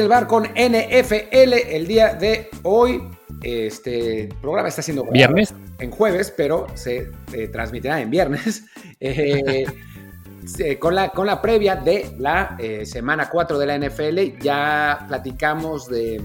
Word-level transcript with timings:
desde 0.00 0.04
el 0.04 0.08
bar 0.08 0.26
con 0.26 0.44
NFL 0.44 1.52
el 1.68 1.86
día 1.86 2.14
de 2.14 2.48
hoy. 2.62 3.02
Este 3.42 4.30
programa 4.40 4.68
está 4.68 4.80
siendo 4.80 5.04
viernes 5.04 5.54
en 5.78 5.90
jueves, 5.90 6.32
pero 6.34 6.66
se 6.74 7.10
eh, 7.32 7.48
transmitirá 7.48 8.00
en 8.00 8.10
viernes. 8.10 8.64
Eh, 10.58 10.78
con, 10.78 10.94
la, 10.94 11.10
con 11.10 11.26
la 11.26 11.40
previa 11.40 11.76
de 11.76 12.14
la 12.18 12.56
eh, 12.58 12.84
semana 12.84 13.28
4 13.30 13.58
de 13.58 13.66
la 13.66 13.78
NFL, 13.78 14.42
ya 14.42 15.04
platicamos 15.06 15.86
de 15.86 16.20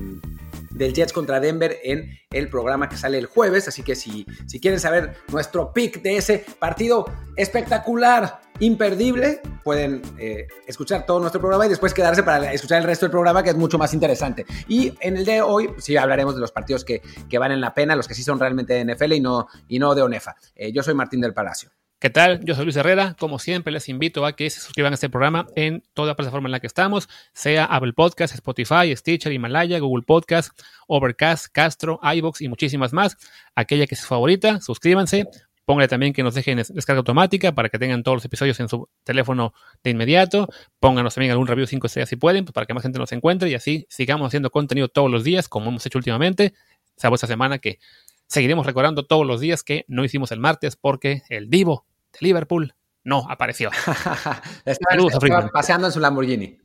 del 0.76 0.94
Jets 0.94 1.14
contra 1.14 1.40
Denver 1.40 1.78
en 1.84 2.18
el 2.32 2.50
programa 2.50 2.90
que 2.90 2.98
sale 2.98 3.18
el 3.18 3.26
jueves. 3.26 3.68
Así 3.68 3.82
que 3.84 3.96
si, 3.96 4.26
si 4.46 4.60
quieren 4.60 4.80
saber 4.80 5.16
nuestro 5.32 5.74
pick 5.74 6.02
de 6.02 6.18
ese 6.18 6.46
partido 6.60 7.06
espectacular, 7.36 8.42
imperdible, 8.60 9.42
pueden 9.64 10.02
eh, 10.18 10.48
escuchar 10.68 11.06
todo 11.06 11.20
nuestro 11.20 11.42
programa 11.42 11.66
y 11.66 11.70
después 11.70 11.94
quedarse 11.94 12.24
para 12.24 12.54
escuchar 12.54 12.80
el 12.80 12.86
resto 12.86 13.06
del 13.06 13.12
programa 13.12 13.44
que 13.44 13.50
es 13.50 13.56
mucho 13.56 13.78
más 13.78 13.94
interesante. 13.94 14.46
Y 14.68 14.94
en 15.00 15.18
el 15.18 15.26
de 15.26 15.42
hoy 15.42 15.70
sí 15.78 15.98
hablaremos 15.98 16.36
de 16.36 16.42
los 16.42 16.52
partidos 16.52 16.86
que, 16.86 17.02
que 17.30 17.38
valen 17.38 17.62
la 17.62 17.74
pena, 17.74 17.96
los 17.96 18.08
que 18.08 18.14
sí 18.14 18.24
son 18.24 18.40
realmente 18.40 18.74
de 18.74 18.94
NFL 18.94 19.14
y 19.14 19.20
no, 19.22 19.48
y 19.68 19.80
no 19.80 19.96
de 19.96 20.02
ONEFA. 20.02 20.36
Eh, 20.56 20.72
yo 20.72 20.84
soy 20.84 20.94
Martín 20.94 21.22
del 21.22 21.34
Palacio. 21.34 21.70
¿Qué 21.98 22.10
tal? 22.10 22.44
Yo 22.44 22.56
soy 22.56 22.66
Luis 22.66 22.76
Herrera. 22.76 23.16
Como 23.18 23.40
siempre, 23.40 23.72
les 23.72 23.88
invito 23.88 24.26
a 24.26 24.36
que 24.36 24.50
se 24.50 24.60
suscriban 24.60 24.92
a 24.92 24.96
este 24.96 25.10
programa 25.10 25.48
en 25.56 25.82
toda 25.94 26.14
plataforma 26.16 26.50
en 26.50 26.52
la 26.52 26.60
que 26.60 26.68
estamos, 26.68 27.08
sea 27.32 27.64
Apple 27.64 27.94
Podcast, 27.94 28.36
Spotify, 28.36 28.94
Stitcher, 28.94 29.32
Himalaya, 29.32 29.80
Google 29.80 30.04
Podcast, 30.06 30.60
Overcast, 30.88 31.48
Castro, 31.54 32.02
iBox 32.04 32.42
y 32.42 32.50
muchísimas 32.50 32.92
más. 32.92 33.16
Aquella 33.56 33.88
que 33.88 33.96
es 33.96 34.06
favorita, 34.06 34.60
suscríbanse. 34.60 35.26
Pónganle 35.64 35.88
también 35.88 36.12
que 36.12 36.22
nos 36.22 36.36
dejen 36.36 36.58
descarga 36.58 37.00
automática 37.00 37.56
para 37.56 37.70
que 37.70 37.80
tengan 37.80 38.04
todos 38.04 38.18
los 38.18 38.26
episodios 38.26 38.60
en 38.60 38.68
su 38.68 38.90
teléfono 39.06 39.54
de 39.82 39.92
inmediato. 39.92 40.50
Pónganos 40.82 41.16
también 41.16 41.32
algún 41.32 41.48
review 41.48 41.66
5 41.66 41.88
estrellas 41.88 42.10
si 42.10 42.18
pueden, 42.18 42.44
pues, 42.44 42.54
para 42.54 42.68
que 42.68 42.74
más 42.74 42.84
gente 42.84 43.00
nos 43.00 43.14
encuentre 43.14 43.50
y 43.50 43.56
así 43.56 43.88
sigamos 43.90 44.28
haciendo 44.28 44.52
contenido 44.52 44.90
todos 44.90 45.10
los 45.10 45.24
días, 45.24 45.48
como 45.48 45.70
hemos 45.70 45.86
hecho 45.86 45.98
últimamente. 45.98 46.54
Salvo 46.98 47.16
esta 47.16 47.28
semana 47.28 47.58
que 47.58 47.80
seguiremos 48.28 48.66
recordando 48.66 49.06
todos 49.06 49.26
los 49.26 49.40
días 49.40 49.64
que 49.64 49.86
no 49.88 50.04
hicimos 50.04 50.32
el 50.32 50.40
martes 50.40 50.76
porque 50.76 51.24
el 51.30 51.50
Divo 51.50 51.86
de 52.14 52.20
Liverpool 52.22 52.76
no 53.04 53.26
apareció. 53.30 53.70
Estaba 54.66 55.50
paseando 55.54 55.88
en 55.88 55.94
su 55.94 56.00
Lamborghini. 56.00 56.58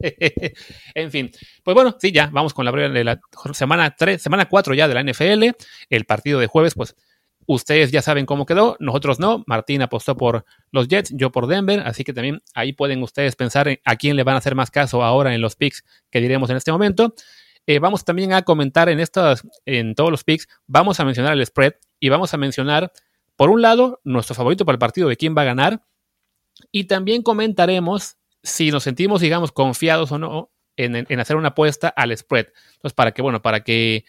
en 0.94 1.10
fin, 1.10 1.30
pues 1.64 1.74
bueno, 1.74 1.96
sí, 1.98 2.12
ya 2.12 2.28
vamos 2.32 2.54
con 2.54 2.64
la 2.64 2.70
breve 2.70 2.94
de 2.94 3.04
la 3.04 3.20
semana 3.52 3.94
3, 3.96 4.22
semana 4.22 4.48
4 4.48 4.74
ya 4.74 4.86
de 4.86 4.94
la 4.94 5.02
NFL. 5.02 5.56
El 5.90 6.04
partido 6.04 6.38
de 6.38 6.46
jueves, 6.46 6.74
pues 6.74 6.94
ustedes 7.46 7.90
ya 7.90 8.02
saben 8.02 8.26
cómo 8.26 8.46
quedó, 8.46 8.76
nosotros 8.78 9.18
no. 9.18 9.42
Martín 9.46 9.82
apostó 9.82 10.16
por 10.16 10.44
los 10.70 10.86
Jets, 10.86 11.10
yo 11.14 11.32
por 11.32 11.46
Denver, 11.46 11.80
así 11.80 12.04
que 12.04 12.12
también 12.12 12.42
ahí 12.54 12.72
pueden 12.72 13.02
ustedes 13.02 13.34
pensar 13.36 13.80
a 13.84 13.96
quién 13.96 14.16
le 14.16 14.22
van 14.22 14.34
a 14.34 14.38
hacer 14.38 14.54
más 14.54 14.70
caso 14.70 15.02
ahora 15.02 15.34
en 15.34 15.40
los 15.40 15.56
picks 15.56 15.84
que 16.10 16.20
diremos 16.20 16.50
en 16.50 16.58
este 16.58 16.70
momento. 16.70 17.14
Eh, 17.68 17.80
vamos 17.80 18.02
también 18.02 18.32
a 18.32 18.40
comentar 18.40 18.88
en 18.88 18.98
estos, 18.98 19.42
en 19.66 19.94
todos 19.94 20.10
los 20.10 20.24
picks, 20.24 20.48
vamos 20.66 21.00
a 21.00 21.04
mencionar 21.04 21.34
el 21.34 21.44
spread 21.44 21.74
y 22.00 22.08
vamos 22.08 22.32
a 22.32 22.38
mencionar, 22.38 22.90
por 23.36 23.50
un 23.50 23.60
lado, 23.60 24.00
nuestro 24.04 24.34
favorito 24.34 24.64
para 24.64 24.76
el 24.76 24.78
partido 24.78 25.06
de 25.06 25.18
quién 25.18 25.36
va 25.36 25.42
a 25.42 25.44
ganar. 25.44 25.82
Y 26.72 26.84
también 26.84 27.22
comentaremos 27.22 28.16
si 28.42 28.70
nos 28.70 28.84
sentimos, 28.84 29.20
digamos, 29.20 29.52
confiados 29.52 30.10
o 30.12 30.18
no 30.18 30.50
en, 30.78 31.20
hacer 31.20 31.36
una 31.36 31.48
apuesta 31.48 31.88
al 31.88 32.16
spread. 32.16 32.46
Entonces, 32.76 32.94
para 32.94 33.12
que, 33.12 33.20
bueno, 33.20 33.42
para 33.42 33.60
que, 33.60 34.06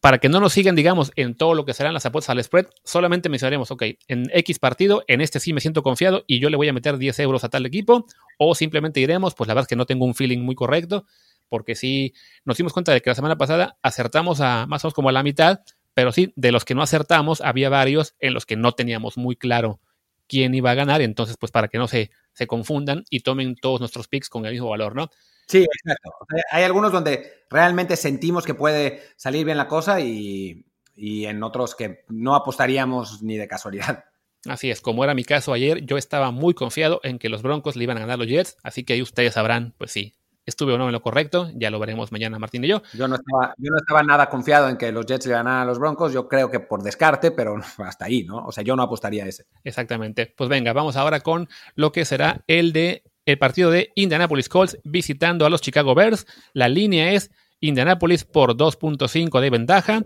para 0.00 0.18
que 0.18 0.28
no 0.28 0.40
nos 0.40 0.52
sigan, 0.52 0.74
digamos, 0.74 1.12
en 1.14 1.36
todo 1.36 1.54
lo 1.54 1.64
que 1.64 1.74
serán 1.74 1.94
las 1.94 2.06
apuestas 2.06 2.30
al 2.30 2.42
spread, 2.42 2.66
solamente 2.82 3.28
mencionaremos, 3.28 3.70
ok, 3.70 3.84
en 4.08 4.28
X 4.32 4.58
partido, 4.58 5.04
en 5.06 5.20
este 5.20 5.38
sí 5.38 5.52
me 5.52 5.60
siento 5.60 5.84
confiado 5.84 6.24
y 6.26 6.40
yo 6.40 6.50
le 6.50 6.56
voy 6.56 6.68
a 6.68 6.72
meter 6.72 6.98
10 6.98 7.20
euros 7.20 7.44
a 7.44 7.50
tal 7.50 7.66
equipo, 7.66 8.04
o 8.36 8.56
simplemente 8.56 8.98
diremos, 8.98 9.36
pues 9.36 9.46
la 9.46 9.54
verdad 9.54 9.66
es 9.66 9.68
que 9.68 9.76
no 9.76 9.86
tengo 9.86 10.04
un 10.06 10.16
feeling 10.16 10.40
muy 10.40 10.56
correcto, 10.56 11.06
porque 11.48 11.74
sí 11.74 12.14
nos 12.44 12.56
dimos 12.56 12.72
cuenta 12.72 12.92
de 12.92 13.00
que 13.00 13.10
la 13.10 13.14
semana 13.14 13.36
pasada 13.36 13.78
acertamos 13.82 14.40
a 14.40 14.66
más 14.66 14.84
o 14.84 14.88
menos 14.88 14.94
como 14.94 15.08
a 15.08 15.12
la 15.12 15.22
mitad, 15.22 15.60
pero 15.94 16.12
sí, 16.12 16.32
de 16.36 16.52
los 16.52 16.64
que 16.64 16.74
no 16.74 16.82
acertamos, 16.82 17.40
había 17.40 17.68
varios 17.68 18.16
en 18.18 18.34
los 18.34 18.46
que 18.46 18.56
no 18.56 18.72
teníamos 18.72 19.16
muy 19.16 19.36
claro 19.36 19.80
quién 20.26 20.54
iba 20.54 20.70
a 20.70 20.74
ganar, 20.74 21.02
entonces 21.02 21.36
pues 21.38 21.52
para 21.52 21.68
que 21.68 21.78
no 21.78 21.86
se, 21.86 22.10
se 22.32 22.46
confundan 22.46 23.04
y 23.10 23.20
tomen 23.20 23.56
todos 23.56 23.80
nuestros 23.80 24.08
picks 24.08 24.28
con 24.28 24.46
el 24.46 24.52
mismo 24.52 24.70
valor, 24.70 24.94
¿no? 24.94 25.10
Sí, 25.46 25.64
exacto. 25.64 26.10
Hay 26.50 26.64
algunos 26.64 26.90
donde 26.90 27.44
realmente 27.50 27.96
sentimos 27.96 28.44
que 28.44 28.54
puede 28.54 29.02
salir 29.16 29.44
bien 29.44 29.58
la 29.58 29.68
cosa 29.68 30.00
y, 30.00 30.64
y 30.94 31.26
en 31.26 31.42
otros 31.42 31.74
que 31.74 32.04
no 32.08 32.34
apostaríamos 32.34 33.22
ni 33.22 33.36
de 33.36 33.46
casualidad. 33.46 34.04
Así 34.46 34.70
es, 34.70 34.80
como 34.80 35.04
era 35.04 35.14
mi 35.14 35.24
caso 35.24 35.52
ayer, 35.52 35.84
yo 35.84 35.96
estaba 35.96 36.30
muy 36.30 36.54
confiado 36.54 37.00
en 37.02 37.18
que 37.18 37.28
los 37.28 37.42
Broncos 37.42 37.76
le 37.76 37.84
iban 37.84 37.96
a 37.96 38.00
ganar 38.00 38.18
los 38.18 38.28
Jets, 38.28 38.56
así 38.62 38.84
que 38.84 38.94
ahí 38.94 39.02
ustedes 39.02 39.34
sabrán, 39.34 39.74
pues 39.78 39.90
sí, 39.90 40.14
estuve 40.46 40.74
o 40.74 40.78
no 40.78 40.86
en 40.86 40.92
lo 40.92 41.02
correcto, 41.02 41.50
ya 41.54 41.70
lo 41.70 41.78
veremos 41.78 42.12
mañana 42.12 42.38
Martín 42.38 42.64
y 42.64 42.68
yo. 42.68 42.82
Yo 42.92 43.08
no 43.08 43.16
estaba, 43.16 43.54
yo 43.58 43.70
no 43.70 43.76
estaba 43.76 44.02
nada 44.02 44.28
confiado 44.28 44.68
en 44.68 44.76
que 44.76 44.92
los 44.92 45.06
Jets 45.06 45.26
le 45.26 45.32
ganaran 45.32 45.62
a 45.62 45.64
los 45.64 45.78
Broncos, 45.78 46.12
yo 46.12 46.28
creo 46.28 46.50
que 46.50 46.60
por 46.60 46.82
descarte, 46.82 47.30
pero 47.30 47.56
hasta 47.78 48.04
ahí, 48.04 48.24
¿no? 48.24 48.44
O 48.46 48.52
sea, 48.52 48.64
yo 48.64 48.76
no 48.76 48.82
apostaría 48.82 49.24
a 49.24 49.28
ese. 49.28 49.46
Exactamente. 49.64 50.32
Pues 50.36 50.48
venga, 50.48 50.72
vamos 50.72 50.96
ahora 50.96 51.20
con 51.20 51.48
lo 51.74 51.92
que 51.92 52.04
será 52.04 52.42
el 52.46 52.72
de 52.72 53.02
el 53.26 53.38
partido 53.38 53.70
de 53.70 53.90
Indianapolis 53.94 54.48
Colts 54.48 54.78
visitando 54.84 55.46
a 55.46 55.50
los 55.50 55.62
Chicago 55.62 55.94
Bears. 55.94 56.26
La 56.52 56.68
línea 56.68 57.12
es 57.12 57.30
Indianapolis 57.60 58.24
por 58.24 58.56
2.5 58.56 59.40
de 59.40 59.50
ventaja 59.50 60.02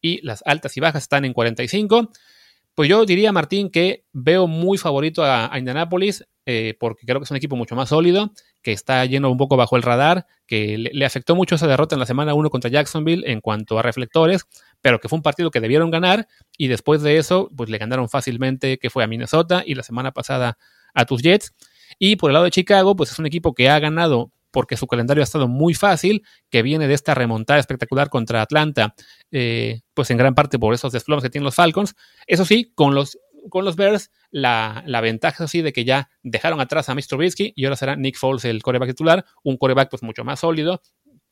y 0.00 0.24
las 0.24 0.42
altas 0.46 0.76
y 0.76 0.80
bajas 0.80 1.02
están 1.02 1.24
en 1.24 1.32
45. 1.32 2.10
Pues 2.74 2.88
yo 2.88 3.04
diría, 3.04 3.32
Martín, 3.32 3.70
que 3.70 4.04
veo 4.12 4.46
muy 4.46 4.78
favorito 4.78 5.24
a, 5.24 5.50
Indianapolis 5.58 6.26
eh, 6.52 6.74
porque 6.80 7.06
creo 7.06 7.20
que 7.20 7.24
es 7.26 7.30
un 7.30 7.36
equipo 7.36 7.54
mucho 7.54 7.76
más 7.76 7.90
sólido 7.90 8.32
que 8.60 8.72
está 8.72 9.04
lleno 9.04 9.30
un 9.30 9.38
poco 9.38 9.56
bajo 9.56 9.76
el 9.76 9.84
radar, 9.84 10.26
que 10.48 10.76
le, 10.78 11.06
afectó 11.06 11.36
mucho 11.36 11.54
esa 11.54 11.68
derrota 11.68 11.94
en 11.94 12.00
la 12.00 12.06
semana 12.06 12.34
1 12.34 12.50
contra 12.50 12.68
Jacksonville 12.68 13.22
en 13.30 13.40
cuanto 13.40 13.78
a 13.78 13.82
reflectores, 13.82 14.46
pero 14.80 14.98
que 14.98 15.08
fue 15.08 15.16
un 15.16 15.22
partido 15.22 15.52
que 15.52 15.60
debieron 15.60 15.92
ganar 15.92 16.26
y 16.58 16.66
después 16.66 17.02
de 17.02 17.18
eso, 17.18 17.48
pues 17.56 17.70
le 17.70 17.78
ganaron 17.78 18.08
fácilmente, 18.08 18.78
que 18.78 18.90
fue 18.90 19.04
a 19.04 19.06
Minnesota 19.06 19.62
y 19.64 19.76
la 19.76 19.84
semana 19.84 20.10
pasada 20.10 20.58
a 20.92 21.04
tus 21.04 21.22
Jets. 21.22 21.54
Y 22.00 22.16
por 22.16 22.30
el 22.30 22.32
lado 22.32 22.46
de 22.46 22.50
Chicago, 22.50 22.96
pues 22.96 23.12
es 23.12 23.18
un 23.20 23.26
equipo 23.26 23.54
que 23.54 23.68
ha 23.70 23.78
ganado 23.78 24.32
porque 24.50 24.76
su 24.76 24.88
calendario 24.88 25.22
ha 25.22 25.24
estado 25.24 25.46
muy 25.46 25.74
fácil, 25.74 26.24
que 26.50 26.62
viene 26.62 26.88
de 26.88 26.94
esta 26.94 27.14
remontada 27.14 27.60
espectacular 27.60 28.10
contra 28.10 28.42
Atlanta, 28.42 28.96
eh, 29.30 29.82
pues 29.94 30.10
en 30.10 30.16
gran 30.16 30.34
parte 30.34 30.58
por 30.58 30.74
esos 30.74 30.90
desplomes 30.92 31.22
que 31.22 31.30
tienen 31.30 31.44
los 31.44 31.54
Falcons. 31.54 31.94
Eso 32.26 32.44
sí, 32.44 32.72
con 32.74 32.96
los 32.96 33.18
con 33.48 33.64
los 33.64 33.76
Bears, 33.76 34.10
la, 34.30 34.82
ventaja 35.02 35.44
así 35.44 35.62
de 35.62 35.72
que 35.72 35.84
ya 35.84 36.10
dejaron 36.22 36.60
atrás 36.60 36.88
a 36.88 36.94
Mr. 36.94 37.06
Trubisky 37.08 37.52
y 37.56 37.64
ahora 37.64 37.76
será 37.76 37.96
Nick 37.96 38.16
Foles 38.16 38.44
el 38.44 38.62
coreback 38.62 38.90
titular, 38.90 39.24
un 39.42 39.56
coreback 39.56 39.90
pues 39.90 40.02
mucho 40.02 40.24
más 40.24 40.40
sólido, 40.40 40.82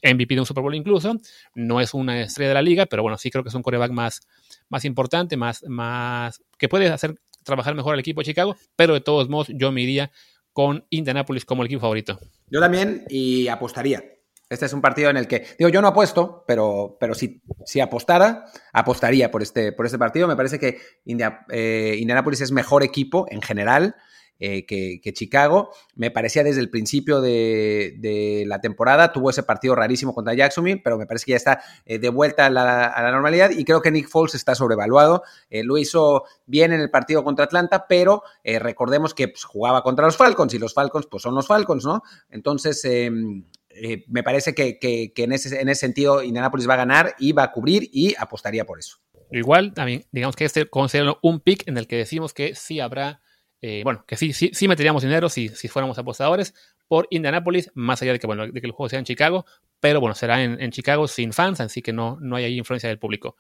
MVP 0.03 0.35
de 0.35 0.41
un 0.41 0.47
Super 0.47 0.63
Bowl 0.63 0.75
incluso, 0.75 1.17
no 1.55 1.81
es 1.81 1.95
una 1.95 2.21
estrella 2.21 2.49
de 2.49 2.55
la 2.55 2.63
liga, 2.63 2.87
pero 2.87 3.03
bueno, 3.03 3.19
sí 3.19 3.31
creo 3.31 3.43
que 3.43 3.49
es 3.49 3.55
un 3.55 3.63
coreback 3.63 3.91
más, 3.91 4.21
más 4.69 4.85
importante, 4.85 5.37
más, 5.37 5.65
más, 5.65 6.43
que 6.57 6.69
puede 6.69 6.89
hacer 6.89 7.15
trabajar 7.45 7.75
mejor 7.75 7.95
al 7.95 8.01
equipo 8.01 8.21
de 8.21 8.27
Chicago, 8.27 8.57
pero 8.77 8.95
de 8.95 9.01
todos 9.01 9.29
modos 9.29 9.49
yo 9.51 9.73
me 9.73 9.83
iría 9.83 10.11
con 10.53 10.85
Indianapolis 10.91 11.45
como 11.45 11.63
el 11.63 11.67
equipo 11.67 11.83
favorito. 11.83 12.19
Yo 12.49 12.61
también 12.61 13.05
y 13.09 13.49
apostaría. 13.49 14.18
Este 14.51 14.65
es 14.65 14.73
un 14.73 14.81
partido 14.81 15.11
en 15.11 15.19
el 15.19 15.29
que, 15.29 15.47
digo, 15.59 15.69
yo 15.69 15.83
no 15.83 15.89
apuesto, 15.89 16.45
pero, 16.47 16.97
pero 16.99 17.15
si, 17.15 17.43
si 17.67 17.81
apostara, 17.81 18.47
apostaría 18.73 19.31
por 19.31 19.43
este, 19.43 19.73
por 19.73 19.85
este 19.85 19.99
partido. 19.99 20.27
Me 20.27 20.37
parece 20.37 20.59
que 20.59 20.79
India, 21.05 21.45
eh, 21.51 21.97
Indianapolis 21.99 22.41
es 22.41 22.51
mejor 22.51 22.83
equipo 22.83 23.27
en 23.29 23.43
general 23.43 23.97
eh, 24.39 24.65
que, 24.65 25.13
Chicago. 25.13 25.71
Me 25.97 26.11
parecía 26.11 26.45
desde 26.45 26.63
el 26.63 26.71
principio 26.71 27.21
de, 27.21 28.45
la 28.47 28.63
temporada, 28.63 29.13
tuvo 29.13 29.29
ese 29.29 29.43
partido 29.43 29.75
rarísimo 29.75 30.15
contra 30.15 30.33
Jacksonville, 30.33 30.81
pero 30.83 30.97
me 30.97 31.05
parece 31.05 31.27
que 31.27 31.33
ya 31.33 31.37
está 31.37 31.61
eh, 31.85 31.99
de 31.99 32.09
vuelta 32.09 32.47
a 32.47 32.51
la, 32.51 33.11
normalidad 33.13 33.51
y 33.51 33.67
creo 33.67 33.83
que 33.83 33.91
Nick 33.91 34.09
Foles 34.09 34.35
está 34.35 34.55
sobrevaluado. 34.55 35.25
lo 35.51 35.77
hizo 35.77 36.25
bien 36.47 36.73
en 36.73 36.81
el 36.81 36.91
partido 36.91 37.23
contra 37.23 37.45
Atlanta, 37.45 37.85
pero 37.87 38.23
recordemos 38.43 39.13
que 39.13 39.29
pues, 39.29 39.45
jugaba 39.45 39.83
contra 39.83 40.07
los 40.07 40.17
Falcons 40.17 40.55
y 40.55 40.59
los 40.59 40.73
Falcons 40.73 41.07
pues 41.07 41.23
son 41.23 41.35
los 41.35 41.47
Falcons, 41.47 41.85
¿no? 41.85 42.03
Entonces 42.31 42.83
em, 42.87 43.45
eh, 43.71 44.05
me 44.09 44.23
parece 44.23 44.55
que, 44.55 44.79
en, 45.17 45.33
ese, 45.33 45.61
en 45.61 45.69
ese 45.69 45.81
sentido 45.81 46.23
Indianapolis 46.23 46.69
va 46.69 46.75
a 46.75 46.79
ganar 46.79 47.15
y 47.19 47.33
va 47.33 47.45
a 47.45 47.53
cubrir 47.53 47.89
y 47.93 48.15
apostaría 48.19 48.65
por 48.65 48.79
eso. 48.79 48.99
Igual, 49.31 49.75
también, 49.75 50.07
digamos 50.11 50.37
que 50.37 50.45
este 50.45 50.67
considero 50.67 51.19
un 51.23 51.41
pick 51.41 51.69
en 51.69 51.77
el 51.77 51.87
que 51.87 51.97
decimos 51.97 52.33
que 52.33 52.55
sí 52.55 52.81
habrá, 52.81 53.21
eh, 53.61 53.83
bueno, 53.85 54.05
que 54.07 54.17
sí, 54.17 54.33
sí, 54.33 54.51
sí 54.55 54.69
meteríamos 54.69 55.03
dinero 55.03 55.29
si, 55.29 55.49
fuéramos 55.49 55.99
apostadores 55.99 56.55
por 56.87 57.07
Indianapolis, 57.11 57.71
más 57.75 58.01
allá 58.01 58.13
de 58.13 58.19
que, 58.19 58.27
bueno, 58.27 58.47
de 58.47 58.61
que 58.61 58.67
el 58.67 58.73
juego 58.73 58.89
sea 58.89 58.99
en 58.99 59.05
Chicago, 59.05 59.45
pero 59.81 60.01
bueno, 60.01 60.15
será 60.15 60.43
en, 60.43 60.71
Chicago 60.71 61.07
sin 61.07 61.33
fans, 61.33 61.61
así 61.61 61.83
que 61.83 61.93
no, 61.93 62.17
no 62.21 62.37
hay 62.37 62.45
ahí 62.45 62.57
influencia 62.57 62.89
del 62.89 62.99
público. 62.99 63.37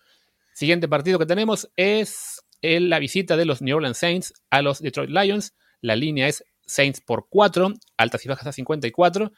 Siguiente 0.53 0.89
partido 0.89 1.19
que 1.19 1.27
tenemos 1.27 1.71
es 1.77 2.43
la 2.63 2.99
visita 2.99 3.37
de 3.37 3.47
los 3.47 3.63
New 3.63 3.77
Orleans 3.77 3.97
Saints 3.97 4.35
a 4.51 4.61
los 4.61 4.81
Detroit 4.81 5.11
Lions. 5.11 5.55
La 5.81 5.97
línea 5.97 6.29
es 6.29 6.45
Saints 6.67 7.01
por 7.01 7.29
4, 7.31 7.73
altas 7.97 8.25
y 8.25 8.29
bajas 8.29 8.49
a 8.49 8.53
54. 8.53 9.33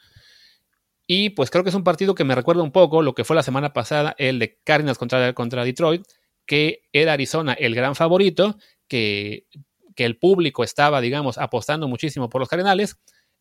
Y 1.13 1.31
pues 1.31 1.49
creo 1.49 1.65
que 1.65 1.71
es 1.71 1.75
un 1.75 1.83
partido 1.83 2.15
que 2.15 2.23
me 2.23 2.35
recuerda 2.35 2.63
un 2.63 2.71
poco 2.71 3.01
lo 3.01 3.13
que 3.13 3.25
fue 3.25 3.35
la 3.35 3.43
semana 3.43 3.73
pasada, 3.73 4.15
el 4.17 4.39
de 4.39 4.61
Cardinals 4.63 4.97
contra, 4.97 5.33
contra 5.33 5.65
Detroit, 5.65 6.05
que 6.45 6.83
era 6.93 7.11
Arizona 7.11 7.51
el 7.51 7.75
gran 7.75 7.95
favorito, 7.95 8.55
que, 8.87 9.45
que 9.93 10.05
el 10.05 10.17
público 10.17 10.63
estaba, 10.63 11.01
digamos, 11.01 11.37
apostando 11.37 11.89
muchísimo 11.89 12.29
por 12.29 12.39
los 12.39 12.47
Cardenales, 12.47 12.95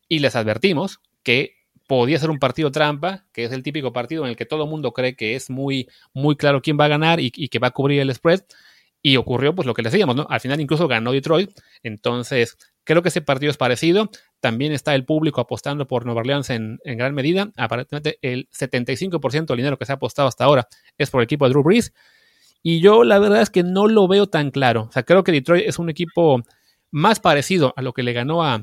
y 0.09 0.19
les 0.19 0.35
advertimos 0.35 0.99
que 1.23 1.59
podía 1.87 2.19
ser 2.19 2.31
un 2.31 2.41
partido 2.41 2.73
trampa, 2.73 3.27
que 3.33 3.45
es 3.45 3.53
el 3.53 3.63
típico 3.63 3.93
partido 3.93 4.25
en 4.25 4.31
el 4.31 4.37
que 4.37 4.47
todo 4.47 4.65
el 4.65 4.69
mundo 4.69 4.93
cree 4.93 5.15
que 5.15 5.37
es 5.37 5.49
muy, 5.49 5.89
muy 6.13 6.35
claro 6.35 6.63
quién 6.63 6.77
va 6.77 6.87
a 6.87 6.89
ganar 6.89 7.21
y, 7.21 7.31
que 7.31 7.59
va 7.61 7.69
a 7.69 7.71
cubrir 7.71 8.01
el 8.01 8.13
spread. 8.13 8.41
Y 9.01 9.17
ocurrió 9.17 9.55
pues 9.55 9.65
lo 9.65 9.75
que 9.75 9.83
le 9.83 9.91
decíamos, 9.91 10.17
¿no? 10.17 10.27
Al 10.29 10.41
final 10.41 10.61
incluso 10.61 10.89
ganó 10.89 11.13
Detroit. 11.13 11.53
Entonces, 11.85 12.59
creo 12.83 13.01
que 13.03 13.11
ese 13.11 13.23
partido 13.23 13.51
es 13.53 13.57
parecido. 13.57 14.11
También 14.41 14.73
está 14.73 14.95
el 14.95 15.05
público 15.05 15.41
apostando 15.41 15.87
por 15.87 16.07
Nueva 16.07 16.21
Orleans 16.21 16.51
en, 16.51 16.79
gran 16.85 17.15
medida. 17.15 17.53
Aparentemente 17.57 18.19
el 18.23 18.49
75% 18.51 19.47
del 19.47 19.57
dinero 19.59 19.79
que 19.79 19.85
se 19.85 19.93
ha 19.93 19.97
apostado 19.97 20.29
hasta 20.29 20.45
ahora 20.45 20.67
es 20.97 21.11
por 21.11 21.21
el 21.21 21.25
equipo 21.25 21.45
de 21.45 21.51
Drew 21.51 21.63
Brees. 21.63 21.93
Y 22.63 22.81
yo 22.81 23.05
la 23.05 23.19
verdad 23.19 23.43
es 23.43 23.51
que 23.51 23.63
no 23.63 23.87
lo 23.87 24.09
veo 24.09 24.27
tan 24.29 24.51
claro. 24.51 24.87
O 24.89 24.93
sea, 24.93 25.03
creo 25.03 25.25
que 25.25 25.33
Detroit 25.33 25.67
es 25.67 25.79
un 25.79 25.91
equipo 25.91 26.43
más 26.91 27.21
parecido 27.21 27.73
a 27.77 27.83
lo 27.83 27.93
que 27.93 28.03
le 28.03 28.13
ganó 28.13 28.45
a, 28.45 28.63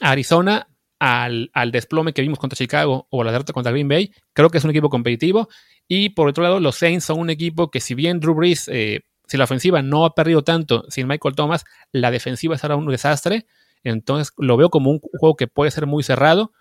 Arizona, 0.00 0.68
al, 0.98 1.50
desplome 1.70 2.12
que 2.12 2.22
vimos 2.22 2.38
contra 2.38 2.56
Chicago 2.56 3.06
o 3.10 3.22
la 3.22 3.30
derrota 3.30 3.52
contra 3.52 3.72
Green 3.72 3.88
Bay. 3.88 4.12
Creo 4.32 4.50
que 4.50 4.58
es 4.58 4.64
un 4.64 4.70
equipo 4.70 4.90
competitivo. 4.90 5.48
Y 5.86 6.10
por 6.10 6.28
otro 6.28 6.42
lado, 6.42 6.60
los 6.60 6.76
Saints 6.76 7.04
son 7.04 7.20
un 7.20 7.30
equipo 7.30 7.70
que 7.70 7.80
si 7.80 7.94
bien 7.94 8.20
Drew 8.20 8.34
Brees, 8.34 8.68
eh, 8.68 9.02
si 9.26 9.36
la 9.36 9.44
ofensiva 9.44 9.82
no 9.82 10.04
ha 10.04 10.14
perdido 10.14 10.42
tanto 10.42 10.84
sin 10.88 11.06
Michael 11.06 11.34
Thomas, 11.34 11.64
la 11.92 12.10
defensiva 12.10 12.56
será 12.58 12.76
un 12.76 12.86
desastre. 12.86 13.46
Entonces 13.84 14.32
lo 14.38 14.56
veo 14.56 14.70
como 14.70 14.90
un 14.90 14.98
juego 14.98 15.36
que 15.36 15.46
puede 15.46 15.70
ser 15.70 15.86
muy 15.86 16.02
cerrado. 16.02 16.52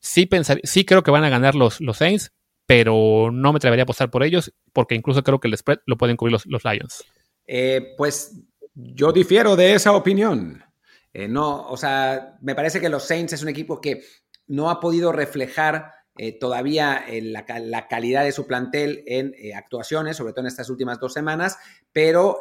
Sí, 0.00 0.26
pensar, 0.26 0.60
sí 0.64 0.84
creo 0.84 1.02
que 1.02 1.10
van 1.10 1.24
a 1.24 1.28
ganar 1.28 1.54
los, 1.54 1.80
los 1.80 1.98
Saints, 1.98 2.32
pero 2.66 3.30
no 3.30 3.52
me 3.52 3.58
atrevería 3.58 3.82
a 3.82 3.84
apostar 3.84 4.10
por 4.10 4.24
ellos 4.24 4.52
porque 4.72 4.94
incluso 4.94 5.22
creo 5.22 5.38
que 5.38 5.48
el 5.48 5.56
spread 5.56 5.78
lo 5.86 5.96
pueden 5.96 6.16
cubrir 6.16 6.32
los, 6.32 6.46
los 6.46 6.64
Lions. 6.64 7.04
Eh, 7.46 7.94
pues 7.96 8.40
yo 8.74 9.12
difiero 9.12 9.54
de 9.54 9.74
esa 9.74 9.92
opinión. 9.92 10.64
Eh, 11.12 11.28
no, 11.28 11.68
o 11.68 11.76
sea, 11.76 12.38
me 12.40 12.54
parece 12.54 12.80
que 12.80 12.88
los 12.88 13.04
Saints 13.04 13.34
es 13.34 13.42
un 13.42 13.50
equipo 13.50 13.80
que 13.80 14.02
no 14.46 14.70
ha 14.70 14.80
podido 14.80 15.12
reflejar 15.12 15.92
eh, 16.16 16.38
todavía 16.38 17.04
la, 17.10 17.88
calidad 17.88 18.24
de 18.24 18.32
su 18.32 18.46
plantel 18.46 19.02
en 19.06 19.34
actuaciones, 19.54 20.16
sobre 20.16 20.32
todo 20.32 20.42
en 20.42 20.48
estas 20.48 20.70
últimas 20.70 20.98
dos 20.98 21.12
semanas, 21.12 21.58
pero 21.92 22.40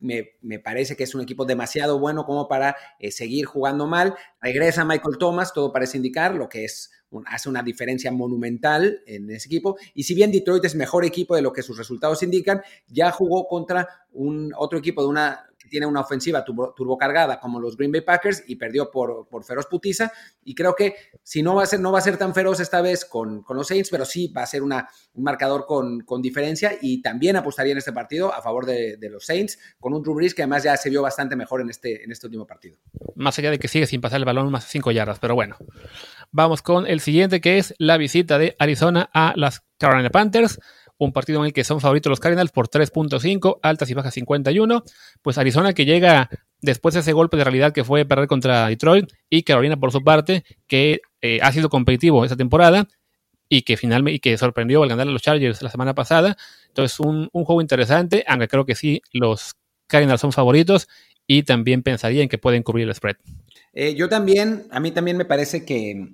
me, 0.00 0.58
parece 0.58 0.96
que 0.96 1.04
es 1.04 1.14
un 1.14 1.20
equipo 1.20 1.44
demasiado 1.44 1.98
bueno 1.98 2.24
como 2.24 2.48
para 2.48 2.76
seguir 3.10 3.44
jugando 3.44 3.86
mal. 3.86 4.14
Regresa 4.40 4.84
Michael 4.84 5.18
Thomas, 5.18 5.52
todo 5.52 5.72
parece 5.72 5.96
indicar, 5.96 6.34
lo 6.34 6.48
que 6.48 6.64
es 6.64 6.90
hace 7.26 7.48
una 7.48 7.62
diferencia 7.62 8.10
monumental 8.12 9.02
en 9.06 9.30
ese 9.30 9.48
equipo. 9.48 9.76
Y 9.94 10.04
si 10.04 10.14
bien 10.14 10.30
Detroit 10.30 10.64
es 10.64 10.74
mejor 10.74 11.04
equipo 11.04 11.34
de 11.34 11.42
lo 11.42 11.52
que 11.52 11.62
sus 11.62 11.76
resultados 11.76 12.22
indican, 12.22 12.62
ya 12.88 13.10
jugó 13.10 13.46
contra 13.48 13.88
un 14.12 14.52
otro 14.56 14.78
equipo 14.78 15.02
de 15.02 15.08
una 15.08 15.49
tiene 15.70 15.86
una 15.86 16.00
ofensiva 16.00 16.44
turbocargada 16.44 17.40
como 17.40 17.58
los 17.58 17.76
Green 17.76 17.92
Bay 17.92 18.02
Packers 18.02 18.44
y 18.46 18.56
perdió 18.56 18.90
por, 18.90 19.26
por 19.28 19.44
feroz 19.44 19.66
putiza. 19.66 20.12
Y 20.44 20.54
creo 20.54 20.74
que 20.74 20.96
si 21.22 21.42
no 21.42 21.54
va 21.54 21.62
a 21.62 21.66
ser, 21.66 21.80
no 21.80 21.92
va 21.92 22.00
a 22.00 22.02
ser 22.02 22.18
tan 22.18 22.34
feroz 22.34 22.60
esta 22.60 22.82
vez 22.82 23.04
con, 23.04 23.42
con 23.42 23.56
los 23.56 23.68
Saints, 23.68 23.88
pero 23.88 24.04
sí 24.04 24.28
va 24.28 24.42
a 24.42 24.46
ser 24.46 24.62
una, 24.62 24.88
un 25.14 25.24
marcador 25.24 25.64
con, 25.64 26.00
con, 26.00 26.20
diferencia. 26.20 26.72
Y 26.82 27.00
también 27.00 27.36
apostaría 27.36 27.72
en 27.72 27.78
este 27.78 27.92
partido 27.92 28.34
a 28.34 28.42
favor 28.42 28.66
de, 28.66 28.98
de, 28.98 29.08
los 29.08 29.24
Saints 29.24 29.58
con 29.78 29.94
un 29.94 30.02
Drew 30.02 30.14
Brees 30.14 30.34
que 30.34 30.42
además 30.42 30.64
ya 30.64 30.76
se 30.76 30.90
vio 30.90 31.00
bastante 31.00 31.36
mejor 31.36 31.60
en 31.62 31.70
este, 31.70 32.04
en 32.04 32.12
este 32.12 32.26
último 32.26 32.46
partido. 32.46 32.76
Más 33.14 33.38
allá 33.38 33.50
de 33.50 33.58
que 33.58 33.68
sigue 33.68 33.86
sin 33.86 34.00
pasar 34.00 34.18
el 34.18 34.24
balón 34.24 34.50
más 34.50 34.66
cinco 34.66 34.90
yardas, 34.90 35.18
pero 35.20 35.34
bueno. 35.34 35.56
Vamos 36.32 36.62
con 36.62 36.86
el 36.86 37.00
siguiente 37.00 37.40
que 37.40 37.58
es 37.58 37.74
la 37.78 37.96
visita 37.96 38.38
de 38.38 38.56
Arizona 38.58 39.08
a 39.14 39.32
las 39.36 39.62
Carolina 39.78 40.10
Panthers. 40.10 40.60
Un 41.00 41.12
partido 41.12 41.40
en 41.40 41.46
el 41.46 41.52
que 41.54 41.64
son 41.64 41.80
favoritos 41.80 42.10
los 42.10 42.20
Cardinals 42.20 42.50
por 42.50 42.68
3.5, 42.68 43.58
altas 43.62 43.88
y 43.88 43.94
bajas 43.94 44.12
51. 44.12 44.84
Pues 45.22 45.38
Arizona 45.38 45.72
que 45.72 45.86
llega 45.86 46.28
después 46.60 46.92
de 46.92 47.00
ese 47.00 47.14
golpe 47.14 47.38
de 47.38 47.44
realidad 47.44 47.72
que 47.72 47.84
fue 47.84 48.04
perder 48.04 48.28
contra 48.28 48.68
Detroit 48.68 49.10
y 49.30 49.42
Carolina 49.42 49.78
por 49.78 49.92
su 49.92 50.04
parte 50.04 50.44
que 50.66 51.00
eh, 51.22 51.38
ha 51.40 51.52
sido 51.52 51.70
competitivo 51.70 52.22
esta 52.22 52.36
temporada 52.36 52.86
y 53.48 53.62
que 53.62 53.78
finalmente 53.78 54.20
que 54.20 54.36
sorprendió 54.36 54.82
al 54.82 54.90
ganar 54.90 55.08
a 55.08 55.10
los 55.10 55.22
Chargers 55.22 55.62
la 55.62 55.70
semana 55.70 55.94
pasada. 55.94 56.36
Entonces 56.68 57.00
un, 57.00 57.30
un 57.32 57.44
juego 57.46 57.62
interesante, 57.62 58.22
aunque 58.28 58.48
creo 58.48 58.66
que 58.66 58.74
sí 58.74 59.00
los 59.12 59.54
Cardinals 59.86 60.20
son 60.20 60.32
favoritos 60.32 60.86
y 61.26 61.44
también 61.44 61.82
pensaría 61.82 62.22
en 62.22 62.28
que 62.28 62.36
pueden 62.36 62.62
cubrir 62.62 62.86
el 62.88 62.94
spread. 62.94 63.16
Eh, 63.72 63.94
yo 63.94 64.08
también, 64.10 64.66
a 64.70 64.80
mí 64.80 64.90
también 64.90 65.16
me 65.16 65.24
parece 65.24 65.64
que, 65.64 66.08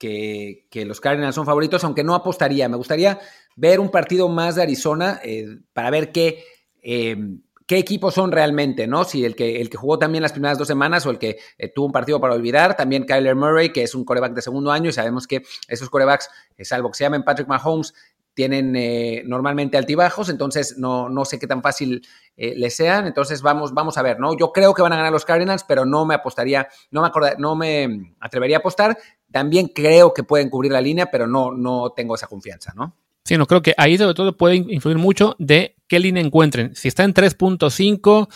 que, 0.00 0.84
los 0.86 1.00
Cardinals 1.00 1.34
son 1.34 1.44
favoritos, 1.44 1.84
aunque 1.84 2.02
no 2.02 2.14
apostaría. 2.14 2.68
Me 2.68 2.76
gustaría 2.76 3.20
ver 3.54 3.78
un 3.78 3.90
partido 3.90 4.28
más 4.28 4.56
de 4.56 4.62
Arizona 4.62 5.20
eh, 5.22 5.58
para 5.74 5.90
ver 5.90 6.10
qué, 6.10 6.42
eh, 6.82 7.16
qué 7.66 7.76
equipos 7.76 8.14
son 8.14 8.32
realmente, 8.32 8.86
¿no? 8.86 9.04
Si 9.04 9.24
el 9.24 9.36
que, 9.36 9.60
el 9.60 9.68
que 9.68 9.76
jugó 9.76 9.98
también 9.98 10.22
las 10.22 10.32
primeras 10.32 10.56
dos 10.56 10.66
semanas 10.66 11.04
o 11.04 11.10
el 11.10 11.18
que 11.18 11.36
tuvo 11.74 11.86
un 11.86 11.92
partido 11.92 12.18
para 12.18 12.34
olvidar. 12.34 12.76
También 12.76 13.04
Kyler 13.04 13.36
Murray, 13.36 13.72
que 13.72 13.82
es 13.82 13.94
un 13.94 14.04
coreback 14.04 14.32
de 14.32 14.42
segundo 14.42 14.72
año 14.72 14.88
y 14.88 14.92
sabemos 14.92 15.26
que 15.26 15.42
esos 15.68 15.90
corebacks, 15.90 16.30
salvo 16.62 16.90
que 16.90 16.96
se 16.96 17.04
llamen 17.04 17.22
Patrick 17.22 17.46
Mahomes, 17.46 17.92
tienen 18.40 18.74
eh, 18.74 19.22
normalmente 19.26 19.76
altibajos, 19.76 20.30
entonces 20.30 20.78
no, 20.78 21.10
no, 21.10 21.26
sé 21.26 21.38
qué 21.38 21.46
tan 21.46 21.60
fácil 21.60 22.00
eh, 22.38 22.54
les 22.56 22.74
sean. 22.74 23.06
Entonces 23.06 23.42
vamos, 23.42 23.74
vamos 23.74 23.98
a 23.98 24.02
ver, 24.02 24.18
¿no? 24.18 24.34
Yo 24.34 24.50
creo 24.50 24.72
que 24.72 24.80
van 24.80 24.94
a 24.94 24.96
ganar 24.96 25.12
los 25.12 25.26
Cardinals, 25.26 25.62
pero 25.68 25.84
no 25.84 26.06
me 26.06 26.14
apostaría, 26.14 26.66
no 26.90 27.02
me, 27.02 27.10
no 27.36 27.54
me 27.54 28.14
atrevería 28.18 28.56
a 28.56 28.60
apostar. 28.60 28.96
También 29.30 29.68
creo 29.74 30.14
que 30.14 30.22
pueden 30.22 30.48
cubrir 30.48 30.72
la 30.72 30.80
línea, 30.80 31.10
pero 31.10 31.26
no, 31.26 31.52
no 31.52 31.92
tengo 31.94 32.14
esa 32.14 32.28
confianza, 32.28 32.72
¿no? 32.74 32.96
Sí, 33.26 33.36
no, 33.36 33.44
creo 33.44 33.60
que 33.60 33.74
ahí 33.76 33.98
sobre 33.98 34.14
todo 34.14 34.34
puede 34.34 34.56
influir 34.56 34.96
mucho 34.96 35.36
de 35.38 35.76
qué 35.86 35.98
línea 35.98 36.22
encuentren. 36.22 36.74
Si 36.74 36.88
está 36.88 37.04
en 37.04 37.12
3.5, 37.12 38.26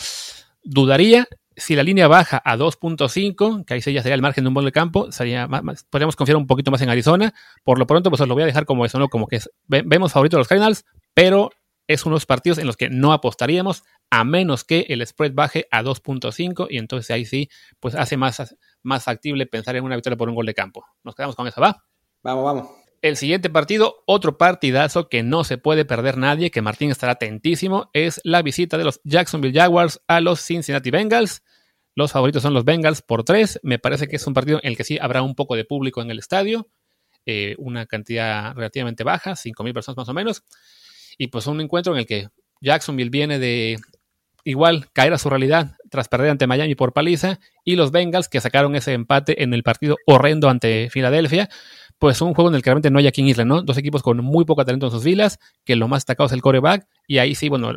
dudaría 0.64 1.26
si 1.56 1.76
la 1.76 1.82
línea 1.82 2.08
baja 2.08 2.42
a 2.44 2.56
2.5, 2.56 3.64
que 3.64 3.74
ahí 3.74 3.80
ya 3.80 4.02
sería 4.02 4.14
el 4.14 4.22
margen 4.22 4.44
de 4.44 4.48
un 4.48 4.54
gol 4.54 4.64
de 4.64 4.72
campo, 4.72 5.10
sería 5.12 5.48
podríamos 5.90 6.16
confiar 6.16 6.36
un 6.36 6.46
poquito 6.46 6.70
más 6.70 6.82
en 6.82 6.90
Arizona. 6.90 7.34
Por 7.62 7.78
lo 7.78 7.86
pronto, 7.86 8.10
pues 8.10 8.20
os 8.20 8.28
lo 8.28 8.34
voy 8.34 8.42
a 8.42 8.46
dejar 8.46 8.64
como 8.64 8.84
eso, 8.84 8.98
¿no? 8.98 9.08
Como 9.08 9.26
que 9.26 9.40
vemos 9.68 10.12
favoritos 10.12 10.38
los 10.38 10.48
Cardinals, 10.48 10.84
pero 11.14 11.50
es 11.86 12.06
unos 12.06 12.26
partidos 12.26 12.58
en 12.58 12.66
los 12.66 12.76
que 12.76 12.88
no 12.88 13.12
apostaríamos 13.12 13.84
a 14.10 14.24
menos 14.24 14.64
que 14.64 14.86
el 14.88 15.06
spread 15.06 15.32
baje 15.34 15.66
a 15.70 15.82
2.5 15.82 16.66
y 16.70 16.78
entonces 16.78 17.10
ahí 17.10 17.24
sí, 17.24 17.48
pues 17.80 17.94
hace 17.94 18.16
más, 18.16 18.56
más 18.82 19.04
factible 19.04 19.46
pensar 19.46 19.76
en 19.76 19.84
una 19.84 19.96
victoria 19.96 20.16
por 20.16 20.28
un 20.28 20.34
gol 20.34 20.46
de 20.46 20.54
campo. 20.54 20.84
Nos 21.02 21.14
quedamos 21.14 21.36
con 21.36 21.46
eso, 21.46 21.60
¿va? 21.60 21.84
Vamos, 22.22 22.44
vamos. 22.44 22.83
El 23.04 23.18
siguiente 23.18 23.50
partido, 23.50 24.02
otro 24.06 24.38
partidazo 24.38 25.10
que 25.10 25.22
no 25.22 25.44
se 25.44 25.58
puede 25.58 25.84
perder 25.84 26.16
nadie, 26.16 26.50
que 26.50 26.62
Martín 26.62 26.90
estará 26.90 27.12
atentísimo, 27.12 27.90
es 27.92 28.18
la 28.24 28.40
visita 28.40 28.78
de 28.78 28.84
los 28.84 29.02
Jacksonville 29.04 29.52
Jaguars 29.52 30.00
a 30.08 30.22
los 30.22 30.40
Cincinnati 30.40 30.90
Bengals. 30.90 31.42
Los 31.94 32.12
favoritos 32.12 32.42
son 32.42 32.54
los 32.54 32.64
Bengals 32.64 33.02
por 33.02 33.22
tres. 33.22 33.60
Me 33.62 33.78
parece 33.78 34.08
que 34.08 34.16
es 34.16 34.26
un 34.26 34.32
partido 34.32 34.58
en 34.62 34.70
el 34.70 34.78
que 34.78 34.84
sí 34.84 34.96
habrá 34.98 35.20
un 35.20 35.34
poco 35.34 35.54
de 35.54 35.66
público 35.66 36.00
en 36.00 36.10
el 36.10 36.18
estadio, 36.18 36.70
eh, 37.26 37.56
una 37.58 37.84
cantidad 37.84 38.54
relativamente 38.54 39.04
baja, 39.04 39.32
5.000 39.32 39.74
personas 39.74 39.98
más 39.98 40.08
o 40.08 40.14
menos. 40.14 40.42
Y 41.18 41.26
pues 41.26 41.46
un 41.46 41.60
encuentro 41.60 41.92
en 41.92 41.98
el 41.98 42.06
que 42.06 42.30
Jacksonville 42.62 43.10
viene 43.10 43.38
de 43.38 43.76
igual 44.44 44.90
caer 44.94 45.12
a 45.12 45.18
su 45.18 45.28
realidad 45.28 45.76
tras 45.90 46.08
perder 46.08 46.30
ante 46.30 46.46
Miami 46.46 46.74
por 46.74 46.94
paliza 46.94 47.38
y 47.64 47.76
los 47.76 47.90
Bengals 47.90 48.30
que 48.30 48.40
sacaron 48.40 48.76
ese 48.76 48.94
empate 48.94 49.42
en 49.42 49.52
el 49.52 49.62
partido 49.62 49.96
horrendo 50.06 50.48
ante 50.48 50.88
Filadelfia 50.90 51.50
pues 52.04 52.20
un 52.20 52.34
juego 52.34 52.50
en 52.50 52.54
el 52.56 52.60
que 52.60 52.68
realmente 52.68 52.90
no 52.90 52.98
hay 52.98 53.06
aquí 53.06 53.22
en 53.22 53.28
Isla, 53.28 53.46
¿no? 53.46 53.62
Dos 53.62 53.78
equipos 53.78 54.02
con 54.02 54.18
muy 54.18 54.44
poco 54.44 54.62
talento 54.62 54.88
en 54.88 54.92
sus 54.92 55.02
filas, 55.02 55.38
que 55.64 55.74
lo 55.74 55.88
más 55.88 56.02
destacado 56.02 56.26
es 56.26 56.32
el 56.34 56.42
coreback, 56.42 56.86
y 57.06 57.16
ahí 57.16 57.34
sí, 57.34 57.48
bueno, 57.48 57.72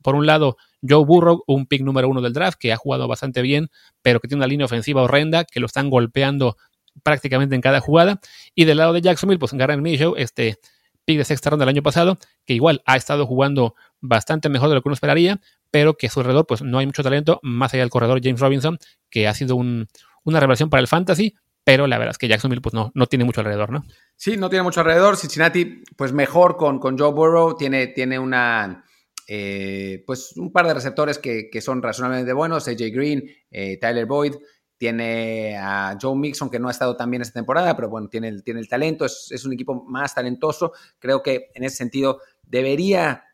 por 0.00 0.14
un 0.14 0.26
lado, 0.26 0.56
Joe 0.88 1.04
Burrow, 1.04 1.42
un 1.48 1.66
pick 1.66 1.82
número 1.82 2.08
uno 2.08 2.20
del 2.20 2.32
draft, 2.32 2.56
que 2.56 2.72
ha 2.72 2.76
jugado 2.76 3.08
bastante 3.08 3.42
bien, 3.42 3.70
pero 4.00 4.20
que 4.20 4.28
tiene 4.28 4.38
una 4.38 4.46
línea 4.46 4.66
ofensiva 4.66 5.02
horrenda, 5.02 5.44
que 5.44 5.58
lo 5.58 5.66
están 5.66 5.90
golpeando 5.90 6.56
prácticamente 7.02 7.56
en 7.56 7.60
cada 7.60 7.80
jugada. 7.80 8.20
Y 8.54 8.64
del 8.64 8.76
lado 8.76 8.92
de 8.92 9.00
Jacksonville, 9.00 9.40
pues 9.40 9.52
Garrett 9.54 9.80
Minshew, 9.80 10.14
este 10.18 10.60
pick 11.04 11.18
de 11.18 11.24
sexta 11.24 11.50
ronda 11.50 11.64
del 11.64 11.74
año 11.74 11.82
pasado, 11.82 12.16
que 12.46 12.54
igual 12.54 12.80
ha 12.86 12.94
estado 12.94 13.26
jugando 13.26 13.74
bastante 14.00 14.48
mejor 14.50 14.68
de 14.68 14.76
lo 14.76 14.82
que 14.82 14.88
uno 14.88 14.94
esperaría, 14.94 15.40
pero 15.72 15.94
que 15.94 16.06
a 16.06 16.10
su 16.10 16.20
alrededor 16.20 16.46
pues 16.46 16.62
no 16.62 16.78
hay 16.78 16.86
mucho 16.86 17.02
talento, 17.02 17.40
más 17.42 17.74
allá 17.74 17.82
del 17.82 17.90
corredor 17.90 18.20
James 18.22 18.38
Robinson, 18.38 18.78
que 19.10 19.26
ha 19.26 19.34
sido 19.34 19.56
una 19.56 20.38
revelación 20.38 20.70
para 20.70 20.80
el 20.80 20.86
fantasy, 20.86 21.34
pero 21.64 21.86
la 21.86 21.98
verdad 21.98 22.12
es 22.12 22.18
que 22.18 22.28
Jacksonville 22.28 22.60
pues 22.60 22.74
no, 22.74 22.92
no 22.94 23.06
tiene 23.06 23.24
mucho 23.24 23.40
alrededor, 23.40 23.70
¿no? 23.70 23.84
Sí, 24.16 24.36
no 24.36 24.50
tiene 24.50 24.62
mucho 24.62 24.80
alrededor. 24.80 25.16
Cincinnati, 25.16 25.82
pues 25.96 26.12
mejor 26.12 26.56
con, 26.56 26.78
con 26.78 26.98
Joe 26.98 27.12
Burrow, 27.12 27.56
tiene, 27.56 27.88
tiene 27.88 28.18
una, 28.18 28.84
eh, 29.26 30.04
pues 30.06 30.36
un 30.36 30.52
par 30.52 30.66
de 30.66 30.74
receptores 30.74 31.18
que, 31.18 31.48
son 31.62 31.82
razonablemente 31.82 32.34
buenos, 32.34 32.68
AJ 32.68 32.92
Green, 32.92 33.24
eh, 33.50 33.78
Tyler 33.80 34.04
Boyd, 34.04 34.34
tiene 34.76 35.56
a 35.56 35.96
Joe 36.00 36.14
Mixon 36.14 36.50
que 36.50 36.58
no 36.58 36.68
ha 36.68 36.72
estado 36.72 36.96
tan 36.96 37.10
bien 37.10 37.22
esta 37.22 37.40
temporada, 37.40 37.74
pero 37.74 37.88
bueno, 37.88 38.08
tiene 38.08 38.28
el, 38.28 38.44
tiene 38.44 38.60
el 38.60 38.68
talento, 38.68 39.06
es, 39.06 39.28
es 39.30 39.44
un 39.46 39.54
equipo 39.54 39.84
más 39.88 40.14
talentoso. 40.14 40.72
Creo 40.98 41.22
que 41.22 41.50
en 41.54 41.64
ese 41.64 41.76
sentido 41.76 42.20
debería 42.42 43.24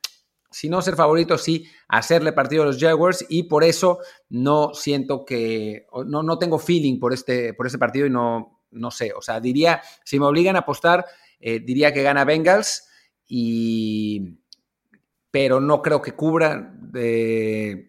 si 0.50 0.69
no 0.69 0.83
ser 0.83 0.97
favorito, 0.97 1.38
sí 1.38 1.66
hacerle 1.88 2.33
partido 2.33 2.62
a 2.62 2.66
los 2.66 2.78
Jaguars 2.78 3.25
y 3.28 3.45
por 3.45 3.64
eso 3.64 3.99
no 4.28 4.75
siento 4.75 5.25
que, 5.25 5.87
no, 6.07 6.23
no 6.23 6.38
tengo 6.38 6.59
feeling 6.59 6.99
por 6.99 7.12
este, 7.12 7.54
por 7.54 7.66
este 7.66 7.78
partido 7.78 8.07
y 8.07 8.11
no, 8.11 8.62
no 8.71 8.90
sé, 8.90 9.12
o 9.12 9.23
sea, 9.23 9.40
diría, 9.40 9.80
si 10.04 10.19
me 10.19 10.26
obligan 10.26 10.57
a 10.57 10.61
apostar, 10.61 11.07
eh, 11.38 11.61
diría 11.61 11.92
que 11.92 12.02
gana 12.02 12.25
Bengals 12.25 12.88
y 13.26 14.40
pero 15.30 15.61
no 15.61 15.80
creo 15.80 16.02
que 16.02 16.12
cubra, 16.12 16.75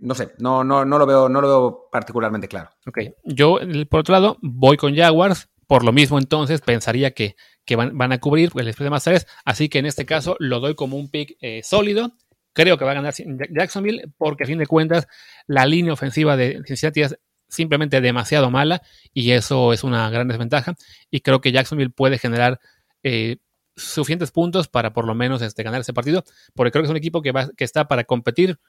no 0.01 0.15
sé, 0.15 0.33
no, 0.37 0.63
no, 0.63 0.85
no, 0.85 0.99
lo 0.99 1.05
veo, 1.07 1.27
no 1.27 1.41
lo 1.41 1.47
veo 1.47 1.89
particularmente 1.91 2.47
claro. 2.47 2.69
Yo 3.23 3.59
por 3.89 4.01
otro 4.01 4.13
lado 4.13 4.37
voy 4.41 4.77
con 4.77 4.95
Jaguars, 4.95 5.49
por 5.65 5.83
lo 5.83 5.91
mismo 5.91 6.19
entonces 6.19 6.61
pensaría 6.61 7.11
que, 7.11 7.35
que 7.65 7.75
van, 7.75 8.11
a 8.11 8.19
cubrir 8.19 8.51
el 8.55 8.73
spread 8.73 8.85
de 8.85 8.89
más 8.91 9.03
3. 9.05 9.25
Así 9.45 9.69
que 9.69 9.79
en 9.79 9.85
este 9.85 10.05
caso 10.05 10.35
lo 10.39 10.59
doy 10.59 10.75
como 10.75 10.97
un 10.97 11.09
pick 11.09 11.37
eh, 11.41 11.61
sólido. 11.63 12.11
Creo 12.53 12.77
que 12.77 12.85
va 12.85 12.91
a 12.91 12.95
ganar 12.95 13.13
Jacksonville 13.49 14.11
porque 14.17 14.43
a 14.43 14.47
fin 14.47 14.57
de 14.57 14.67
cuentas 14.67 15.07
la 15.47 15.65
línea 15.65 15.93
ofensiva 15.93 16.35
de 16.35 16.61
Cincinnati 16.65 17.01
es 17.01 17.17
simplemente 17.47 18.01
demasiado 18.01 18.49
mala 18.49 18.81
y 19.13 19.31
eso 19.31 19.73
es 19.73 19.83
una 19.83 20.09
gran 20.09 20.27
desventaja. 20.27 20.75
Y 21.09 21.21
creo 21.21 21.41
que 21.41 21.51
Jacksonville 21.51 21.91
puede 21.91 22.17
generar 22.17 22.59
eh, 23.03 23.37
suficientes 23.75 24.31
puntos 24.31 24.67
para 24.67 24.93
por 24.93 25.05
lo 25.05 25.15
menos 25.15 25.41
este, 25.41 25.63
ganar 25.63 25.81
ese 25.81 25.93
partido, 25.93 26.23
porque 26.53 26.71
creo 26.71 26.83
que 26.83 26.87
es 26.87 26.91
un 26.91 26.97
equipo 26.97 27.21
que, 27.21 27.31
va, 27.31 27.49
que 27.55 27.63
está 27.63 27.87
para 27.87 28.03
competir 28.03 28.59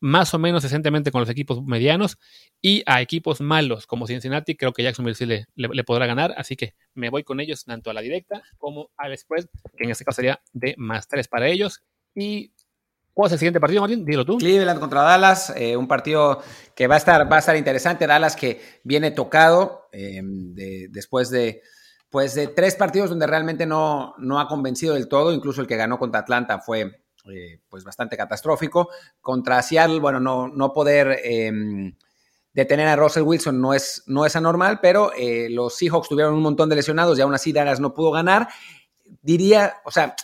más 0.00 0.32
o 0.32 0.38
menos 0.38 0.62
decentemente 0.62 1.12
con 1.12 1.20
los 1.20 1.28
equipos 1.28 1.62
medianos 1.62 2.18
y 2.62 2.82
a 2.86 3.02
equipos 3.02 3.40
malos 3.42 3.86
como 3.86 4.06
Cincinnati, 4.06 4.56
creo 4.56 4.72
que 4.72 4.82
Jacksonville 4.82 5.14
sí 5.14 5.26
le, 5.26 5.84
podrá 5.84 6.06
ganar, 6.06 6.34
así 6.38 6.56
que 6.56 6.74
me 6.94 7.10
voy 7.10 7.22
con 7.22 7.38
ellos 7.38 7.64
tanto 7.64 7.90
a 7.90 7.94
la 7.94 8.00
directa 8.00 8.42
como 8.56 8.90
al 8.96 9.16
spread, 9.16 9.46
que 9.76 9.84
en 9.84 9.90
este 9.90 10.04
caso 10.04 10.16
sería 10.16 10.40
de 10.52 10.74
más 10.78 11.06
3 11.06 11.28
para 11.28 11.48
ellos. 11.48 11.82
Y 12.14 12.52
¿Cuál 13.12 13.26
es 13.26 13.32
el 13.32 13.38
siguiente 13.38 13.60
partido, 13.60 13.82
Martín? 13.82 14.04
Dilo 14.04 14.24
tú. 14.24 14.38
Cleveland 14.38 14.78
contra 14.78 15.02
Dallas, 15.02 15.52
eh, 15.56 15.76
un 15.76 15.88
partido 15.88 16.40
que 16.74 16.86
va 16.86 16.94
a 16.94 16.98
estar, 16.98 17.30
va 17.30 17.36
a 17.36 17.38
estar 17.40 17.56
interesante. 17.56 18.06
Dallas 18.06 18.36
que 18.36 18.60
viene 18.84 19.10
tocado 19.10 19.88
eh, 19.92 20.22
después 20.90 21.28
de, 21.30 21.62
pues 22.08 22.34
de 22.34 22.48
tres 22.48 22.76
partidos 22.76 23.10
donde 23.10 23.26
realmente 23.26 23.66
no, 23.66 24.14
no 24.18 24.38
ha 24.38 24.46
convencido 24.46 24.94
del 24.94 25.08
todo. 25.08 25.32
Incluso 25.32 25.60
el 25.60 25.66
que 25.66 25.76
ganó 25.76 25.98
contra 25.98 26.20
Atlanta 26.20 26.60
fue 26.60 27.02
eh, 27.30 27.60
pues 27.68 27.82
bastante 27.82 28.16
catastrófico. 28.16 28.88
Contra 29.20 29.60
Seattle, 29.60 29.98
bueno, 29.98 30.20
no, 30.20 30.46
no 30.46 30.72
poder 30.72 31.20
em, 31.24 31.92
detener 32.52 32.86
a 32.86 32.96
Russell 32.96 33.24
Wilson 33.24 33.60
no 33.60 33.74
es, 33.74 34.04
no 34.06 34.24
es 34.24 34.36
anormal, 34.36 34.78
pero 34.80 35.10
los 35.50 35.76
Seahawks 35.76 36.08
tuvieron 36.08 36.34
un 36.34 36.42
montón 36.42 36.68
de 36.68 36.76
lesionados 36.76 37.18
y 37.18 37.22
aún 37.22 37.34
así 37.34 37.52
Dallas 37.52 37.80
no 37.80 37.92
pudo 37.92 38.12
ganar. 38.12 38.48
Diría, 39.20 39.74
o 39.84 39.90
sea, 39.90 40.14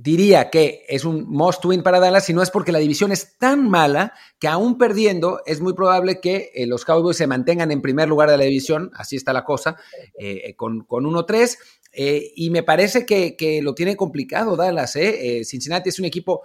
diría 0.00 0.48
que 0.48 0.84
es 0.88 1.04
un 1.04 1.28
must 1.28 1.64
win 1.64 1.82
para 1.82 1.98
Dallas, 1.98 2.24
si 2.24 2.32
no 2.32 2.40
es 2.40 2.52
porque 2.52 2.70
la 2.70 2.78
división 2.78 3.10
es 3.10 3.36
tan 3.36 3.68
mala 3.68 4.14
que 4.38 4.46
aún 4.46 4.78
perdiendo 4.78 5.40
es 5.44 5.60
muy 5.60 5.72
probable 5.72 6.20
que 6.20 6.52
eh, 6.54 6.68
los 6.68 6.84
Cowboys 6.84 7.16
se 7.16 7.26
mantengan 7.26 7.72
en 7.72 7.82
primer 7.82 8.08
lugar 8.08 8.30
de 8.30 8.38
la 8.38 8.44
división, 8.44 8.92
así 8.94 9.16
está 9.16 9.32
la 9.32 9.42
cosa, 9.42 9.76
eh, 10.16 10.54
con, 10.54 10.84
con 10.84 11.04
1-3. 11.04 11.58
Eh, 11.90 12.30
y 12.36 12.50
me 12.50 12.62
parece 12.62 13.04
que, 13.04 13.34
que, 13.34 13.60
lo 13.60 13.74
tiene 13.74 13.96
complicado 13.96 14.54
Dallas. 14.54 14.96
Cincinnati 15.42 15.88
es 15.88 15.98
un 15.98 16.04
equipo 16.04 16.42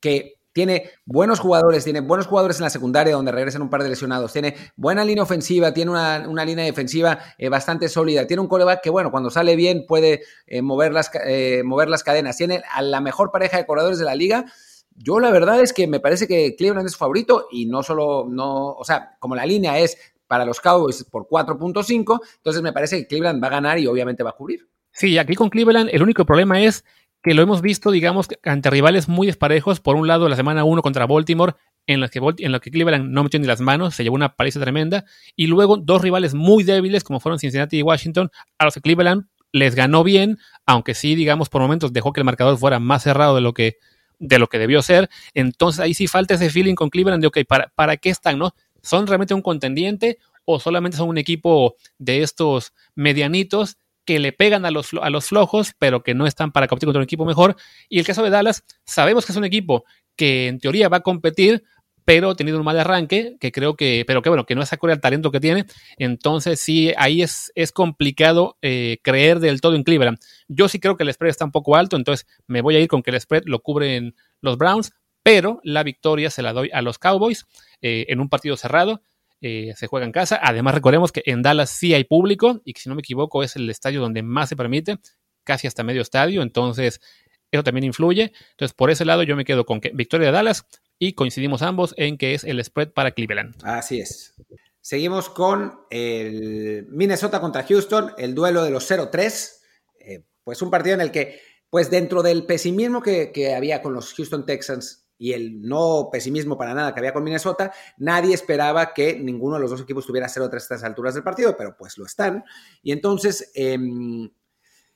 que 0.00 0.40
tiene 0.54 0.90
buenos 1.04 1.40
jugadores, 1.40 1.84
tiene 1.84 2.00
buenos 2.00 2.26
jugadores 2.26 2.58
en 2.58 2.62
la 2.62 2.70
secundaria 2.70 3.12
donde 3.12 3.32
regresan 3.32 3.60
un 3.60 3.68
par 3.68 3.82
de 3.82 3.88
lesionados, 3.90 4.32
tiene 4.32 4.54
buena 4.76 5.04
línea 5.04 5.24
ofensiva, 5.24 5.74
tiene 5.74 5.90
una, 5.90 6.44
línea 6.44 6.64
defensiva 6.64 7.18
eh, 7.36 7.48
bastante 7.48 7.88
sólida, 7.88 8.26
tiene 8.26 8.40
un 8.40 8.46
coreback 8.46 8.80
que, 8.80 8.88
bueno, 8.88 9.10
cuando 9.10 9.30
sale 9.30 9.56
bien 9.56 9.84
puede 9.86 10.22
eh, 10.46 10.62
mover, 10.62 10.92
las, 10.92 11.10
eh, 11.26 11.62
mover 11.64 11.88
las 11.88 12.04
cadenas, 12.04 12.36
tiene 12.36 12.62
a 12.72 12.80
la 12.82 13.00
mejor 13.00 13.32
pareja 13.32 13.58
de 13.58 13.66
corredores 13.66 13.98
de 13.98 14.04
la 14.04 14.14
liga. 14.14 14.46
Yo 14.94 15.18
la 15.18 15.32
verdad 15.32 15.60
es 15.60 15.72
que 15.72 15.88
me 15.88 15.98
parece 15.98 16.28
que 16.28 16.54
Cleveland 16.54 16.86
es 16.86 16.92
su 16.92 16.98
favorito 16.98 17.48
y 17.50 17.66
no 17.66 17.82
solo, 17.82 18.26
no, 18.30 18.74
o 18.74 18.84
sea, 18.84 19.16
como 19.18 19.34
la 19.34 19.44
línea 19.44 19.80
es 19.80 19.98
para 20.28 20.44
los 20.44 20.60
Cowboys 20.60 21.02
por 21.02 21.26
4.5, 21.26 22.20
entonces 22.36 22.62
me 22.62 22.72
parece 22.72 22.98
que 22.98 23.06
Cleveland 23.08 23.42
va 23.42 23.48
a 23.48 23.50
ganar 23.50 23.78
y 23.80 23.88
obviamente 23.88 24.22
va 24.22 24.30
a 24.30 24.36
cubrir. 24.36 24.68
Sí, 24.92 25.18
aquí 25.18 25.34
con 25.34 25.50
Cleveland 25.50 25.90
el 25.92 26.04
único 26.04 26.24
problema 26.24 26.62
es 26.62 26.84
que 27.24 27.32
lo 27.32 27.42
hemos 27.42 27.62
visto, 27.62 27.90
digamos, 27.90 28.28
ante 28.42 28.68
rivales 28.68 29.08
muy 29.08 29.26
desparejos. 29.26 29.80
Por 29.80 29.96
un 29.96 30.06
lado, 30.06 30.28
la 30.28 30.36
semana 30.36 30.62
1 30.62 30.82
contra 30.82 31.06
Baltimore, 31.06 31.54
en 31.86 32.00
la, 32.00 32.08
que, 32.08 32.20
en 32.38 32.60
que 32.60 32.70
Cleveland 32.70 33.10
no 33.10 33.24
metió 33.24 33.40
ni 33.40 33.46
las 33.46 33.62
manos, 33.62 33.94
se 33.94 34.04
llevó 34.04 34.14
una 34.14 34.36
paliza 34.36 34.60
tremenda. 34.60 35.06
Y 35.34 35.46
luego 35.46 35.78
dos 35.78 36.02
rivales 36.02 36.34
muy 36.34 36.64
débiles, 36.64 37.02
como 37.02 37.20
fueron 37.20 37.38
Cincinnati 37.38 37.78
y 37.78 37.82
Washington, 37.82 38.30
a 38.58 38.66
los 38.66 38.74
que 38.74 38.82
Cleveland 38.82 39.24
les 39.52 39.74
ganó 39.74 40.04
bien, 40.04 40.38
aunque 40.66 40.92
sí, 40.94 41.14
digamos, 41.14 41.48
por 41.48 41.62
momentos 41.62 41.94
dejó 41.94 42.12
que 42.12 42.20
el 42.20 42.26
marcador 42.26 42.58
fuera 42.58 42.78
más 42.78 43.04
cerrado 43.04 43.36
de 43.36 43.40
lo 43.40 43.54
que, 43.54 43.78
de 44.18 44.38
lo 44.38 44.48
que 44.48 44.58
debió 44.58 44.82
ser. 44.82 45.08
Entonces 45.32 45.80
ahí 45.80 45.94
sí 45.94 46.06
falta 46.08 46.34
ese 46.34 46.50
feeling 46.50 46.74
con 46.74 46.90
Cleveland 46.90 47.22
de, 47.22 47.28
ok, 47.28 47.38
¿para, 47.48 47.72
¿para 47.74 47.96
qué 47.96 48.10
están? 48.10 48.38
¿no? 48.38 48.54
¿Son 48.82 49.06
realmente 49.06 49.32
un 49.32 49.40
contendiente 49.40 50.18
o 50.44 50.60
solamente 50.60 50.98
son 50.98 51.08
un 51.08 51.16
equipo 51.16 51.76
de 51.96 52.22
estos 52.22 52.74
medianitos 52.94 53.78
que 54.04 54.18
le 54.18 54.32
pegan 54.32 54.64
a 54.66 54.70
los, 54.70 54.90
a 55.00 55.10
los 55.10 55.26
flojos, 55.26 55.72
pero 55.78 56.02
que 56.02 56.14
no 56.14 56.26
están 56.26 56.52
para 56.52 56.68
competir 56.68 56.86
contra 56.88 57.00
un 57.00 57.04
equipo 57.04 57.24
mejor. 57.24 57.56
Y 57.88 57.98
el 57.98 58.06
caso 58.06 58.22
de 58.22 58.30
Dallas, 58.30 58.64
sabemos 58.84 59.26
que 59.26 59.32
es 59.32 59.38
un 59.38 59.44
equipo 59.44 59.84
que 60.16 60.48
en 60.48 60.58
teoría 60.58 60.88
va 60.88 60.98
a 60.98 61.00
competir, 61.00 61.64
pero 62.04 62.30
ha 62.30 62.34
tenido 62.36 62.58
un 62.58 62.64
mal 62.64 62.78
arranque, 62.78 63.36
que 63.40 63.50
creo 63.50 63.76
que, 63.76 64.04
pero 64.06 64.20
que 64.20 64.28
bueno, 64.28 64.44
que 64.44 64.54
no 64.54 64.62
es 64.62 64.72
acorde 64.72 64.92
al 64.92 65.00
talento 65.00 65.30
que 65.30 65.40
tiene. 65.40 65.64
Entonces, 65.96 66.60
sí, 66.60 66.92
ahí 66.96 67.22
es, 67.22 67.50
es 67.54 67.72
complicado 67.72 68.58
eh, 68.62 68.98
creer 69.02 69.40
del 69.40 69.60
todo 69.60 69.74
en 69.74 69.84
Cleveland. 69.84 70.18
Yo 70.48 70.68
sí 70.68 70.78
creo 70.78 70.96
que 70.96 71.04
el 71.04 71.12
spread 71.12 71.30
está 71.30 71.44
un 71.44 71.52
poco 71.52 71.76
alto, 71.76 71.96
entonces 71.96 72.26
me 72.46 72.60
voy 72.60 72.76
a 72.76 72.80
ir 72.80 72.88
con 72.88 73.02
que 73.02 73.10
el 73.10 73.20
spread 73.20 73.44
lo 73.46 73.60
cubren 73.60 74.14
los 74.40 74.58
Browns, 74.58 74.92
pero 75.22 75.60
la 75.64 75.82
victoria 75.82 76.28
se 76.28 76.42
la 76.42 76.52
doy 76.52 76.70
a 76.72 76.82
los 76.82 76.98
Cowboys 76.98 77.46
eh, 77.80 78.06
en 78.08 78.20
un 78.20 78.28
partido 78.28 78.56
cerrado. 78.56 79.02
Eh, 79.46 79.74
se 79.76 79.88
juega 79.88 80.06
en 80.06 80.12
casa. 80.12 80.40
Además, 80.42 80.74
recordemos 80.74 81.12
que 81.12 81.22
en 81.26 81.42
Dallas 81.42 81.68
sí 81.68 81.92
hay 81.92 82.04
público 82.04 82.62
y 82.64 82.72
que 82.72 82.80
si 82.80 82.88
no 82.88 82.94
me 82.94 83.00
equivoco 83.00 83.42
es 83.42 83.56
el 83.56 83.68
estadio 83.68 84.00
donde 84.00 84.22
más 84.22 84.48
se 84.48 84.56
permite, 84.56 84.96
casi 85.44 85.66
hasta 85.66 85.84
medio 85.84 86.00
estadio. 86.00 86.40
Entonces, 86.40 87.02
eso 87.50 87.62
también 87.62 87.84
influye. 87.84 88.32
Entonces, 88.52 88.72
por 88.74 88.90
ese 88.90 89.04
lado 89.04 89.22
yo 89.22 89.36
me 89.36 89.44
quedo 89.44 89.66
con 89.66 89.82
que 89.82 89.90
victoria 89.92 90.28
de 90.28 90.32
Dallas 90.32 90.64
y 90.98 91.12
coincidimos 91.12 91.60
ambos 91.60 91.94
en 91.98 92.16
que 92.16 92.32
es 92.32 92.44
el 92.44 92.64
spread 92.64 92.92
para 92.92 93.10
Cleveland. 93.10 93.54
Así 93.64 94.00
es. 94.00 94.32
Seguimos 94.80 95.28
con 95.28 95.78
el 95.90 96.86
Minnesota 96.88 97.38
contra 97.38 97.64
Houston, 97.64 98.12
el 98.16 98.34
duelo 98.34 98.64
de 98.64 98.70
los 98.70 98.90
0-3. 98.90 99.58
Eh, 100.00 100.22
pues 100.42 100.62
un 100.62 100.70
partido 100.70 100.94
en 100.94 101.02
el 101.02 101.10
que, 101.10 101.38
pues 101.68 101.90
dentro 101.90 102.22
del 102.22 102.46
pesimismo 102.46 103.02
que, 103.02 103.30
que 103.30 103.54
había 103.54 103.82
con 103.82 103.92
los 103.92 104.14
Houston 104.14 104.46
Texans 104.46 105.03
y 105.18 105.32
el 105.32 105.62
no 105.62 106.08
pesimismo 106.10 106.56
para 106.56 106.74
nada 106.74 106.92
que 106.92 107.00
había 107.00 107.12
con 107.12 107.24
Minnesota, 107.24 107.72
nadie 107.98 108.34
esperaba 108.34 108.92
que 108.92 109.18
ninguno 109.18 109.56
de 109.56 109.62
los 109.62 109.70
dos 109.70 109.80
equipos 109.80 110.06
tuviera 110.06 110.28
0-3 110.28 110.52
a 110.52 110.56
estas 110.56 110.84
alturas 110.84 111.14
del 111.14 111.22
partido, 111.22 111.56
pero 111.56 111.76
pues 111.76 111.98
lo 111.98 112.06
están. 112.06 112.44
Y 112.82 112.92
entonces, 112.92 113.50
em, 113.54 114.28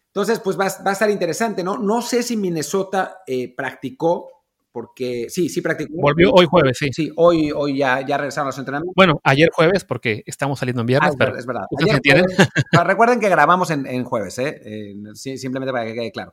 entonces 0.06 0.40
pues 0.40 0.58
va, 0.58 0.64
a 0.66 0.92
estar 0.92 1.10
interesante, 1.10 1.62
¿no? 1.62 1.78
No 1.78 2.02
sé 2.02 2.22
si 2.22 2.36
Minnesota 2.36 3.18
eh, 3.26 3.54
practicó, 3.54 4.28
porque 4.72 5.26
sí, 5.28 5.48
sí 5.48 5.60
practicó. 5.60 5.92
Volvió 5.96 6.30
hoy 6.32 6.46
jueves, 6.46 6.76
sí. 6.78 6.88
Sí, 6.92 7.10
hoy, 7.16 7.50
hoy 7.50 7.78
ya, 7.78 8.00
ya 8.06 8.16
regresaron 8.16 8.46
los 8.46 8.58
entrenamientos. 8.58 8.94
Bueno, 8.94 9.20
ayer 9.24 9.48
jueves, 9.52 9.84
porque 9.84 10.22
estamos 10.26 10.58
saliendo 10.58 10.82
en 10.82 10.86
viernes. 10.86 11.14
Ah, 11.18 11.32
es 11.36 11.46
verdad. 11.46 11.66
recuerden 12.84 13.18
que 13.18 13.28
grabamos 13.28 13.70
en, 13.70 14.04
jueves, 14.04 14.38
¿eh? 14.38 14.60
¿eh? 14.64 14.94
simplemente 15.14 15.72
para 15.72 15.86
que 15.86 15.94
quede 15.94 16.12
claro. 16.12 16.32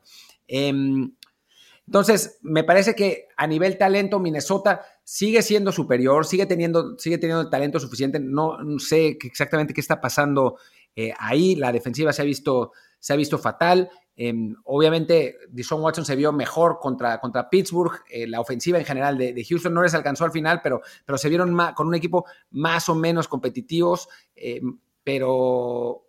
Entonces, 1.86 2.38
me 2.42 2.64
parece 2.64 2.94
que 2.94 3.28
a 3.36 3.46
nivel 3.46 3.78
talento, 3.78 4.18
Minnesota 4.18 4.82
sigue 5.04 5.42
siendo 5.42 5.70
superior, 5.70 6.26
sigue 6.26 6.46
teniendo, 6.46 6.98
sigue 6.98 7.18
teniendo 7.18 7.42
el 7.42 7.50
talento 7.50 7.78
suficiente. 7.78 8.18
No, 8.18 8.58
sé 8.78 9.18
exactamente 9.22 9.72
qué 9.72 9.80
está 9.80 10.00
pasando 10.00 10.56
eh, 10.96 11.12
ahí. 11.18 11.54
La 11.54 11.70
defensiva 11.70 12.12
se 12.12 12.22
ha 12.22 12.24
visto, 12.24 12.72
se 12.98 13.12
ha 13.12 13.16
visto 13.16 13.38
fatal. 13.38 13.88
Em, 14.16 14.56
obviamente, 14.64 15.36
Dishon 15.50 15.80
Watson 15.80 16.04
se 16.04 16.16
vio 16.16 16.32
mejor 16.32 16.80
contra, 16.80 17.20
contra 17.20 17.48
Pittsburgh. 17.48 18.00
Eh, 18.10 18.26
la 18.26 18.40
ofensiva 18.40 18.78
en 18.78 18.84
general 18.84 19.16
de, 19.16 19.46
Houston 19.48 19.72
no 19.72 19.82
les 19.82 19.94
alcanzó 19.94 20.24
al 20.24 20.32
final, 20.32 20.60
pero, 20.62 20.80
pero 21.04 21.18
se 21.18 21.28
vieron 21.28 21.56
con 21.76 21.86
un 21.86 21.94
equipo 21.94 22.24
más 22.50 22.88
o 22.88 22.96
menos 22.96 23.28
competitivos. 23.28 24.08
Em, 24.34 24.80
pero 25.04 26.05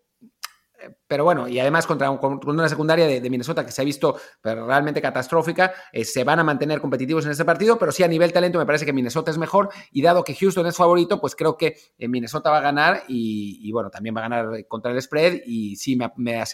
pero 1.07 1.24
bueno, 1.24 1.48
y 1.48 1.60
además 1.60 1.88
contra, 1.88 2.10
una 2.12 2.69
secundaria 2.69 3.07
de, 3.07 3.29
Minnesota 3.29 3.65
que 3.65 3.72
se 3.72 3.81
ha 3.81 3.86
visto 3.86 4.19
realmente 4.43 5.01
catastrófica, 5.01 5.74
eh, 5.91 6.05
se 6.05 6.24
van 6.24 6.39
a 6.39 6.43
mantener 6.43 6.79
competitivos 6.81 7.25
en 7.25 7.31
este 7.31 7.46
partido, 7.46 7.77
pero 7.77 7.91
sí 7.91 8.03
a 8.03 8.07
nivel 8.07 8.31
talento 8.34 8.60
me 8.60 8.65
parece 8.65 8.86
que 8.86 8.93
Minnesota 8.93 9.31
es 9.31 9.38
mejor 9.38 9.69
y 9.91 10.01
dado 10.01 10.24
que 10.24 10.36
Houston 10.36 10.67
es 10.67 10.75
favorito, 10.75 11.19
pues 11.19 11.36
creo 11.36 11.57
que 11.57 11.77
eh, 11.98 12.07
Minnesota 12.07 12.50
va 12.50 12.60
a 12.60 12.62
ganar 12.62 13.03
y, 13.07 13.72
bueno, 13.72 13.89
también 13.89 14.15
va 14.15 14.22
a 14.22 14.29
ganar 14.29 14.67
contra 14.67 14.91
el 14.91 15.01
spread 15.01 15.41
y 15.46 15.75
sí 15.75 15.98
me, 15.98 16.12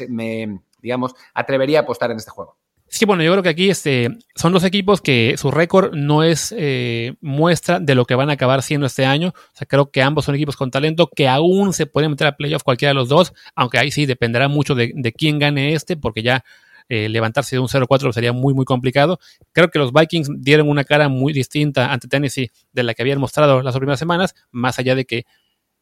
me 0.10 0.62
digamos, 0.80 1.16
atrevería 1.34 1.80
a 1.80 1.82
apostar 1.84 2.12
en 2.12 2.18
este 2.18 2.32
juego. 2.32 2.63
Sí, 2.94 3.06
bueno, 3.06 3.24
yo 3.24 3.32
creo 3.32 3.42
que 3.42 3.50
aquí 3.50 3.72
este, 3.72 4.20
son 4.36 4.54
dos 4.54 4.64
equipos 4.64 5.02
que 5.02 5.34
su 5.36 5.50
récord 5.50 5.96
no 5.96 6.22
es 6.22 6.54
eh, 6.56 7.16
muestra 7.22 7.80
de 7.80 7.96
lo 7.96 8.06
que 8.06 8.14
van 8.14 8.30
a 8.30 8.34
acabar 8.34 8.62
siendo 8.62 8.86
este 8.86 9.04
año. 9.04 9.30
O 9.30 9.56
sea, 9.58 9.66
creo 9.66 9.90
que 9.90 10.04
ambos 10.04 10.26
son 10.26 10.36
equipos 10.36 10.56
con 10.56 10.70
talento 10.70 11.10
que 11.10 11.28
aún 11.28 11.74
se 11.74 11.88
pueden 11.88 12.12
meter 12.12 12.28
a 12.28 12.38
playoff 12.38 12.62
cualquiera 12.62 12.92
de 12.92 12.94
los 12.94 13.10
dos, 13.10 13.34
aunque 13.56 13.80
ahí 13.80 13.90
sí 13.90 14.06
dependerá 14.06 14.48
mucho 14.48 14.76
de, 14.76 14.94
quién 15.18 15.40
gane 15.40 15.74
este, 15.74 15.98
porque 15.98 16.22
ya 16.22 16.46
eh, 16.88 17.10
levantarse 17.10 17.56
de 17.56 17.62
un 17.62 17.68
0-4 17.68 18.14
sería 18.14 18.32
muy, 18.32 18.54
muy 18.54 18.64
complicado. 18.64 19.20
Creo 19.54 19.72
que 19.72 19.80
los 19.80 19.92
Vikings 19.92 20.30
dieron 20.42 20.70
una 20.70 20.84
cara 20.84 21.10
muy 21.10 21.34
distinta 21.34 21.92
ante 21.92 22.08
Tennessee 22.08 22.52
de 22.74 22.84
la 22.84 22.94
que 22.94 23.02
habían 23.02 23.20
mostrado 23.20 23.64
las 23.64 23.76
primeras 23.76 23.98
semanas, 23.98 24.36
más 24.52 24.78
allá 24.78 24.94
de 24.94 25.06
que 25.06 25.26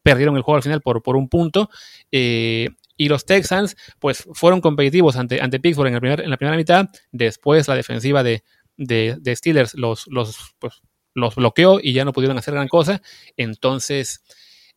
perdieron 0.02 0.36
el 0.36 0.42
juego 0.42 0.56
al 0.56 0.62
final 0.62 0.80
por, 0.80 1.02
por 1.02 1.16
un 1.16 1.28
punto. 1.28 1.68
Eh, 2.10 2.70
y 2.96 3.08
los 3.08 3.24
Texans, 3.24 3.76
pues, 3.98 4.24
fueron 4.32 4.60
competitivos 4.60 5.16
ante, 5.16 5.40
ante 5.40 5.60
Pittsburgh 5.60 5.88
en, 5.88 6.04
en 6.04 6.30
la 6.30 6.36
primera 6.36 6.56
mitad. 6.56 6.88
Después 7.10 7.68
la 7.68 7.74
defensiva 7.74 8.22
de, 8.22 8.42
de, 8.76 9.36
Steelers 9.36 9.74
los, 9.74 10.06
los, 10.08 10.54
pues, 10.58 10.82
los 11.14 11.34
bloqueó 11.34 11.80
y 11.82 11.92
ya 11.92 12.04
no 12.04 12.12
pudieron 12.12 12.38
hacer 12.38 12.54
gran 12.54 12.68
cosa. 12.68 13.02
Entonces, 13.36 14.22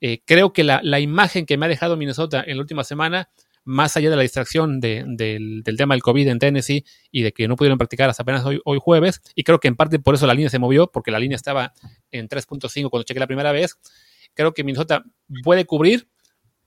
eh, 0.01 0.21
creo 0.25 0.53
que 0.53 0.63
la, 0.63 0.99
imagen 0.99 1.45
que 1.45 1.57
me 1.57 1.65
ha 1.65 1.69
dejado 1.69 1.97
Minnesota 1.97 2.43
en 2.45 2.57
la 2.57 2.61
última 2.61 2.83
semana 2.83 3.29
más 3.67 3.97
allá 3.97 4.11
de 4.11 4.15
la 4.15 4.21
distracción 4.21 4.79
del, 4.79 5.63
tema 5.75 5.95
del 5.95 6.03
COVID 6.03 6.27
en 6.27 6.37
Tennessee 6.37 6.85
y 7.11 7.23
de 7.23 7.31
que 7.33 7.47
no 7.47 7.55
pudieron 7.55 7.79
practicar 7.79 8.07
hasta 8.09 8.21
apenas 8.21 8.45
hoy, 8.45 8.61
hoy 8.63 8.77
jueves, 8.79 9.21
y 9.33 9.43
creo 9.43 9.59
que 9.59 9.67
en 9.67 9.75
parte 9.75 9.97
por 9.97 10.13
eso 10.13 10.27
la 10.27 10.35
línea 10.35 10.51
se 10.51 10.59
movió, 10.59 10.91
porque 10.91 11.09
la 11.09 11.17
línea 11.17 11.35
estaba 11.35 11.73
en 12.11 12.29
3.5 12.29 12.91
cuando 12.91 13.03
chequé 13.05 13.19
la 13.19 13.25
primera 13.25 13.51
vez, 13.51 13.79
creo 14.35 14.53
que 14.53 14.63
Minnesota 14.63 15.03
puede 15.43 15.65
cubrir, 15.65 16.07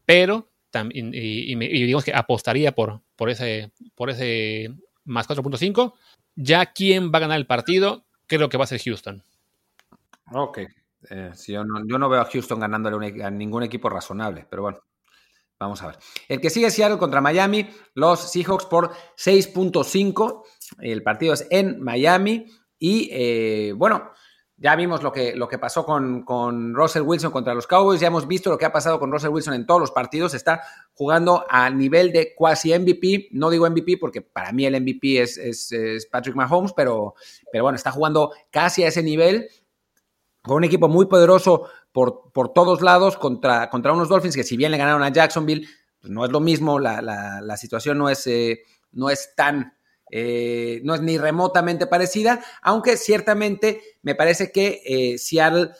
pero 0.07 0.51
también, 0.71 1.13
y, 1.15 1.55
digamos 1.57 2.05
que 2.05 2.15
apostaría 2.15 2.73
por, 2.73 3.01
por, 3.17 3.31
ese, 3.31 3.73
por 3.95 4.11
ese 4.11 4.71
más 5.05 5.29
4.5. 5.29 5.95
Ya 6.37 6.67
quién 6.67 7.11
va 7.13 7.19
a 7.19 7.23
ganar 7.23 7.39
el 7.39 7.47
partido, 7.47 8.05
creo 8.27 8.49
que 8.49 8.59
va 8.59 8.65
a 8.65 8.69
ser 8.69 8.81
Houston. 8.81 9.23
Ok. 10.33 10.59
Eh, 11.11 11.33
yo, 11.47 11.65
no, 11.65 12.09
veo 12.09 12.21
a 12.21 12.25
Houston 12.27 12.61
ganándole 12.61 13.23
a 13.23 13.31
ningún 13.31 13.63
equipo 13.63 13.89
razonable, 13.89 14.47
pero 14.49 14.63
bueno. 14.63 14.79
Vamos 15.61 15.83
a 15.83 15.89
ver. 15.89 15.97
El 16.29 16.41
que 16.41 16.51
sigue 16.51 16.71
Seattle 16.71 16.99
contra 16.99 17.21
Miami, 17.21 17.69
los 17.95 18.31
Seahawks 18.31 18.67
por 18.67 18.93
6.5. 19.17 20.45
El 20.79 21.03
partido 21.03 21.35
es 21.35 21.49
en 21.51 21.83
Miami. 21.83 22.47
Y 22.79 23.09
eh, 23.11 23.73
bueno, 23.75 24.13
ya 24.61 24.75
vimos 24.75 25.05
lo 25.05 25.13
que, 25.13 25.37
lo 25.37 25.47
que 25.49 25.57
pasó 25.57 25.85
con, 25.87 26.25
con, 26.25 26.75
Russell 26.75 27.03
Wilson 27.03 27.31
contra 27.31 27.55
los 27.55 27.69
Cowboys. 27.69 28.01
Ya 28.01 28.09
hemos 28.09 28.27
visto 28.27 28.51
lo 28.51 28.59
que 28.59 28.65
ha 28.65 28.73
pasado 28.73 28.99
con 28.99 29.13
Russell 29.13 29.31
Wilson 29.31 29.55
en 29.55 29.67
todos 29.67 29.81
los 29.81 29.93
partidos. 29.93 30.35
Está 30.35 30.63
jugando 30.95 31.47
a 31.49 31.71
nivel 31.71 32.13
de 32.13 32.35
cuasi 32.35 32.77
MVP. 32.77 33.29
No 33.31 33.51
digo 33.51 33.71
MVP 33.71 33.99
porque 33.99 34.21
para 34.21 34.51
mí 34.51 34.67
el 34.67 34.81
MVP 34.81 35.23
es, 35.23 35.39
es, 35.39 36.07
Patrick 36.07 36.35
Mahomes, 36.35 36.73
pero, 36.73 37.15
pero 37.53 37.65
bueno, 37.65 37.77
está 37.77 37.93
jugando 37.93 38.33
casi 38.51 38.83
a 38.83 38.89
ese 38.89 39.03
nivel 39.03 39.49
con 40.43 40.57
un 40.57 40.65
equipo 40.65 40.89
muy 40.89 41.07
poderoso 41.07 41.69
por, 41.93 42.33
por 42.33 42.53
todos 42.53 42.83
lados 42.83 43.17
contra, 43.17 43.71
contra 43.71 43.93
unos 43.93 44.09
Dolphins 44.09 44.35
que 44.35 44.45
si 44.45 44.57
bien 44.57 44.73
le 44.73 44.79
ganaron 44.79 45.03
a 45.03 45.13
Jacksonville, 45.13 45.69
pues 46.01 46.13
no 46.13 46.25
es 46.25 46.33
lo 46.33 46.41
mismo, 46.41 46.79
la, 46.79 47.01
la, 47.03 47.57
situación 47.57 47.99
no 47.99 48.09
es, 48.09 48.27
eh, 48.27 48.63
no 48.93 49.11
es 49.11 49.35
tan, 49.35 49.78
eh, 50.11 50.81
no 50.85 50.95
es 50.95 51.01
ni 51.01 51.19
remotamente 51.19 51.87
parecida, 51.87 52.45
aunque 52.63 52.97
ciertamente 52.97 53.83
me 54.03 54.15
parece 54.15 54.53
que 54.53 54.83
eh, 54.85 55.19
Seattle 55.19 55.71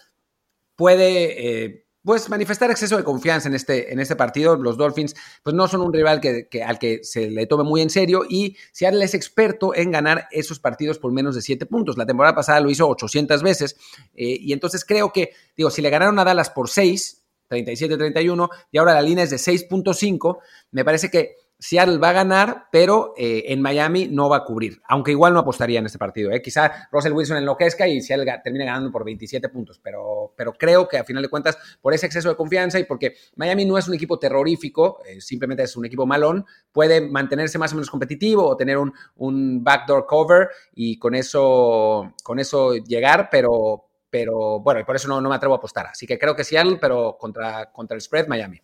puede 0.77 1.85
pues 2.09 2.31
manifestar 2.31 2.71
exceso 2.71 2.97
de 2.97 3.05
confianza 3.05 3.49
en 3.49 3.55
este, 3.55 3.93
en 3.93 4.01
este 4.01 4.17
partido. 4.17 4.57
Los 4.57 4.79
Dolphins 4.79 5.15
pues 5.43 5.55
no 5.55 5.69
son 5.69 5.83
un 5.83 5.93
rival 5.93 6.23
que, 6.23 6.49
al 6.63 6.79
que 6.79 7.05
se 7.05 7.31
le 7.31 7.47
tome 7.47 7.65
muy 7.65 7.83
en 7.83 7.91
serio 7.91 8.23
y 8.27 8.57
Seattle 8.73 9.05
es 9.05 9.13
experto 9.13 9.75
en 9.75 9.91
ganar 9.91 10.27
esos 10.31 10.59
partidos 10.59 10.99
por 10.99 11.13
menos 11.13 11.35
de 11.35 11.43
7 11.43 11.67
puntos. 11.67 11.99
La 11.99 12.07
temporada 12.07 12.35
pasada 12.35 12.61
lo 12.61 12.71
hizo 12.71 12.89
800 12.89 13.43
veces 13.43 13.77
eh, 14.15 14.39
y 14.41 14.55
entonces 14.55 14.87
creo 14.87 15.13
que, 15.13 15.33
digo, 15.55 15.71
si 15.71 15.83
le 15.83 15.91
ganaron 15.91 16.19
a 16.19 16.25
Dallas 16.25 16.49
por 16.49 16.71
6, 16.71 17.27
37-31 17.51 18.49
y 18.71 18.79
ahora 18.79 18.95
la 18.95 19.03
línea 19.03 19.25
es 19.25 19.31
de 19.31 19.37
6.5, 19.37 20.39
me 20.71 20.87
parece 20.87 21.11
que 21.11 21.37
Seattle 21.61 21.99
va 21.99 22.11
a 22.11 22.13
ganar, 22.13 22.69
pero 22.71 23.15
eh, 23.17 23.45
en 23.49 23.61
Miami 23.61 24.07
no 24.07 24.29
va 24.29 24.39
a 24.39 24.45
cubrir, 24.45 24.81
aunque 24.87 25.11
igual 25.11 25.35
no 25.35 25.41
apostaría 25.41 25.81
en 25.81 25.87
este 25.87 25.99
partido. 25.99 26.31
¿eh? 26.31 26.41
Quizá 26.41 26.89
Russell 26.93 27.13
Wilson 27.13 27.39
enloquezca 27.39 27.89
y 27.89 28.01
Seattle 28.01 28.41
termine 28.45 28.65
ganando 28.65 28.93
por 28.93 29.05
27 29.05 29.49
puntos, 29.49 29.81
pero, 29.83 30.35
creo 30.57 30.87
que 30.87 30.99
a 30.99 31.05
final 31.05 31.23
de 31.23 31.29
cuentas, 31.29 31.59
por 31.81 31.93
ese 31.95 32.07
exceso 32.07 32.29
de 32.29 32.37
confianza 32.37 32.79
y 32.79 32.85
porque 32.85 33.15
Miami 33.37 33.65
no 33.65 33.77
es 33.77 33.89
un 33.89 33.95
equipo 33.95 34.19
terrorífico, 34.19 35.01
eh, 35.05 35.21
simplemente 35.21 35.65
es 35.65 35.77
un 35.77 35.85
equipo 35.85 36.07
malón, 36.07 36.47
puede 36.71 37.01
mantenerse 37.01 37.59
más 37.59 37.73
o 37.73 37.77
menos 37.77 37.91
competitivo 37.91 38.47
o 38.47 38.57
tener 38.57 38.79
un, 38.79 39.65
backdoor 39.65 40.07
cover 40.07 40.49
y 40.75 40.99
con 40.99 41.15
eso, 41.15 42.15
con 42.23 42.39
eso 42.39 42.75
llegar, 42.77 43.29
pero, 43.31 43.87
pero 44.11 44.61
bueno, 44.61 44.81
y 44.81 44.85
por 44.85 44.95
eso 44.97 45.09
no, 45.09 45.21
no 45.21 45.29
me 45.29 45.35
atrevo 45.35 45.55
a 45.55 45.59
apostar. 45.59 45.87
Así 45.87 46.07
que 46.07 46.19
creo 46.19 46.37
que 46.37 46.45
Seattle, 46.45 46.79
pero 46.81 47.17
contra, 47.19 47.73
contra 47.73 47.97
el 47.97 48.01
spread 48.01 48.29
Miami. 48.29 48.61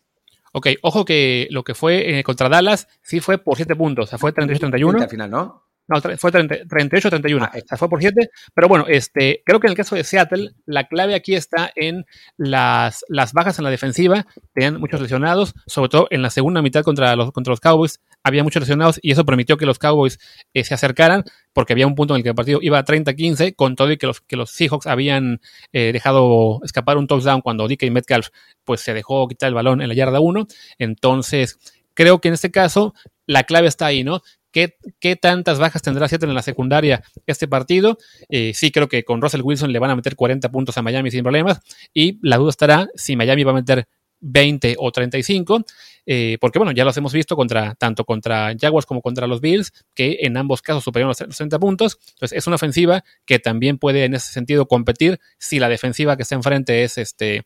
Ok, 0.57 0.69
ojo 0.83 1.05
que 1.05 1.49
lo 1.51 1.65
que 1.65 1.75
fue 1.75 2.21
eh, 2.21 2.23
contra 2.23 2.49
Dallas 2.49 2.87
sí 3.03 3.19
fue 3.19 3.39
por 3.39 3.57
7 3.57 3.75
puntos, 3.75 4.05
o 4.05 4.07
sea, 4.07 4.19
fue 4.19 4.33
38-31. 4.33 5.03
Al 5.03 5.09
final, 5.09 5.29
¿no? 5.29 5.65
No, 5.87 6.01
fue 6.01 6.33
38-31, 6.33 7.43
ah, 7.43 7.53
o 7.55 7.67
sea, 7.69 7.77
fue 7.77 7.91
por 7.91 8.01
7. 8.01 8.31
Pero 8.55 8.69
bueno, 8.69 8.87
este, 8.89 9.43
creo 9.45 9.61
que 9.61 9.67
en 9.67 9.73
el 9.73 9.77
caso 9.77 9.95
de 9.95 10.05
Seattle, 10.05 10.53
la 10.65 10.89
clave 10.89 11.15
aquí 11.15 11.35
está 11.35 11.71
en 11.77 12.07
las, 12.39 13.05
las 13.09 13.35
bajas 13.35 13.59
en 13.59 13.65
la 13.65 13.71
defensiva. 13.71 14.27
Tenían 14.55 14.81
muchos 14.81 15.01
lesionados, 15.03 15.55
sobre 15.67 15.91
todo 15.91 16.07
en 16.11 16.23
la 16.23 16.31
segunda 16.31 16.63
mitad 16.63 16.83
contra 16.85 17.15
los, 17.17 17.33
contra 17.33 17.51
los 17.51 17.61
Cowboys. 17.61 18.01
Había 18.23 18.43
muchos 18.43 18.61
lesionados 18.61 18.99
y 19.03 19.13
eso 19.13 19.27
permitió 19.27 19.59
que 19.59 19.67
los 19.67 19.79
Cowboys 19.79 20.19
eh, 20.55 20.65
se 20.65 20.73
acercaran, 20.73 21.25
porque 21.53 21.75
había 21.75 21.87
un 21.87 21.95
punto 21.95 22.15
en 22.15 22.19
el 22.19 22.23
que 22.23 22.31
el 22.31 22.35
partido 22.35 22.61
iba 22.63 22.79
a 22.79 22.85
30-15, 22.85 23.55
con 23.55 23.77
todo 23.77 23.93
y 23.93 23.99
que 23.99 24.07
los, 24.07 24.23
que 24.23 24.37
los 24.37 24.51
Seahawks 24.51 24.87
habían 24.87 25.43
eh, 25.73 25.93
dejado 25.93 26.61
escapar 26.65 26.97
un 26.97 27.07
touchdown 27.07 27.43
cuando 27.43 27.69
DK 27.69 27.91
Metcalf 27.91 28.29
pues, 28.65 28.81
se 28.81 28.95
dejó 28.95 29.29
quitar 29.29 29.49
el 29.49 29.55
balón 29.55 29.83
en 29.83 29.89
la 29.89 29.95
yarda 29.95 30.21
1. 30.21 30.47
Entonces, 30.79 31.59
creo 31.93 32.23
que 32.23 32.29
en 32.29 32.35
este 32.35 32.51
caso 32.51 32.95
la 33.27 33.45
clave 33.45 33.69
está 33.69 33.87
ahí, 33.87 34.05
¿no? 34.05 34.23
¿Qué, 34.55 35.17
tantas 35.17 35.59
bajas 35.59 35.83
tendrá 35.83 36.07
Seattle 36.07 36.29
en 36.29 36.35
la 36.37 36.43
secundaria 36.43 37.03
este 37.27 37.49
partido? 37.49 37.99
Eh, 38.29 38.53
sí, 38.55 38.71
creo 38.71 38.89
que 38.89 39.03
con 39.03 39.21
Russell 39.21 39.43
Wilson 39.43 39.73
le 39.73 39.81
van 39.81 39.91
a 39.91 39.97
meter 39.97 40.15
40 40.15 40.49
puntos 40.53 40.79
a 40.79 40.83
Miami 40.83 41.11
sin 41.11 41.25
problemas. 41.25 41.61
Y 41.93 42.21
la 42.23 42.37
duda 42.37 42.51
estará 42.51 42.89
si 42.95 43.17
Miami 43.17 43.43
va 43.43 43.51
a 43.51 43.55
meter 43.55 43.89
20 44.21 44.77
o 44.79 44.93
35, 44.93 45.65
eh, 46.07 46.39
porque 46.41 46.61
bueno, 46.61 46.71
ya 46.71 46.85
los 46.85 46.97
hemos 46.97 47.13
visto 47.13 47.35
contra, 47.35 47.75
tanto 47.75 48.05
contra 48.05 48.55
Jaguars 48.59 48.87
como 48.87 49.03
contra 49.03 49.27
los 49.27 49.41
Bills, 49.41 49.73
que 49.93 50.19
en 50.21 50.37
ambos 50.37 50.63
casos 50.63 50.85
superaron 50.85 51.09
los 51.09 51.37
30 51.37 51.59
puntos. 51.59 51.99
Entonces 52.15 52.39
es 52.39 52.47
una 52.47 52.55
ofensiva 52.55 53.03
que 53.27 53.41
también 53.41 53.79
puede 53.79 54.05
en 54.05 54.15
ese 54.15 54.33
sentido 54.33 54.67
competir 54.67 55.19
si 55.39 55.59
la 55.59 55.69
defensiva 55.69 56.17
que 56.17 56.23
está 56.23 56.37
enfrente 56.37 56.85
es 56.85 56.97
este, 56.97 57.45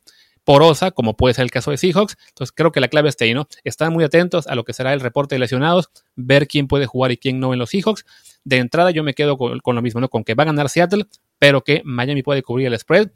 porosa, 0.49 0.93
como 0.93 1.15
puede 1.15 1.35
ser 1.35 1.43
el 1.43 1.51
caso 1.51 1.71
de 1.71 1.77
Seahawks. 1.77 2.17
Entonces 2.29 2.55
creo 2.57 2.73
que 2.73 2.81
la 2.81 2.89
clave 2.89 3.11
está 3.11 3.27
ahí, 3.27 3.35
¿no? 3.35 3.47
Están 3.65 3.93
muy 3.93 4.03
atentos 4.03 4.47
a 4.47 4.55
lo 4.55 4.65
que 4.65 4.73
será 4.73 4.95
el 4.95 5.01
reporte 5.01 5.35
de 5.35 5.41
lesionados, 5.41 5.91
ver 6.17 6.49
quién 6.49 6.69
puede 6.69 6.87
jugar 6.87 7.13
y 7.13 7.19
quién 7.19 7.39
no 7.39 7.53
en 7.53 7.59
los 7.59 7.69
Seahawks. 7.69 8.07
De 8.45 8.57
entrada 8.57 8.91
yo 8.91 9.05
me 9.05 9.13
quedo 9.13 9.37
con, 9.37 9.61
lo 9.63 9.83
mismo, 9.83 10.01
¿no? 10.01 10.09
Con 10.09 10.25
que 10.25 10.33
va 10.33 10.45
a 10.45 10.47
ganar 10.47 10.71
Seattle, 10.71 11.05
pero 11.39 11.61
que 11.61 11.83
Miami 11.85 12.23
puede 12.23 12.43
cubrir 12.43 12.69
el 12.69 12.79
spread. 12.79 13.11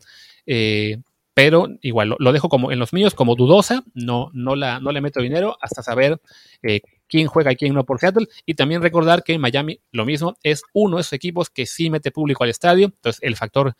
Eh, 0.45 0.99
pero 1.33 1.69
igual 1.81 2.17
lo, 2.19 2.33
dejo 2.35 2.51
como 2.51 2.71
en 2.71 2.79
los 2.79 2.93
míos 2.93 3.15
como 3.15 3.35
dudosa, 3.35 3.83
no, 3.95 4.31
no, 4.35 4.55
la, 4.55 4.79
no 4.81 4.93
le 4.93 5.01
meto 5.01 5.23
dinero 5.23 5.57
hasta 5.63 5.83
saber 5.83 6.21
eh, 6.63 6.83
quién 7.09 7.29
juega 7.29 7.53
y 7.53 7.57
quién 7.57 7.73
no 7.73 7.87
por 7.87 7.99
Seattle. 7.99 8.27
Y 8.45 8.57
también 8.57 8.83
recordar 8.83 9.23
que 9.23 9.39
Miami 9.39 9.81
lo 9.91 10.05
mismo 10.05 10.37
es 10.43 10.65
uno 10.75 10.97
de 10.97 11.01
esos 11.01 11.15
equipos 11.15 11.49
que 11.49 11.65
sí 11.65 11.89
mete 11.89 12.11
público 12.11 12.45
al 12.45 12.51
estadio, 12.51 12.89
entonces 12.89 13.23
el 13.23 13.37
factor 13.37 13.75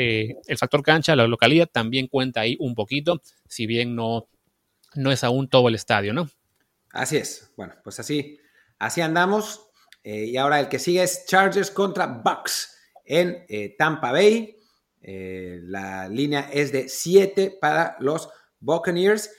eh, 0.00 0.36
el 0.46 0.56
factor 0.56 0.80
cancha, 0.80 1.16
la 1.16 1.26
localidad, 1.26 1.68
también 1.68 2.06
cuenta 2.06 2.42
ahí 2.42 2.56
un 2.60 2.76
poquito, 2.76 3.20
si 3.48 3.66
bien 3.66 3.96
no, 3.96 4.28
no 4.94 5.10
es 5.10 5.24
aún 5.24 5.48
todo 5.48 5.66
el 5.66 5.74
estadio, 5.74 6.12
¿no? 6.12 6.30
Así 6.92 7.16
es. 7.16 7.52
Bueno, 7.56 7.74
pues 7.82 7.98
así, 7.98 8.38
así 8.78 9.00
andamos. 9.00 9.60
Eh, 10.04 10.26
y 10.26 10.36
ahora 10.36 10.60
el 10.60 10.68
que 10.68 10.78
sigue 10.78 11.02
es 11.02 11.26
Chargers 11.26 11.72
contra 11.72 12.06
Bucks 12.06 12.78
en 13.04 13.44
eh, 13.48 13.74
Tampa 13.76 14.12
Bay. 14.12 14.56
la 15.02 16.08
línea 16.08 16.48
es 16.52 16.70
de 16.70 16.88
7 16.88 17.58
para 17.60 17.96
los 17.98 18.28
Buccaneers. 18.60 19.32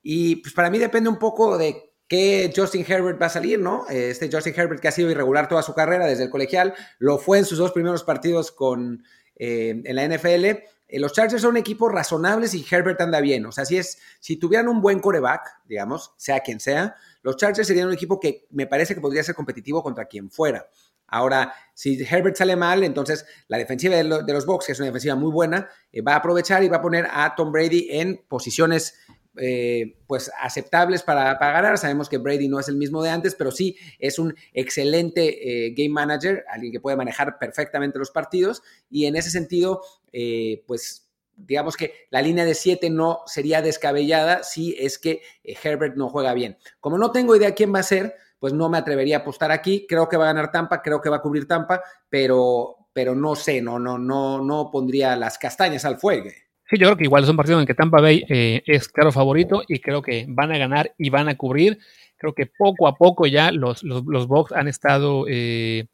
Y 0.00 0.36
pues 0.36 0.54
para 0.54 0.70
mí 0.70 0.78
depende 0.78 1.08
un 1.08 1.18
poco 1.18 1.58
de 1.58 1.92
qué 2.06 2.52
Justin 2.54 2.86
Herbert 2.86 3.20
va 3.20 3.26
a 3.26 3.30
salir, 3.30 3.58
¿no? 3.58 3.84
Este 3.88 4.30
Justin 4.30 4.54
Herbert 4.56 4.80
que 4.80 4.86
ha 4.86 4.92
sido 4.92 5.10
irregular 5.10 5.48
toda 5.48 5.64
su 5.64 5.74
carrera 5.74 6.06
desde 6.06 6.22
el 6.22 6.30
colegial, 6.30 6.72
lo 7.00 7.18
fue 7.18 7.38
en 7.38 7.46
sus 7.46 7.58
dos 7.58 7.72
primeros 7.72 8.04
partidos 8.04 8.52
con 8.52 9.02
eh, 9.36 9.82
en 9.84 9.96
la 9.96 10.06
NFL. 10.08 10.44
Eh, 10.86 11.00
los 11.00 11.12
Chargers 11.12 11.42
son 11.42 11.52
un 11.52 11.56
equipo 11.56 11.88
razonables 11.88 12.54
y 12.54 12.64
Herbert 12.68 13.00
anda 13.00 13.20
bien. 13.20 13.46
O 13.46 13.52
sea, 13.52 13.64
si, 13.64 13.76
es, 13.76 13.98
si 14.20 14.36
tuvieran 14.36 14.68
un 14.68 14.80
buen 14.80 15.00
coreback, 15.00 15.62
digamos, 15.66 16.12
sea 16.16 16.40
quien 16.40 16.60
sea, 16.60 16.94
los 17.22 17.36
Chargers 17.36 17.66
serían 17.66 17.88
un 17.88 17.94
equipo 17.94 18.20
que 18.20 18.46
me 18.50 18.66
parece 18.66 18.94
que 18.94 19.00
podría 19.00 19.22
ser 19.22 19.34
competitivo 19.34 19.82
contra 19.82 20.04
quien 20.06 20.30
fuera. 20.30 20.68
Ahora, 21.06 21.54
si 21.74 22.02
Herbert 22.02 22.36
sale 22.36 22.56
mal, 22.56 22.82
entonces 22.82 23.26
la 23.48 23.58
defensiva 23.58 23.96
de, 23.96 24.04
los 24.04 24.46
Bucks, 24.46 24.66
que 24.66 24.72
es 24.72 24.78
una 24.78 24.86
defensiva 24.86 25.14
muy 25.14 25.30
buena, 25.30 25.68
eh, 25.92 26.00
va 26.00 26.14
a 26.14 26.16
aprovechar 26.16 26.64
y 26.64 26.68
va 26.68 26.78
a 26.78 26.82
poner 26.82 27.06
a 27.10 27.34
Tom 27.34 27.52
Brady 27.52 27.88
en 27.90 28.24
posiciones 28.28 28.98
eh, 29.36 29.96
pues 30.06 30.30
aceptables 30.40 31.02
para, 31.02 31.38
para, 31.38 31.52
ganar. 31.52 31.78
Sabemos 31.78 32.08
que 32.08 32.18
Brady 32.18 32.48
no 32.48 32.60
es 32.60 32.68
el 32.68 32.76
mismo 32.76 33.02
de 33.02 33.10
antes, 33.10 33.34
pero 33.34 33.50
sí 33.50 33.76
es 33.98 34.18
un 34.18 34.34
excelente 34.52 35.66
eh, 35.66 35.74
game 35.76 35.88
manager, 35.88 36.44
alguien 36.48 36.72
que 36.72 36.80
puede 36.80 36.96
manejar 36.96 37.38
perfectamente 37.38 37.98
los 37.98 38.10
partidos 38.10 38.62
y 38.90 39.06
en 39.06 39.16
ese 39.16 39.30
sentido, 39.30 39.82
eh, 40.12 40.62
pues 40.66 41.10
digamos 41.36 41.76
que 41.76 42.06
la 42.10 42.22
línea 42.22 42.44
de 42.44 42.54
7 42.54 42.90
no 42.90 43.22
sería 43.26 43.60
descabellada 43.60 44.44
si 44.44 44.76
es 44.78 44.98
que 44.98 45.22
Herbert 45.42 45.96
no 45.96 46.08
juega 46.08 46.32
bien. 46.32 46.56
Como 46.78 46.96
no 46.96 47.10
tengo 47.10 47.34
idea 47.34 47.54
quién 47.54 47.74
va 47.74 47.80
a 47.80 47.84
ser, 47.84 48.14
pues 48.38 48.52
no 48.52 48.68
me 48.68 48.78
atrevería 48.78 49.16
a 49.16 49.20
apostar 49.20 49.50
aquí. 49.50 49.86
Creo 49.88 50.08
que 50.08 50.16
va 50.16 50.24
a 50.24 50.32
ganar 50.32 50.52
Tampa, 50.52 50.80
creo 50.80 51.00
que 51.00 51.08
va 51.08 51.16
a 51.16 51.22
cubrir 51.22 51.48
Tampa, 51.48 51.82
pero, 52.08 52.88
pero 52.92 53.14
no 53.16 53.34
sé, 53.34 53.60
no, 53.60 53.80
no, 53.80 53.98
no, 53.98 54.44
no 54.44 54.70
pondría 54.70 55.16
las 55.16 55.38
castañas 55.38 55.84
al 55.84 55.98
fuego. 55.98 56.30
Sí, 56.68 56.78
yo 56.78 56.86
creo 56.86 56.96
que 56.96 57.04
igual 57.04 57.24
es 57.24 57.28
un 57.28 57.36
partido 57.36 57.60
en 57.60 57.66
que 57.66 57.74
Tampa 57.74 58.00
Bay 58.00 58.24
eh, 58.28 58.62
es 58.66 58.88
claro 58.88 59.12
favorito 59.12 59.62
y 59.68 59.80
creo 59.80 60.00
que 60.00 60.24
van 60.28 60.50
a 60.50 60.58
ganar 60.58 60.94
y 60.96 61.10
van 61.10 61.28
a 61.28 61.36
cubrir. 61.36 61.78
Creo 62.16 62.34
que 62.34 62.46
poco 62.46 62.88
a 62.88 62.94
poco 62.94 63.26
ya 63.26 63.52
los, 63.52 63.82
los, 63.82 64.26
Bucks 64.26 64.52
han 64.52 64.66
estado 64.66 65.26
eh, 65.28 65.86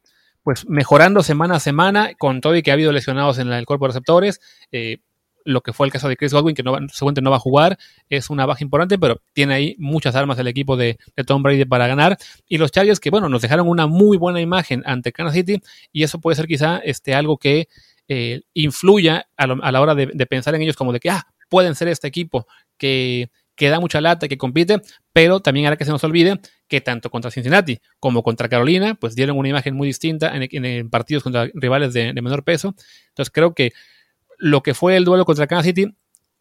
pues 0.44 0.68
mejorando 0.68 1.22
semana 1.22 1.56
a 1.56 1.60
semana 1.60 2.12
con 2.16 2.40
todo 2.40 2.54
y 2.54 2.62
que 2.62 2.70
ha 2.70 2.74
habido 2.74 2.92
lesionados 2.92 3.38
en 3.38 3.52
el 3.52 3.66
cuerpo 3.66 3.86
de 3.86 3.88
receptores. 3.88 4.40
Eh, 4.70 4.98
lo 5.44 5.62
que 5.62 5.72
fue 5.72 5.86
el 5.86 5.92
caso 5.92 6.08
de 6.08 6.16
Chris 6.16 6.32
Godwin, 6.32 6.54
que 6.54 6.62
no, 6.62 6.76
seguramente 6.92 7.22
no 7.22 7.30
va 7.30 7.36
a 7.36 7.40
jugar, 7.40 7.78
es 8.08 8.30
una 8.30 8.46
baja 8.46 8.62
importante, 8.62 8.98
pero 8.98 9.20
tiene 9.32 9.54
ahí 9.54 9.76
muchas 9.78 10.14
armas 10.14 10.38
el 10.38 10.46
equipo 10.46 10.76
de, 10.76 10.98
Tom 11.26 11.42
Brady 11.42 11.64
para 11.64 11.86
ganar. 11.86 12.18
Y 12.46 12.58
los 12.58 12.70
Chargers 12.70 13.00
que, 13.00 13.10
bueno, 13.10 13.28
nos 13.28 13.42
dejaron 13.42 13.68
una 13.68 13.86
muy 13.86 14.16
buena 14.16 14.40
imagen 14.40 14.82
ante 14.86 15.12
Kansas 15.12 15.34
City 15.34 15.60
y 15.92 16.02
eso 16.02 16.20
puede 16.20 16.36
ser 16.36 16.46
quizá 16.46 16.78
este, 16.78 17.14
algo 17.14 17.38
que 17.38 17.68
eh, 18.12 18.42
influya 18.54 19.28
a, 19.36 19.46
la 19.46 19.80
hora 19.80 19.94
de, 19.94 20.08
pensar 20.26 20.52
en 20.56 20.62
ellos 20.62 20.74
como 20.74 20.92
de 20.92 20.98
que, 20.98 21.10
ah, 21.10 21.28
pueden 21.48 21.76
ser 21.76 21.86
este 21.86 22.08
equipo 22.08 22.48
que, 22.76 23.30
da 23.56 23.78
mucha 23.78 24.00
lata, 24.00 24.26
que 24.26 24.36
compite, 24.36 24.82
pero 25.12 25.38
también 25.38 25.66
hará 25.66 25.76
que 25.76 25.84
se 25.84 25.92
nos 25.92 26.02
olvide 26.02 26.40
que 26.66 26.80
tanto 26.80 27.08
contra 27.08 27.30
Cincinnati 27.30 27.78
como 28.00 28.24
contra 28.24 28.48
Carolina, 28.48 28.96
pues 28.96 29.14
dieron 29.14 29.38
una 29.38 29.50
imagen 29.50 29.76
muy 29.76 29.86
distinta 29.86 30.32
en, 30.34 30.90
partidos 30.90 31.22
contra 31.22 31.48
rivales 31.54 31.92
de, 31.92 32.12
menor 32.14 32.42
peso. 32.42 32.74
Entonces 33.10 33.30
creo 33.30 33.54
que 33.54 33.74
lo 34.38 34.60
que 34.64 34.74
fue 34.74 34.96
el 34.96 35.04
duelo 35.04 35.24
contra 35.24 35.46
Kansas 35.46 35.66
City 35.66 35.94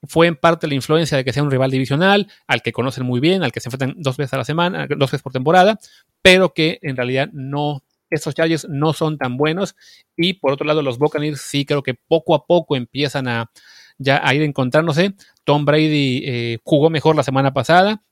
fue 0.07 0.25
en 0.25 0.37
parte 0.37 0.65
la 0.65 0.73
influencia 0.73 1.17
de 1.17 1.23
que 1.23 1.33
sea 1.33 1.43
un 1.43 1.51
rival 1.51 1.69
divisional, 1.69 2.31
al 2.47 2.63
que 2.63 2.71
conocen 2.71 3.05
muy 3.05 3.19
bien, 3.19 3.43
al 3.43 3.51
que 3.51 3.59
se 3.59 3.69
enfrentan 3.69 4.01
dos 4.01 4.17
veces 4.17 4.33
a 4.33 4.37
la 4.37 4.45
semana, 4.45 4.87
dos 4.87 5.11
veces 5.11 5.21
por 5.21 5.33
temporada, 5.33 5.77
pero 6.23 6.51
que 6.55 6.79
en 6.81 6.95
realidad 6.95 7.29
no, 7.31 7.83
estos 8.09 8.35
Chargers 8.35 8.67
no 8.69 8.93
son 8.93 9.17
tan 9.17 9.37
buenos. 9.37 9.75
Y 10.15 10.33
por 10.33 10.51
otro 10.51 10.65
lado, 10.65 10.81
los 10.81 10.97
Buccaneers 10.97 11.41
sí 11.41 11.65
creo 11.65 11.83
que 11.83 11.93
poco 11.93 12.35
a 12.35 12.45
poco 12.45 12.75
empiezan 12.75 13.27
a 13.27 13.51
ya 13.97 14.21
a 14.23 14.33
ir 14.33 14.41
encontrándose. 14.41 15.13
Tom 15.43 15.65
Brady 15.65 16.23
eh, 16.25 16.57
jugó 16.63 16.89
mejor 16.89 17.15
la 17.15 17.23
semana 17.23 17.53
pasada, 17.53 18.03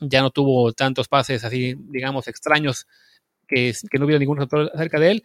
ya 0.00 0.22
no 0.22 0.30
tuvo 0.30 0.72
tantos 0.72 1.08
pases 1.08 1.44
así, 1.44 1.74
digamos, 1.78 2.28
extraños 2.28 2.86
que, 3.46 3.74
que 3.90 3.98
no 3.98 4.06
hubiera 4.06 4.18
ningún 4.18 4.38
receptor 4.38 4.70
cerca 4.74 4.98
de 4.98 5.10
él. 5.12 5.24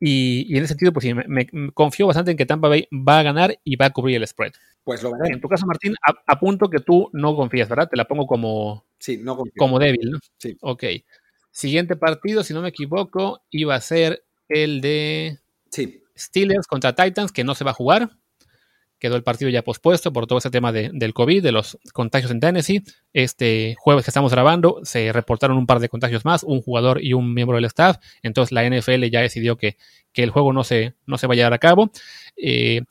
Y, 0.00 0.56
en 0.56 0.58
ese 0.58 0.68
sentido, 0.68 0.92
pues 0.92 1.04
sí, 1.04 1.12
me, 1.14 1.46
confío 1.72 2.06
bastante 2.06 2.30
en 2.30 2.36
que 2.36 2.46
Tampa 2.46 2.68
Bay 2.68 2.88
va 2.92 3.18
a 3.18 3.22
ganar 3.22 3.58
y 3.64 3.76
va 3.76 3.86
a 3.86 3.90
cubrir 3.90 4.16
el 4.16 4.26
spread. 4.26 4.52
Pues 4.84 5.02
lo 5.02 5.10
veré. 5.12 5.34
En 5.34 5.40
tu 5.40 5.48
caso, 5.48 5.66
Martín, 5.66 5.94
apunto 6.26 6.70
que 6.70 6.78
tú 6.78 7.10
no 7.12 7.34
confías, 7.34 7.68
¿verdad? 7.68 7.88
Te 7.88 7.96
la 7.96 8.06
pongo 8.06 8.26
como, 8.26 8.86
sí, 8.98 9.18
no 9.18 9.36
como 9.56 9.78
débil, 9.78 10.10
¿no? 10.12 10.18
Sí. 10.38 10.56
Ok. 10.60 10.84
Siguiente 11.50 11.96
partido, 11.96 12.44
si 12.44 12.54
no 12.54 12.62
me 12.62 12.68
equivoco, 12.68 13.42
iba 13.50 13.74
a 13.74 13.80
ser 13.80 14.24
el 14.48 14.80
de 14.80 15.38
sí. 15.70 16.02
Steelers 16.16 16.66
contra 16.66 16.94
Titans, 16.94 17.32
que 17.32 17.44
no 17.44 17.54
se 17.54 17.64
va 17.64 17.72
a 17.72 17.74
jugar 17.74 18.10
quedó 18.98 19.16
el 19.16 19.22
partido 19.22 19.50
ya 19.50 19.62
pospuesto 19.62 20.12
por 20.12 20.26
todo 20.26 20.38
ese 20.38 20.50
tema 20.50 20.72
del 20.72 21.14
COVID, 21.14 21.42
de 21.42 21.52
los 21.52 21.78
contagios 21.92 22.30
en 22.30 22.40
Tennessee. 22.40 22.82
Este 23.12 23.76
jueves 23.78 24.04
que 24.04 24.10
estamos 24.10 24.32
grabando 24.32 24.80
se 24.82 25.12
reportaron 25.12 25.56
un 25.56 25.66
par 25.66 25.78
de 25.80 25.88
contagios 25.88 26.24
más, 26.24 26.42
un 26.42 26.60
jugador 26.60 27.02
y 27.02 27.12
un 27.12 27.32
miembro 27.32 27.56
del 27.56 27.64
staff. 27.66 27.98
Entonces 28.22 28.52
la 28.52 28.68
NFL 28.68 29.04
ya 29.10 29.20
decidió 29.20 29.56
que, 29.56 29.76
el 30.14 30.30
juego 30.30 30.52
no 30.52 30.64
se, 30.64 30.94
no 31.06 31.16
se 31.16 31.28
va 31.28 31.34
a 31.34 31.36
llevar 31.36 31.52
a 31.52 31.58
cabo. 31.58 31.92
Eh, 32.36 32.82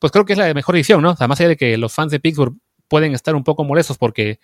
pues 0.00 0.10
creo 0.10 0.24
que 0.24 0.32
es 0.32 0.38
la 0.38 0.52
mejor 0.52 0.74
decisión, 0.74 1.00
¿no? 1.00 1.10
Además 1.10 1.28
más 1.28 1.40
allá 1.40 1.50
de 1.50 1.56
que 1.56 1.76
los 1.76 1.92
fans 1.92 2.10
de 2.10 2.18
Pittsburgh 2.18 2.56
pueden 2.88 3.14
estar 3.14 3.36
un 3.36 3.44
poco 3.44 3.62
molestos 3.62 3.98
porque 3.98 4.40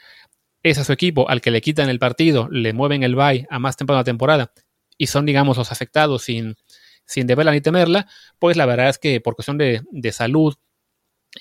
es 0.62 0.78
a 0.78 0.84
su 0.84 0.92
equipo 0.92 1.28
al 1.28 1.40
que 1.40 1.50
le 1.50 1.60
quitan 1.60 1.88
el 1.88 1.98
partido, 1.98 2.48
le 2.50 2.72
mueven 2.72 3.02
el 3.02 3.14
bye 3.14 3.46
a 3.50 3.58
más 3.58 3.76
temprano 3.76 4.00
la 4.00 4.04
temporada 4.04 4.52
y 4.96 5.06
son, 5.06 5.24
digamos, 5.26 5.56
los 5.56 5.72
afectados 5.72 6.22
sin, 6.22 6.56
sin 7.04 7.26
deberla 7.26 7.52
ni 7.52 7.60
temerla, 7.60 8.08
pues 8.38 8.56
la 8.56 8.66
verdad 8.66 8.88
es 8.88 8.98
que 8.98 9.20
por 9.20 9.34
cuestión 9.36 9.56
de, 9.56 9.82
de 9.90 10.12
salud 10.12 10.56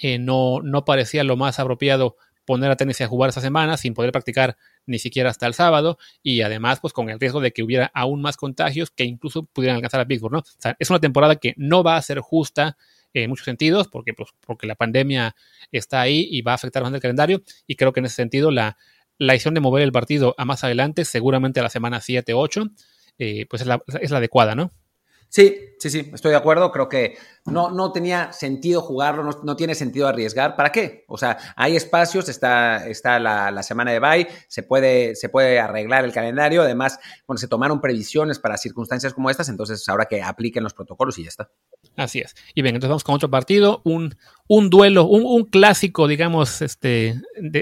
eh, 0.01 0.19
no, 0.19 0.61
no 0.61 0.85
parecía 0.85 1.23
lo 1.23 1.35
más 1.35 1.59
apropiado 1.59 2.17
poner 2.45 2.71
a 2.71 2.77
Tennessee 2.77 3.03
a 3.03 3.07
jugar 3.07 3.29
esa 3.29 3.41
semana 3.41 3.75
sin 3.75 3.93
poder 3.93 4.11
practicar 4.13 4.57
ni 4.85 4.99
siquiera 4.99 5.29
hasta 5.29 5.47
el 5.47 5.53
sábado 5.53 5.97
y 6.23 6.41
además 6.41 6.79
pues 6.79 6.93
con 6.93 7.09
el 7.09 7.19
riesgo 7.19 7.41
de 7.41 7.51
que 7.51 7.61
hubiera 7.61 7.91
aún 7.93 8.21
más 8.21 8.37
contagios 8.37 8.89
que 8.89 9.03
incluso 9.03 9.43
pudieran 9.43 9.75
alcanzar 9.75 9.99
a 9.99 10.05
Pittsburgh, 10.05 10.31
¿no? 10.31 10.43
es 10.79 10.89
una 10.89 10.99
temporada 10.99 11.35
que 11.35 11.53
no 11.57 11.83
va 11.83 11.97
a 11.97 12.01
ser 12.01 12.19
justa 12.19 12.77
en 13.13 13.29
muchos 13.29 13.43
sentidos 13.43 13.89
porque, 13.89 14.13
pues, 14.13 14.29
porque 14.45 14.65
la 14.65 14.75
pandemia 14.75 15.35
está 15.73 15.99
ahí 15.99 16.25
y 16.31 16.41
va 16.41 16.53
a 16.53 16.55
afectar 16.55 16.83
bastante 16.83 16.97
el 16.97 17.01
calendario 17.01 17.43
y 17.65 17.75
creo 17.75 17.91
que 17.91 17.99
en 17.99 18.05
ese 18.05 18.15
sentido 18.15 18.49
la, 18.49 18.77
la 19.17 19.33
decisión 19.33 19.53
de 19.53 19.61
mover 19.61 19.83
el 19.83 19.91
partido 19.91 20.35
a 20.37 20.45
más 20.45 20.63
adelante, 20.63 21.05
seguramente 21.05 21.59
a 21.59 21.63
la 21.63 21.69
semana 21.69 21.99
7-8, 21.99 22.71
eh, 23.17 23.45
pues 23.49 23.61
es 23.61 23.67
la, 23.67 23.81
es 24.01 24.11
la 24.11 24.17
adecuada, 24.17 24.55
¿no? 24.55 24.71
Sí, 25.29 25.75
sí, 25.77 25.89
sí, 25.89 26.09
estoy 26.13 26.31
de 26.31 26.37
acuerdo. 26.37 26.71
Creo 26.71 26.87
que 26.87 27.17
no, 27.45 27.69
no 27.69 27.91
tenía 27.91 28.31
sentido 28.31 28.81
jugarlo, 28.81 29.23
no, 29.43 29.55
tiene 29.55 29.75
sentido 29.75 30.07
arriesgar. 30.07 30.55
¿Para 30.55 30.71
qué? 30.71 31.03
O 31.07 31.17
sea, 31.17 31.37
hay 31.55 31.75
espacios, 31.75 32.29
está, 32.29 32.87
está 32.87 33.19
la, 33.19 33.63
semana 33.63 33.91
de 33.91 33.99
bye, 33.99 34.27
se 34.47 34.63
puede, 34.63 35.15
se 35.15 35.29
puede 35.29 35.59
arreglar 35.59 36.05
el 36.05 36.13
calendario. 36.13 36.61
Además, 36.61 36.99
bueno, 37.27 37.37
se 37.37 37.47
tomaron 37.47 37.81
previsiones 37.81 38.39
para 38.39 38.57
circunstancias 38.57 39.13
como 39.13 39.29
estas, 39.29 39.49
entonces 39.49 39.87
ahora 39.89 40.05
que 40.05 40.21
apliquen 40.21 40.63
los 40.63 40.73
protocolos 40.73 41.17
y 41.17 41.23
ya 41.23 41.29
está. 41.29 41.51
Así 41.97 42.19
es. 42.19 42.35
Y 42.53 42.61
bien, 42.61 42.75
entonces 42.75 42.89
vamos 42.89 43.03
con 43.03 43.15
otro 43.15 43.29
partido, 43.31 43.81
un, 43.83 44.15
un 44.47 44.69
duelo, 44.69 45.05
un, 45.05 45.23
un, 45.25 45.45
clásico, 45.45 46.07
digamos, 46.07 46.61
este, 46.61 47.19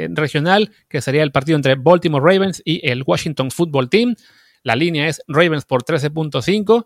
regional, 0.09 0.71
que 0.89 1.01
sería 1.01 1.23
el 1.23 1.31
partido 1.31 1.55
entre 1.55 1.75
Baltimore 1.75 2.21
Ravens 2.21 2.61
y 2.65 2.85
el 2.85 3.03
Washington 3.07 3.49
Football 3.49 3.89
Team. 3.89 4.15
La 4.61 4.75
línea 4.75 5.07
es 5.07 5.21
Ravens 5.29 5.63
por 5.63 5.85
13.5 5.85 6.85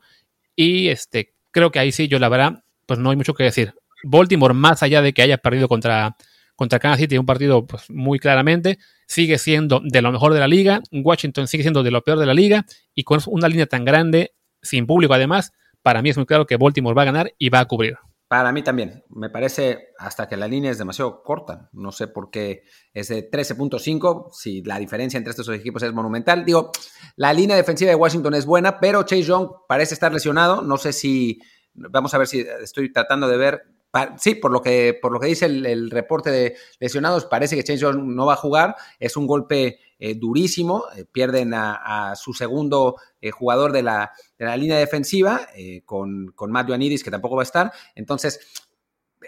y 0.55 0.89
este, 0.89 1.33
creo 1.49 1.71
que 1.71 1.79
ahí 1.79 1.91
sí, 1.91 2.07
yo 2.07 2.19
la 2.19 2.29
verdad, 2.29 2.63
pues 2.85 2.99
no 2.99 3.09
hay 3.09 3.15
mucho 3.15 3.33
que 3.33 3.45
decir. 3.45 3.73
Baltimore, 4.03 4.53
más 4.53 4.83
allá 4.83 5.01
de 5.01 5.12
que 5.12 5.23
haya 5.23 5.39
perdido 5.39 5.67
contra, 5.67 6.15
contra 6.55 6.77
Kansas 6.77 6.99
City, 6.99 7.17
un 7.17 7.25
partido 7.25 7.65
pues, 7.65 7.89
muy 7.89 8.19
claramente, 8.19 8.77
sigue 9.07 9.39
siendo 9.39 9.81
de 9.83 10.03
lo 10.03 10.12
mejor 10.12 10.35
de 10.35 10.39
la 10.39 10.47
liga. 10.47 10.81
Washington 10.91 11.47
sigue 11.47 11.63
siendo 11.63 11.81
de 11.81 11.89
lo 11.89 12.03
peor 12.03 12.19
de 12.19 12.27
la 12.27 12.35
liga. 12.35 12.67
Y 12.93 13.03
con 13.03 13.19
una 13.25 13.47
línea 13.47 13.65
tan 13.65 13.85
grande, 13.85 14.33
sin 14.62 14.85
público 14.85 15.15
además, 15.15 15.51
para 15.81 16.01
mí 16.01 16.09
es 16.09 16.17
muy 16.17 16.25
claro 16.25 16.45
que 16.45 16.57
Baltimore 16.57 16.95
va 16.95 17.03
a 17.03 17.05
ganar 17.05 17.33
y 17.37 17.49
va 17.49 17.59
a 17.59 17.65
cubrir. 17.65 17.97
Para 18.29 18.51
mí 18.51 18.61
también. 18.61 19.03
Me 19.09 19.31
parece 19.31 19.87
hasta 19.97 20.27
que 20.27 20.37
la 20.37 20.47
línea 20.47 20.69
es 20.69 20.77
demasiado 20.77 21.23
corta. 21.23 21.67
No 21.73 21.91
sé 21.91 22.07
por 22.07 22.29
qué 22.29 22.61
es 22.93 23.07
de 23.07 23.27
13.5, 23.27 24.29
si 24.31 24.61
la 24.61 24.77
diferencia 24.77 25.17
entre 25.17 25.31
estos 25.31 25.47
dos 25.47 25.55
equipos 25.55 25.81
es 25.81 25.93
monumental. 25.93 26.45
Digo, 26.45 26.71
la 27.15 27.33
línea 27.33 27.55
defensiva 27.55 27.89
de 27.89 27.95
Washington 27.95 28.35
es 28.35 28.45
buena, 28.45 28.79
pero 28.79 29.01
Chase 29.01 29.23
Young 29.23 29.49
parece 29.67 29.95
estar 29.95 30.13
lesionado. 30.13 30.61
No 30.61 30.77
sé 30.77 30.93
si, 30.93 31.39
vamos 31.73 32.13
a 32.13 32.19
ver 32.19 32.27
si 32.27 32.45
estoy 32.61 32.93
tratando 32.93 33.27
de 33.27 33.37
ver. 33.37 33.63
Sí, 34.19 34.35
por 34.35 34.51
lo 34.51 34.61
que, 34.61 34.95
por 35.01 35.11
lo 35.11 35.19
que 35.19 35.25
dice 35.25 35.47
el, 35.47 35.89
reporte 35.89 36.29
de 36.29 36.55
lesionados, 36.79 37.25
parece 37.25 37.55
que 37.55 37.63
Chase 37.63 37.79
Young 37.79 38.13
no 38.13 38.27
va 38.27 38.33
a 38.33 38.37
jugar. 38.37 38.75
Es 38.99 39.17
un 39.17 39.25
golpe 39.25 39.79
eh, 39.99 40.15
durísimo. 40.15 40.85
Eh, 40.95 41.05
pierden 41.05 41.53
a, 41.53 42.13
su 42.15 42.33
segundo 42.33 42.95
eh, 43.21 43.31
jugador 43.31 43.71
de 43.71 43.83
la, 43.83 44.12
línea 44.57 44.77
defensiva, 44.77 45.47
con, 45.85 46.31
con 46.33 46.51
Matt 46.51 46.69
Ioannidis, 46.69 47.03
que 47.03 47.12
tampoco 47.12 47.35
va 47.35 47.41
a 47.41 47.43
estar. 47.43 47.71
Entonces, 47.95 48.39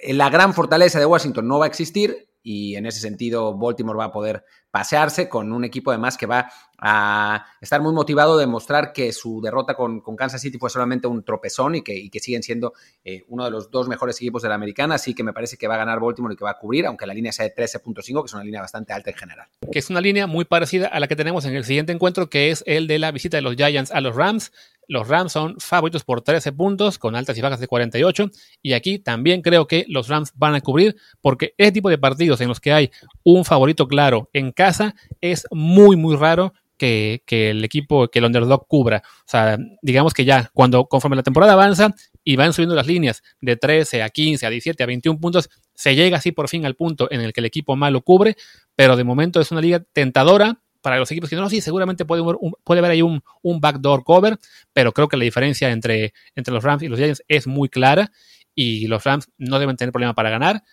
la 0.03 0.29
gran 0.29 0.53
fortaleza 0.53 0.99
de 0.99 1.05
Washington 1.05 1.47
no 1.47 1.59
va 1.59 1.65
a 1.65 1.67
existir 1.67 2.30
y 2.43 2.75
en 2.75 2.85
ese 2.85 2.99
sentido 2.99 3.57
Baltimore 3.57 3.97
va 3.97 4.05
a 4.05 4.11
poder 4.11 4.43
pasearse 4.71 5.27
con 5.27 5.51
un 5.51 5.65
equipo 5.65 5.91
además 5.91 6.17
que 6.17 6.25
va 6.25 6.49
a 6.79 7.45
estar 7.59 7.81
muy 7.81 7.93
motivado 7.93 8.37
de 8.37 8.47
mostrar 8.47 8.91
que 8.91 9.11
su 9.11 9.39
derrota 9.41 9.75
con, 9.75 10.01
Kansas 10.15 10.41
City 10.41 10.57
fue 10.57 10.69
solamente 10.69 11.07
un 11.07 11.23
tropezón 11.23 11.75
y 11.75 11.83
que, 11.83 12.09
que 12.09 12.19
siguen 12.19 12.41
siendo 12.41 12.73
eh, 13.03 13.23
uno 13.27 13.45
de 13.45 13.51
los 13.51 13.69
dos 13.69 13.87
mejores 13.87 14.15
equipos 14.17 14.41
de 14.41 14.49
la 14.49 14.55
americana, 14.55 14.95
así 14.95 15.13
que 15.13 15.23
me 15.23 15.33
parece 15.33 15.57
que 15.57 15.67
va 15.67 15.75
a 15.75 15.77
ganar 15.77 15.99
Baltimore 15.99 16.33
y 16.33 16.37
que 16.37 16.43
va 16.43 16.51
a 16.51 16.57
cubrir, 16.57 16.87
aunque 16.87 17.05
la 17.05 17.13
línea 17.13 17.31
sea 17.31 17.45
de 17.45 17.53
13.5, 17.53 18.21
que 18.21 18.25
es 18.25 18.33
una 18.33 18.43
línea 18.43 18.61
bastante 18.61 18.93
alta 18.93 19.11
en 19.11 19.17
general. 19.17 19.47
Que 19.71 19.77
es 19.77 19.89
una 19.89 20.01
línea 20.01 20.25
muy 20.25 20.45
parecida 20.45 20.87
a 20.87 20.99
la 20.99 21.07
que 21.07 21.15
tenemos 21.15 21.45
en 21.45 21.55
el 21.55 21.65
siguiente 21.65 21.91
encuentro, 21.91 22.29
que 22.29 22.49
es 22.49 22.63
el 22.65 22.87
de 22.87 22.97
la 22.97 23.11
visita 23.11 23.37
de 23.37 23.41
los 23.41 23.55
Giants 23.55 23.91
a 23.91 24.01
los 24.01 24.15
Rams. 24.15 24.51
Los 24.87 25.07
Rams 25.07 25.31
son 25.31 25.55
favoritos 25.59 26.03
por 26.03 26.21
13 26.21 26.51
puntos, 26.51 26.97
con 26.97 27.15
altas 27.15 27.37
y 27.37 27.41
bajas 27.41 27.59
de 27.59 27.67
48. 27.67 28.29
Y 28.61 28.73
aquí 28.73 28.99
también 28.99 29.41
creo 29.41 29.67
que 29.67 29.85
los 29.87 30.07
Rams 30.07 30.33
van 30.35 30.55
a 30.55 30.61
cubrir, 30.61 30.95
porque 31.21 31.53
ese 31.57 31.71
tipo 31.71 31.89
de 31.89 31.97
partidos 31.97 32.41
en 32.41 32.49
los 32.49 32.59
que 32.59 32.73
hay 32.73 32.91
un 33.23 33.45
favorito 33.45 33.87
claro 33.87 34.29
en 34.33 34.51
casa 34.51 34.95
es 35.21 35.45
muy, 35.51 35.95
muy 35.95 36.15
raro 36.15 36.53
que, 36.77 37.49
el 37.51 37.63
equipo, 37.63 38.07
que 38.07 38.19
el 38.19 38.25
underdog 38.25 38.67
cubra. 38.67 39.03
O 39.05 39.29
sea, 39.29 39.57
digamos 39.81 40.13
que 40.13 40.25
ya 40.25 40.49
cuando 40.53 40.85
conforme 40.85 41.15
la 41.15 41.23
temporada 41.23 41.53
avanza 41.53 41.93
y 42.23 42.35
van 42.35 42.53
subiendo 42.53 42.75
las 42.75 42.87
líneas 42.87 43.21
de 43.39 43.55
13 43.55 44.01
a 44.01 44.09
15, 44.09 44.45
a 44.45 44.49
17, 44.49 44.81
a 44.81 44.85
21 44.87 45.19
puntos, 45.19 45.49
se 45.75 45.95
llega 45.95 46.17
así 46.17 46.31
por 46.31 46.49
fin 46.49 46.65
al 46.65 46.75
punto 46.75 47.07
en 47.11 47.21
el 47.21 47.33
que 47.33 47.41
el 47.41 47.45
equipo 47.45 47.75
malo 47.75 48.01
cubre, 48.01 48.35
pero 48.75 48.95
de 48.95 49.03
momento 49.03 49.39
es 49.39 49.51
una 49.51 49.61
liga 49.61 49.83
tentadora 49.93 50.61
para 50.81 50.97
los 50.97 51.11
equipos 51.11 51.29
que 51.29 51.35
no, 51.35 51.49
sí, 51.49 51.61
seguramente 51.61 52.05
puede, 52.05 52.23
puede 52.63 52.79
haber 52.79 52.91
ahí 52.91 53.01
un, 53.01 53.23
un, 53.41 53.59
backdoor 53.59 54.03
cover, 54.03 54.37
pero 54.73 54.91
creo 54.91 55.07
que 55.07 55.17
la 55.17 55.23
diferencia 55.23 55.71
entre, 55.71 56.13
entre 56.35 56.53
los 56.53 56.63
Rams 56.63 56.83
y 56.83 56.87
los 56.87 56.99
Giants 56.99 57.23
es 57.27 57.47
muy 57.47 57.69
clara 57.69 58.11
y 58.55 58.87
los 58.87 59.03
Rams 59.03 59.29
no 59.37 59.59
deben 59.59 59.77
tener 59.77 59.91
problema 59.91 60.13
para 60.13 60.29
ganar. 60.29 60.63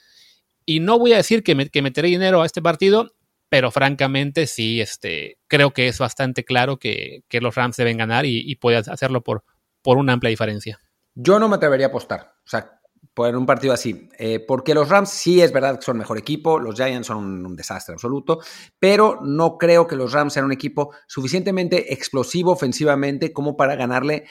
Y 0.64 0.80
no 0.80 0.98
voy 0.98 1.12
a 1.12 1.16
decir 1.16 1.42
que, 1.42 1.54
me, 1.54 1.68
que 1.68 1.82
meteré 1.82 2.08
dinero 2.08 2.42
a 2.42 2.46
este 2.46 2.60
partido, 2.60 3.14
pero 3.48 3.70
francamente 3.70 4.46
sí, 4.46 4.80
este, 4.80 5.38
creo 5.46 5.72
que 5.72 5.88
es 5.88 5.98
bastante 5.98 6.44
claro 6.44 6.78
que, 6.78 7.22
los 7.30 7.54
Rams 7.54 7.76
deben 7.76 7.96
ganar 7.96 8.26
y, 8.26 8.42
y 8.50 8.56
pueden 8.56 8.82
hacerlo 8.90 9.22
por, 9.22 9.44
por 9.82 9.98
una 9.98 10.12
amplia 10.12 10.30
diferencia. 10.30 10.78
Yo 11.14 11.38
no 11.38 11.48
me 11.48 11.56
atrevería 11.56 11.86
a 11.86 11.88
apostar. 11.88 12.34
O 12.44 12.48
sea, 12.48 12.77
por 13.14 13.34
un 13.34 13.46
partido 13.46 13.72
así. 13.72 14.08
Eh, 14.18 14.38
porque 14.38 14.74
los 14.74 14.88
Rams 14.88 15.10
sí 15.10 15.40
es 15.40 15.52
verdad 15.52 15.78
que 15.78 15.84
son 15.84 15.98
mejor 15.98 16.18
equipo, 16.18 16.58
los 16.58 16.76
Giants 16.76 17.08
son 17.08 17.44
un, 17.44 17.56
desastre 17.56 17.94
absoluto, 17.94 18.38
pero 18.78 19.18
no 19.22 19.58
creo 19.58 19.86
que 19.86 19.96
los 19.96 20.12
Rams 20.12 20.34
sean 20.34 20.44
un 20.44 20.52
equipo 20.52 20.94
suficientemente 21.06 21.92
explosivo 21.92 22.52
ofensivamente 22.52 23.32
como 23.32 23.56
para 23.56 23.74
ganarle, 23.74 24.26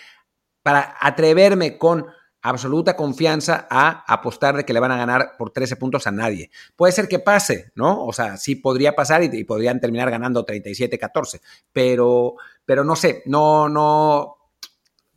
para 0.64 0.96
atreverme 1.02 1.78
con 1.78 2.06
absoluta 2.42 2.96
confianza 2.96 3.68
a 3.70 4.06
apostar 4.08 4.56
de 4.56 4.64
que 4.64 4.74
le 4.74 4.80
van 4.80 4.92
a 4.92 4.98
ganar 4.98 5.34
por 5.38 5.52
13 5.52 5.76
puntos 5.76 6.08
a 6.08 6.12
nadie. 6.12 6.50
Puede 6.76 6.94
ser 6.94 7.08
que 7.08 7.20
pase, 7.20 7.72
¿no? 7.76 8.06
O 8.06 8.14
sea, 8.14 8.38
sí 8.38 8.56
podría 8.56 8.96
pasar 8.96 9.24
y, 9.24 9.44
podrían 9.44 9.80
terminar 9.80 10.10
ganando 10.10 10.46
37-14, 10.46 11.42
pero, 11.74 12.36
pero 12.66 12.84
no 12.84 12.96
sé, 12.96 13.24
no, 13.26 13.68
no. 13.68 14.37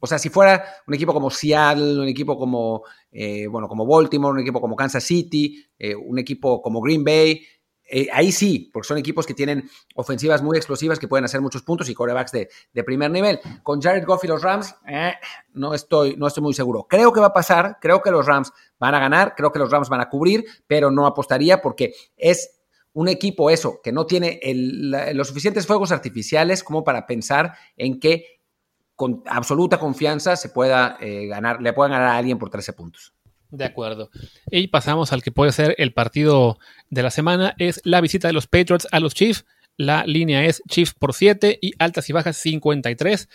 O 0.01 0.07
sea, 0.07 0.19
si 0.19 0.31
fuera 0.31 0.65
un 0.87 0.95
equipo 0.95 1.13
como 1.13 1.31
Seattle, 1.31 2.01
un 2.01 2.09
equipo 2.09 2.37
como, 2.37 2.83
eh, 3.13 3.47
bueno, 3.47 3.69
como 3.69 3.87
Baltimore, 3.87 4.33
un 4.33 4.41
equipo 4.41 4.61
como 4.61 4.75
Kansas 4.75 5.05
City, 5.05 5.65
eh, 5.79 5.95
un 5.95 6.19
equipo 6.19 6.61
como 6.63 6.81
Green 6.81 7.05
Bay, 7.05 7.43
eh, 7.93 8.09
ahí 8.13 8.31
sí, 8.31 8.71
porque 8.73 8.87
son 8.87 8.99
equipos 8.99 9.27
que 9.27 9.35
tienen 9.35 9.69
ofensivas 9.97 10.43
muy 10.43 10.57
explosivas 10.57 10.99
que 10.99 11.09
pueden 11.09 11.25
hacer 11.25 11.41
muchos 11.41 11.63
puntos 11.63 11.89
y 11.89 11.95
corebacks 11.95 12.33
de, 12.33 12.49
primer 12.85 13.11
nivel. 13.11 13.41
Con 13.63 13.81
Jared 13.81 14.05
Goff 14.07 14.25
y 14.25 14.29
los 14.29 14.43
Rams, 14.43 14.75
no, 15.53 15.75
estoy, 15.75 16.17
no 16.17 16.29
estoy 16.29 16.43
muy 16.43 16.55
seguro. 16.55 16.87
Creo 16.89 17.13
que 17.13 17.21
va 17.21 17.27
a 17.27 17.33
pasar, 17.33 17.79
creo 17.81 18.01
que 18.01 18.13
los 18.13 18.27
Rams 18.27 18.53
van 18.79 18.95
a 18.95 19.01
ganar, 19.01 19.35
creo 19.37 19.51
que 19.51 19.59
los 19.59 19.71
Rams 19.71 19.89
van 19.89 20.01
a 20.01 20.09
cubrir, 20.09 20.45
pero 20.67 20.91
no 20.91 21.05
apostaría 21.05 21.61
porque 21.61 21.93
es 22.17 22.61
un 22.93 23.09
equipo 23.09 23.51
eso, 23.51 23.81
que 23.83 23.93
no 23.93 24.07
tiene 24.07 24.41
los 25.15 25.29
suficientes 25.29 25.67
fuegos 25.67 25.93
artificiales 25.93 26.65
como 26.65 26.83
para 26.83 27.07
pensar 27.07 27.55
en 27.77 28.01
que 28.01 28.40
con 29.01 29.23
absoluta 29.25 29.79
confianza 29.79 30.37
se 30.37 30.51
pueda 30.51 30.99
eh, 31.01 31.27
ganar, 31.27 31.63
le 31.63 31.73
puedan 31.73 31.93
ganar 31.93 32.09
a 32.09 32.19
alguien 32.19 32.37
por 32.37 32.51
13 32.51 32.75
puntos. 32.75 33.15
De 33.49 33.65
acuerdo. 33.65 34.11
Y 34.51 34.69
pasamos 34.69 35.15
al 35.15 35.23
que 35.23 35.33
puede 35.33 35.53
ser 35.53 35.75
el 35.79 35.95
partido 35.95 36.59
de 36.91 37.03
la 37.03 37.11
semana. 37.11 37.55
Es 37.57 37.81
la 37.85 38.03
visita 38.03 38.29
de 38.29 38.35
los 38.35 38.47
Patriots 38.47 38.87
a 38.93 39.01
los 39.01 39.15
Chiefs. 39.15 39.47
La 39.79 40.05
línea 40.05 40.45
es 40.45 40.63
Chiefs 40.69 40.93
por 40.93 41.15
7 41.15 41.59
y 41.63 41.73
altas 41.79 42.11
y 42.11 42.13
bajas 42.13 42.37
53. 42.37 43.29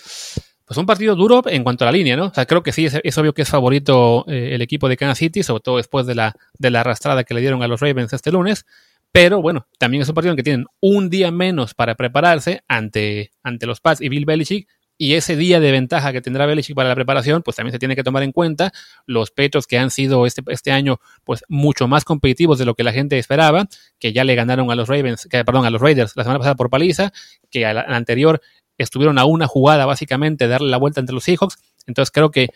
Pues 0.66 0.78
un 0.78 0.86
partido 0.86 1.16
duro 1.16 1.42
en 1.48 1.64
cuanto 1.64 1.84
a 1.84 1.88
la 1.88 1.94
línea, 1.94 2.16
¿no? 2.16 2.26
O 2.28 2.34
sea, 2.36 2.46
creo 2.46 2.62
que 2.62 2.72
sí, 2.72 2.86
es, 2.86 3.18
obvio 3.18 3.34
que 3.34 3.42
es 3.42 3.50
favorito 3.50 4.24
eh, 4.28 4.50
el 4.54 4.62
equipo 4.62 4.88
de 4.88 4.98
Kansas 4.98 5.18
City, 5.18 5.42
sobre 5.42 5.62
todo 5.62 5.78
después 5.78 6.06
de 6.06 6.14
la, 6.14 6.36
de 6.60 6.70
la 6.70 6.82
arrastrada 6.82 7.24
que 7.24 7.34
le 7.34 7.42
dieron 7.42 7.64
a 7.64 7.68
los 7.68 7.82
Ravens 7.82 8.14
este 8.14 8.32
lunes. 8.32 8.68
Pero 9.12 9.42
bueno, 9.42 9.66
también 9.80 10.04
es 10.04 10.10
un 10.10 10.14
partido 10.14 10.34
en 10.34 10.38
que 10.38 10.44
tienen 10.44 10.68
un 10.80 11.10
día 11.10 11.32
menos 11.32 11.74
para 11.74 11.96
prepararse 11.96 12.62
ante, 12.68 13.32
ante 13.42 13.66
los 13.66 13.82
Pats 13.82 14.02
y 14.02 14.10
Bill 14.10 14.26
Belichick, 14.26 14.68
y 14.98 15.16
ese 15.16 15.36
día 15.36 15.60
de 15.60 15.72
ventaja 15.72 16.14
que 16.14 16.22
tendrá 16.22 16.46
Belichick 16.46 16.76
para 16.76 16.90
la 16.90 16.96
preparación, 16.96 17.44
pues 17.44 17.58
también 17.58 17.74
se 17.74 17.80
tiene 17.80 17.96
que 17.96 18.04
tomar 18.04 18.24
en 18.24 18.32
cuenta 18.32 18.72
los 19.06 19.30
pechos 19.32 19.68
que 19.68 19.78
han 19.78 19.92
sido 19.92 20.26
este, 20.26 20.42
este 20.48 20.72
año 20.72 21.00
pues 21.24 21.44
mucho 21.50 21.88
más 21.88 22.06
competitivos 22.06 22.58
de 22.58 22.66
lo 22.66 22.76
que 22.76 22.84
la 22.84 22.94
gente 22.94 23.18
esperaba, 23.18 23.68
que 24.00 24.14
ya 24.14 24.24
le 24.24 24.36
ganaron 24.36 24.72
a 24.72 24.76
los 24.76 24.88
Ravens, 24.88 25.28
que, 25.30 25.44
perdón, 25.44 25.66
a 25.66 25.70
los 25.70 25.82
Raiders 25.82 26.14
la 26.16 26.24
semana 26.24 26.40
pasada 26.40 26.56
por 26.56 26.70
paliza, 26.70 27.12
que 27.50 27.66
a 27.66 27.74
la, 27.74 27.82
anterior 27.82 28.42
estuvieron 28.78 29.20
a 29.20 29.26
una 29.26 29.48
jugada 29.48 29.86
básicamente 29.86 30.46
de 30.46 30.52
darle 30.52 30.70
la 30.70 30.78
vuelta 30.78 31.02
entre 31.02 31.14
los 31.14 31.24
Seahawks. 31.26 31.58
Entonces 31.88 32.12
creo 32.12 32.32
que 32.32 32.50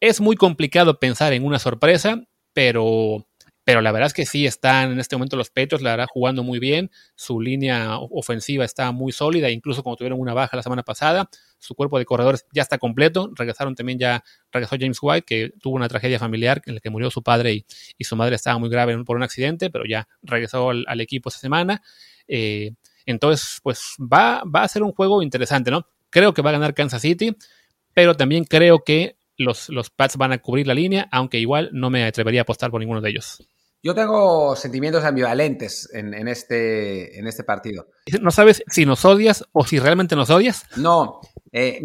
es 0.00 0.20
muy 0.20 0.36
complicado 0.36 0.98
pensar 0.98 1.32
en 1.32 1.44
una 1.44 1.58
sorpresa, 1.58 2.22
pero 2.52 3.26
pero 3.66 3.80
la 3.80 3.90
verdad 3.90 4.06
es 4.06 4.14
que 4.14 4.26
sí 4.26 4.46
están 4.46 4.92
en 4.92 5.00
este 5.00 5.16
momento 5.16 5.36
los 5.36 5.50
Petros, 5.50 5.82
la 5.82 5.90
verdad, 5.90 6.06
jugando 6.08 6.44
muy 6.44 6.60
bien. 6.60 6.88
Su 7.16 7.40
línea 7.40 7.98
ofensiva 7.98 8.64
está 8.64 8.92
muy 8.92 9.10
sólida, 9.10 9.50
incluso 9.50 9.82
como 9.82 9.96
tuvieron 9.96 10.20
una 10.20 10.34
baja 10.34 10.56
la 10.56 10.62
semana 10.62 10.84
pasada. 10.84 11.28
Su 11.58 11.74
cuerpo 11.74 11.98
de 11.98 12.04
corredores 12.04 12.46
ya 12.52 12.62
está 12.62 12.78
completo. 12.78 13.28
Regresaron 13.34 13.74
también 13.74 13.98
ya, 13.98 14.22
regresó 14.52 14.76
James 14.78 14.98
White, 15.02 15.24
que 15.26 15.52
tuvo 15.60 15.74
una 15.74 15.88
tragedia 15.88 16.20
familiar 16.20 16.62
en 16.64 16.76
la 16.76 16.80
que 16.80 16.90
murió 16.90 17.10
su 17.10 17.24
padre 17.24 17.64
y, 17.98 18.04
su 18.04 18.14
madre 18.14 18.36
estaba 18.36 18.56
muy 18.60 18.68
grave 18.68 19.02
por 19.02 19.16
un 19.16 19.24
accidente, 19.24 19.68
pero 19.68 19.84
ya 19.84 20.06
regresó 20.22 20.70
al, 20.70 21.00
equipo 21.00 21.28
esta 21.28 21.40
semana. 21.40 21.82
Eh, 22.28 22.70
entonces, 23.04 23.58
pues 23.64 23.96
va, 23.98 24.44
va 24.44 24.62
a 24.62 24.68
ser 24.68 24.84
un 24.84 24.92
juego 24.92 25.24
interesante, 25.24 25.72
¿no? 25.72 25.88
Creo 26.10 26.32
que 26.32 26.40
va 26.40 26.50
a 26.50 26.52
ganar 26.52 26.72
Kansas 26.72 27.02
City, 27.02 27.36
pero 27.92 28.14
también 28.14 28.44
creo 28.44 28.84
que 28.84 29.16
los, 29.36 29.70
los 29.70 29.90
Pats 29.90 30.16
van 30.16 30.30
a 30.30 30.38
cubrir 30.38 30.68
la 30.68 30.74
línea, 30.74 31.08
aunque 31.10 31.40
igual 31.40 31.70
no 31.72 31.90
me 31.90 32.04
atrevería 32.04 32.42
a 32.42 32.44
apostar 32.44 32.70
por 32.70 32.78
ninguno 32.78 33.00
de 33.00 33.10
ellos. 33.10 33.42
Yo 33.86 33.94
tengo 33.94 34.56
sentimientos 34.56 35.04
ambivalentes 35.04 35.88
en, 35.92 36.26
este, 36.26 37.20
en 37.20 37.28
este 37.28 37.44
partido. 37.44 37.86
¿No 38.20 38.32
sabes 38.32 38.64
si 38.66 38.84
nos 38.84 39.04
odias 39.04 39.44
o 39.52 39.64
si 39.64 39.78
realmente 39.78 40.16
nos 40.16 40.28
odias? 40.28 40.64
No, 40.74 41.20
eh, 41.52 41.80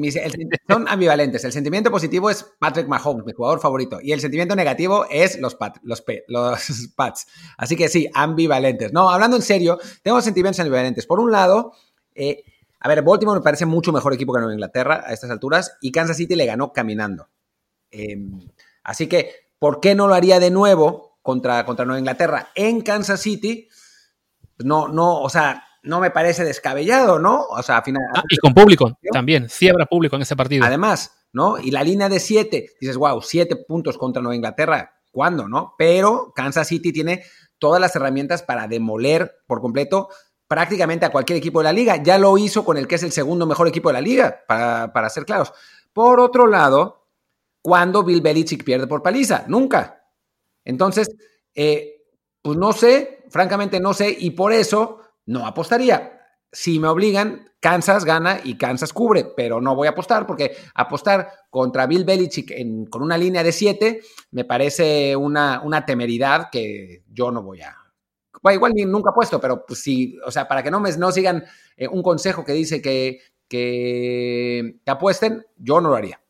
son 0.68 0.88
ambivalentes. 0.88 1.44
El 1.44 1.52
sentimiento 1.52 1.92
positivo 1.92 2.32
es 2.32 2.44
Patrick 2.58 2.88
Mahomes, 2.88 3.24
mi 3.24 3.34
jugador 3.34 3.60
favorito. 3.60 4.00
Y 4.02 4.14
el 4.14 4.20
sentimiento 4.20 4.56
negativo 4.56 5.06
es 5.12 5.40
los, 5.40 5.56
los, 5.84 6.04
los 6.28 6.88
Pats. 6.96 7.28
Así 7.56 7.76
que 7.76 7.88
sí, 7.88 8.10
ambivalentes. 8.16 8.92
No, 8.92 9.12
hablando 9.12 9.38
en 9.38 9.44
serio, 9.44 9.78
tengo 10.02 10.20
sentimientos 10.22 10.60
ambivalentes. 10.60 11.06
Por 11.06 11.20
un 11.20 11.32
lado, 11.32 11.74
eh, 12.16 12.44
a 12.80 12.88
ver, 12.88 13.04
Baltimore 13.04 13.42
me 13.42 13.44
parece 13.44 13.68
mucho 13.68 13.94
mejor 13.94 14.16
equipo 14.16 14.34
que 14.34 14.40
Nueva 14.40 14.56
Inglaterra 14.56 15.04
a 15.06 15.14
estas 15.14 15.30
alturas 15.30 15.78
y 15.82 15.92
Kansas 15.92 16.18
City 16.18 16.36
le 16.36 16.48
ganó 16.48 16.74
caminando. 16.74 17.28
Em, 17.92 18.40
así 18.84 19.06
que, 19.06 19.36
¿por 19.60 19.80
qué 19.80 19.94
no 19.94 20.08
lo 20.08 20.16
haría 20.16 20.40
de 20.40 20.50
nuevo? 20.50 21.11
Contra, 21.22 21.66
contra 21.66 21.86
Nueva 21.86 22.00
Inglaterra 22.00 22.50
en 22.56 22.82
Kansas 22.82 23.22
City, 23.22 23.68
no, 24.60 24.88
no, 24.88 25.22
o 25.22 25.30
sea, 25.30 25.64
no 25.84 26.00
me 26.00 26.12
parece 26.12 26.44
descabellado, 26.44 27.20
¿no? 27.20 27.46
O 27.50 27.62
sea, 27.64 27.78
al 27.78 27.84
final. 27.84 28.04
Ah, 28.14 28.24
y 28.30 28.38
con 28.38 28.54
público 28.54 28.98
también, 29.12 29.48
habrá 29.70 29.86
público 29.86 30.16
en 30.16 30.22
ese 30.22 30.36
partido. 30.36 30.66
Además, 30.66 31.26
¿no? 31.34 31.58
Y 31.58 31.72
la 31.72 31.84
línea 31.84 32.10
de 32.10 32.20
siete, 32.20 32.68
dices, 32.80 32.98
wow, 32.98 33.22
siete 33.22 33.56
puntos 33.56 33.98
contra 33.98 34.22
Nueva 34.22 34.36
Inglaterra, 34.36 34.94
¿cuándo, 35.12 35.48
no? 35.48 35.76
Pero 35.78 36.34
Kansas 36.36 36.68
City 36.68 36.92
tiene 36.94 37.24
todas 37.58 37.82
las 37.82 37.96
herramientas 37.96 38.44
para 38.44 38.68
demoler 38.68 39.36
por 39.48 39.62
completo 39.62 40.10
prácticamente 40.48 41.06
a 41.06 41.12
cualquier 41.12 41.38
equipo 41.38 41.60
de 41.60 41.66
la 41.66 41.74
liga. 41.74 42.04
Ya 42.04 42.18
lo 42.18 42.38
hizo 42.38 42.66
con 42.66 42.78
el 42.78 42.88
que 42.88 42.96
es 42.96 43.04
el 43.04 43.12
segundo 43.12 43.46
mejor 43.46 43.68
equipo 43.68 43.90
de 43.90 43.94
la 43.94 44.02
liga, 44.02 44.42
para, 44.48 44.92
para 44.92 45.10
ser 45.10 45.26
claros. 45.26 45.54
Por 45.94 46.20
otro 46.20 46.48
lado, 46.48 47.08
¿cuándo 47.62 48.04
Bill 48.04 48.22
Belichick 48.22 48.64
pierde 48.64 48.88
por 48.88 49.02
paliza? 49.02 49.46
Nunca. 49.48 50.01
Entonces, 50.66 51.10
eh, 51.56 52.04
pues 52.42 52.58
no 52.58 52.74
sé, 52.74 53.24
francamente 53.30 53.80
no 53.80 53.94
sé, 53.94 54.16
y 54.18 54.32
por 54.32 54.54
eso 54.54 55.00
no 55.26 55.46
apostaría. 55.46 56.20
Si 56.52 56.80
me 56.80 56.88
obligan, 56.88 57.52
Kansas 57.62 58.06
gana 58.06 58.42
y 58.44 58.58
Kansas 58.58 58.92
cubre, 58.92 59.24
pero 59.24 59.62
no 59.62 59.76
voy 59.76 59.88
a 59.88 59.92
apostar 59.92 60.26
porque 60.26 60.58
apostar 60.74 61.32
contra 61.50 61.86
Bill 61.86 62.04
Belichick 62.04 62.52
con 62.90 63.04
una 63.04 63.18
línea 63.18 63.44
de 63.44 63.52
7 63.52 64.02
me 64.32 64.46
parece 64.46 65.16
una, 65.16 65.62
una, 65.64 65.86
temeridad 65.86 66.50
que 66.52 67.04
yo 67.08 67.32
no 67.32 67.44
voy 67.44 67.62
a. 67.62 67.78
Bueno, 68.42 68.56
igual 68.56 68.74
ni, 68.74 68.86
nunca 68.86 69.12
apuesto, 69.12 69.40
pero 69.40 69.64
pues 69.66 69.80
sí, 69.80 70.18
o 70.26 70.32
sea, 70.32 70.48
para 70.48 70.64
que 70.64 70.72
no 70.72 70.80
me 70.80 70.92
no 70.98 71.12
sigan 71.12 71.46
eh, 71.78 71.88
un 71.88 72.02
consejo 72.02 72.44
que 72.44 72.54
dice 72.54 72.82
que, 72.82 73.20
que, 73.48 74.80
que 74.84 74.92
apuesten, 74.92 75.46
yo 75.58 75.80
no 75.80 75.90
lo 75.90 75.96
haría. 75.96 76.21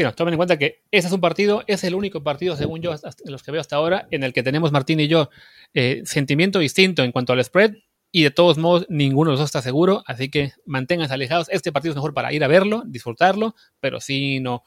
Sí, 0.00 0.06
tomen 0.16 0.32
en 0.34 0.38
cuenta 0.38 0.58
que 0.58 0.82
ese 0.90 1.08
es 1.08 1.12
un 1.12 1.20
partido, 1.20 1.62
es 1.66 1.84
el 1.84 1.94
único 1.94 2.22
partido, 2.22 2.56
según 2.56 2.80
yo, 2.80 2.92
en 2.92 3.32
los 3.32 3.42
que 3.42 3.50
veo 3.50 3.60
hasta 3.60 3.76
ahora, 3.76 4.08
en 4.10 4.22
el 4.22 4.32
que 4.32 4.42
tenemos 4.42 4.72
Martín 4.72 4.98
y 4.98 5.08
yo 5.08 5.28
eh, 5.74 6.00
sentimiento 6.06 6.58
distinto 6.58 7.02
en 7.02 7.12
cuanto 7.12 7.34
al 7.34 7.44
spread, 7.44 7.74
y 8.10 8.22
de 8.22 8.30
todos 8.30 8.56
modos 8.56 8.86
ninguno 8.88 9.30
de 9.30 9.32
los 9.34 9.40
dos 9.40 9.48
está 9.48 9.60
seguro, 9.60 10.02
así 10.06 10.30
que 10.30 10.52
manténganse 10.64 11.12
alejados. 11.12 11.48
Este 11.50 11.70
partido 11.70 11.92
es 11.92 11.96
mejor 11.96 12.14
para 12.14 12.32
ir 12.32 12.42
a 12.42 12.48
verlo, 12.48 12.82
disfrutarlo, 12.86 13.54
pero 13.78 14.00
sí 14.00 14.40
no, 14.40 14.62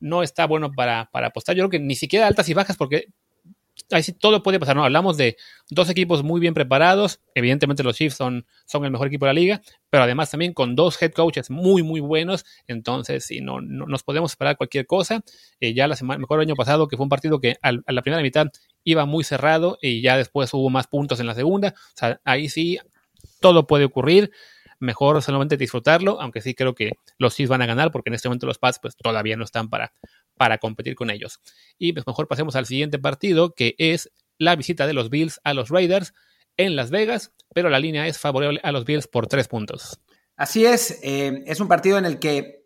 no 0.00 0.24
está 0.24 0.46
bueno 0.46 0.72
para, 0.72 1.08
para 1.12 1.28
apostar. 1.28 1.54
Yo 1.54 1.62
creo 1.62 1.70
que 1.70 1.78
ni 1.78 1.94
siquiera 1.94 2.26
altas 2.26 2.48
y 2.48 2.54
bajas, 2.54 2.76
porque 2.76 3.06
ahí 3.90 4.02
sí 4.02 4.12
todo 4.12 4.42
puede 4.42 4.58
pasar, 4.58 4.76
¿no? 4.76 4.84
Hablamos 4.84 5.16
de 5.16 5.36
dos 5.70 5.88
equipos 5.90 6.22
muy 6.22 6.40
bien 6.40 6.54
preparados. 6.54 7.20
Evidentemente 7.34 7.82
los 7.82 7.96
Chiefs 7.96 8.16
son, 8.16 8.46
son 8.66 8.84
el 8.84 8.90
mejor 8.90 9.08
equipo 9.08 9.26
de 9.26 9.30
la 9.30 9.40
liga, 9.40 9.62
pero 9.90 10.04
además 10.04 10.30
también 10.30 10.52
con 10.52 10.76
dos 10.76 11.00
head 11.02 11.12
coaches 11.12 11.50
muy, 11.50 11.82
muy 11.82 12.00
buenos. 12.00 12.44
Entonces, 12.66 13.24
sí, 13.24 13.40
no, 13.40 13.60
nos 13.60 14.02
podemos 14.02 14.32
esperar 14.32 14.56
cualquier 14.56 14.86
cosa. 14.86 15.22
Eh, 15.60 15.74
ya 15.74 15.86
la 15.88 15.96
semana, 15.96 16.18
mejor 16.18 16.40
el 16.40 16.48
año 16.48 16.56
pasado, 16.56 16.88
que 16.88 16.96
fue 16.96 17.04
un 17.04 17.10
partido 17.10 17.40
que 17.40 17.56
a 17.62 17.72
la 17.72 18.02
primera 18.02 18.22
mitad 18.22 18.46
iba 18.84 19.04
muy 19.04 19.24
cerrado 19.24 19.78
y 19.80 20.02
ya 20.02 20.16
después 20.16 20.52
hubo 20.54 20.70
más 20.70 20.86
puntos 20.86 21.20
en 21.20 21.26
la 21.26 21.34
segunda. 21.34 21.74
O 21.76 21.96
sea, 21.96 22.20
ahí 22.24 22.48
sí 22.48 22.78
todo 23.40 23.66
puede 23.66 23.84
ocurrir. 23.84 24.30
Mejor 24.82 25.22
solamente 25.22 25.56
disfrutarlo, 25.56 26.20
aunque 26.20 26.40
sí 26.40 26.54
creo 26.54 26.74
que 26.74 26.92
los 27.16 27.36
Chiefs 27.36 27.50
van 27.50 27.62
a 27.62 27.66
ganar 27.66 27.92
porque 27.92 28.10
en 28.10 28.14
este 28.14 28.28
momento 28.28 28.46
los 28.46 28.58
Pats 28.58 28.80
pues 28.82 28.96
todavía 28.96 29.36
no 29.36 29.44
están 29.44 29.70
para, 29.70 29.92
para 30.36 30.58
competir 30.58 30.96
con 30.96 31.08
ellos. 31.08 31.40
Y 31.78 31.92
pues 31.92 32.04
mejor 32.06 32.26
pasemos 32.26 32.56
al 32.56 32.66
siguiente 32.66 32.98
partido, 32.98 33.54
que 33.54 33.76
es 33.78 34.10
la 34.38 34.56
visita 34.56 34.86
de 34.88 34.92
los 34.92 35.08
Bills 35.08 35.40
a 35.44 35.54
los 35.54 35.68
Raiders 35.68 36.14
en 36.56 36.74
Las 36.74 36.90
Vegas, 36.90 37.32
pero 37.54 37.70
la 37.70 37.78
línea 37.78 38.06
es 38.08 38.18
favorable 38.18 38.60
a 38.64 38.72
los 38.72 38.84
Bills 38.84 39.06
por 39.06 39.28
tres 39.28 39.46
puntos. 39.46 40.00
Así 40.36 40.66
es, 40.66 40.98
eh, 41.02 41.44
es 41.46 41.60
un 41.60 41.68
partido 41.68 41.98
en 41.98 42.04
el 42.04 42.18
que 42.18 42.62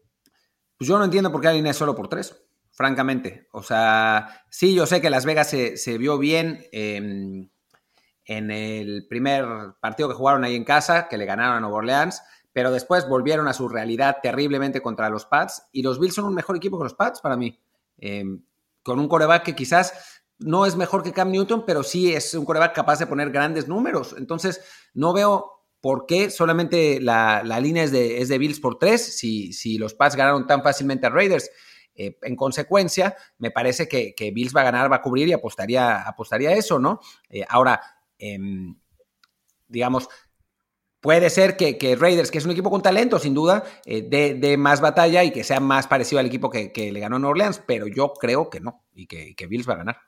pues 0.78 0.88
yo 0.88 0.98
no 0.98 1.04
entiendo 1.04 1.32
por 1.32 1.40
qué 1.40 1.48
la 1.48 1.54
línea 1.54 1.70
es 1.70 1.76
solo 1.76 1.94
por 1.94 2.08
tres, 2.08 2.42
francamente. 2.72 3.48
O 3.52 3.62
sea, 3.62 4.44
sí, 4.50 4.74
yo 4.74 4.86
sé 4.86 5.00
que 5.00 5.10
Las 5.10 5.24
Vegas 5.24 5.48
se, 5.48 5.98
vio 5.98 6.18
bien 6.18 6.66
em, 6.72 7.50
en 8.26 8.50
el 8.50 9.06
primer 9.08 9.46
partido 9.80 10.08
que 10.08 10.14
jugaron 10.14 10.44
ahí 10.44 10.54
en 10.54 10.64
casa, 10.64 11.08
que 11.08 11.16
le 11.16 11.24
ganaron 11.24 11.56
a 11.56 11.60
Nueva 11.60 11.76
Orleans, 11.76 12.22
pero 12.52 12.72
después 12.72 13.08
volvieron 13.08 13.48
a 13.48 13.52
su 13.52 13.68
realidad 13.68 14.18
terriblemente 14.22 14.82
contra 14.82 15.08
los 15.08 15.26
Pats 15.26 15.68
y 15.72 15.82
los 15.82 16.00
Bills 16.00 16.14
son 16.14 16.24
un 16.24 16.34
mejor 16.34 16.56
equipo 16.56 16.78
que 16.78 16.84
los 16.84 16.94
Pats 16.94 17.20
para 17.20 17.36
mí. 17.36 17.58
Em, 17.98 18.42
con 18.82 18.98
un 18.98 19.08
coreback 19.08 19.44
que 19.44 19.54
quizás 19.54 20.22
no 20.38 20.66
es 20.66 20.76
mejor 20.76 21.02
que 21.02 21.12
Cam 21.12 21.30
Newton, 21.30 21.64
pero 21.66 21.82
sí 21.82 22.12
es 22.12 22.34
un 22.34 22.44
coreback 22.44 22.74
capaz 22.74 22.98
de 22.98 23.06
poner 23.06 23.30
grandes 23.30 23.68
números. 23.68 24.14
Entonces, 24.18 24.60
no 24.94 25.12
veo 25.12 25.56
por 25.80 26.06
qué 26.06 26.30
solamente 26.30 27.00
la, 27.00 27.42
línea 27.60 27.84
es 27.84 27.92
de, 27.92 28.20
es 28.20 28.28
de, 28.28 28.38
Bills 28.38 28.60
por 28.60 28.78
tres 28.78 29.18
si, 29.18 29.52
si 29.52 29.78
los 29.78 29.94
Pats 29.94 30.16
ganaron 30.16 30.46
tan 30.46 30.62
fácilmente 30.62 31.06
a 31.06 31.10
Raiders. 31.10 31.50
Eh, 31.98 32.18
en 32.22 32.36
consecuencia, 32.36 33.16
me 33.38 33.50
parece 33.50 33.88
que, 33.88 34.14
Bills 34.32 34.54
va 34.54 34.60
a 34.60 34.64
ganar, 34.64 34.92
va 34.92 34.96
a 34.96 35.02
cubrir 35.02 35.28
y 35.28 35.32
apostaría, 35.32 36.02
apostaría 36.02 36.50
a 36.50 36.54
eso, 36.54 36.78
¿no? 36.78 37.00
Eh, 37.30 37.44
ahora, 37.48 37.80
em, 38.18 38.76
digamos, 39.68 40.08
Puede 41.06 41.30
ser 41.30 41.56
que, 41.56 41.96
Raiders, 41.96 42.32
que 42.32 42.38
es 42.38 42.44
un 42.46 42.50
equipo 42.50 42.68
con 42.68 42.82
talento, 42.82 43.20
sin 43.20 43.32
duda, 43.32 43.62
eh, 43.84 44.02
dé, 44.02 44.56
más 44.56 44.80
batalla 44.80 45.22
y 45.22 45.30
que 45.30 45.44
sea 45.44 45.60
más 45.60 45.86
parecido 45.86 46.18
al 46.18 46.26
equipo 46.26 46.50
que, 46.50 46.72
le 46.74 46.98
ganó 46.98 47.18
en 47.18 47.24
Orleans, 47.24 47.62
pero 47.64 47.86
yo 47.86 48.12
creo 48.14 48.50
que 48.50 48.58
no 48.58 48.84
y 48.92 49.06
que, 49.06 49.46
Bills 49.46 49.68
va 49.68 49.74
a 49.74 49.76
ganar. 49.76 49.98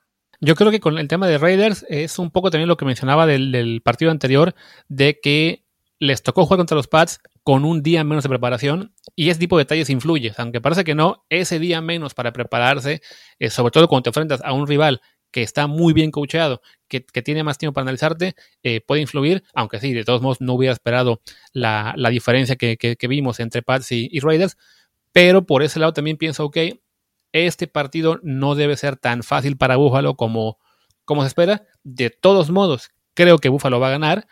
Yo 0.41 0.57
creo 0.57 0.73
que 0.73 0.81
con 0.81 0.99
el 0.99 1.07
tema 1.07 1.29
de 1.29 1.39
Raiders 1.39 1.87
es 1.89 2.19
un 2.19 2.33
poco 2.33 2.51
también 2.51 2.67
lo 2.67 2.77
que 2.77 2.85
mencionaba 2.85 3.27
del, 3.27 3.81
partido 3.85 4.11
anterior, 4.11 4.57
de 4.89 5.21
que 5.21 5.65
les 6.01 6.25
tocó 6.25 6.45
jugar 6.45 6.59
contra 6.59 6.77
los 6.77 6.89
Pats 6.89 7.21
con 7.45 7.65
un 7.65 7.81
día 7.85 8.03
menos 8.03 8.25
de 8.25 8.31
preparación 8.31 8.93
y 9.15 9.31
ese 9.31 9.39
tipo 9.39 9.57
de 9.57 9.67
detalles 9.67 9.91
influye. 9.91 10.35
Aunque 10.37 10.61
parece 10.61 10.83
que 10.83 10.97
no, 10.97 11.25
ese 11.29 11.61
día 11.61 11.81
menos 11.81 12.15
para 12.15 12.33
prepararse, 12.33 13.03
eh, 13.39 13.51
sobre 13.51 13.71
todo 13.71 13.87
cuando 13.87 14.03
te 14.03 14.11
enfrentas 14.11 14.41
a 14.43 14.53
un 14.53 14.67
rival 14.67 15.01
que 15.31 15.43
está 15.43 15.67
muy 15.67 15.93
bien 15.93 16.11
coacheado, 16.11 16.63
que, 16.89 17.01
tiene 17.01 17.43
más 17.43 17.59
tiempo 17.59 17.75
para 17.75 17.83
analizarte, 17.83 18.35
eh, 18.63 18.81
puede 18.81 19.03
influir, 19.03 19.45
aunque 19.55 19.81
sí, 19.81 19.93
de 19.93 20.05
todos 20.05 20.23
modos 20.23 20.41
no 20.41 20.55
hubiera 20.55 20.73
esperado 20.73 21.21
la, 21.53 21.95
diferencia 22.11 22.57
que, 22.57 22.97
vimos 23.09 23.41
entre 23.41 23.63
Pats 23.63 23.93
y, 23.93 24.21
Raiders, 24.21 24.57
pero 25.13 25.47
por 25.47 25.63
ese 25.63 25.81
lado 25.81 25.93
también 25.93 26.17
pienso, 26.17 26.45
ok, 26.45 26.57
este 27.33 27.67
partido 27.67 28.21
no 28.23 28.55
debe 28.55 28.77
ser 28.77 28.97
tan 28.97 29.23
fácil 29.23 29.57
para 29.57 29.77
Buffalo 29.77 30.15
como, 30.15 30.59
como 31.05 31.23
se 31.23 31.29
espera. 31.29 31.67
De 31.85 32.09
todos 32.09 32.51
modos, 32.51 32.91
creo 33.15 33.39
que 33.39 33.51
Buffalo 33.51 33.81
va 33.81 33.89
a 33.89 33.93
ganar 33.93 34.27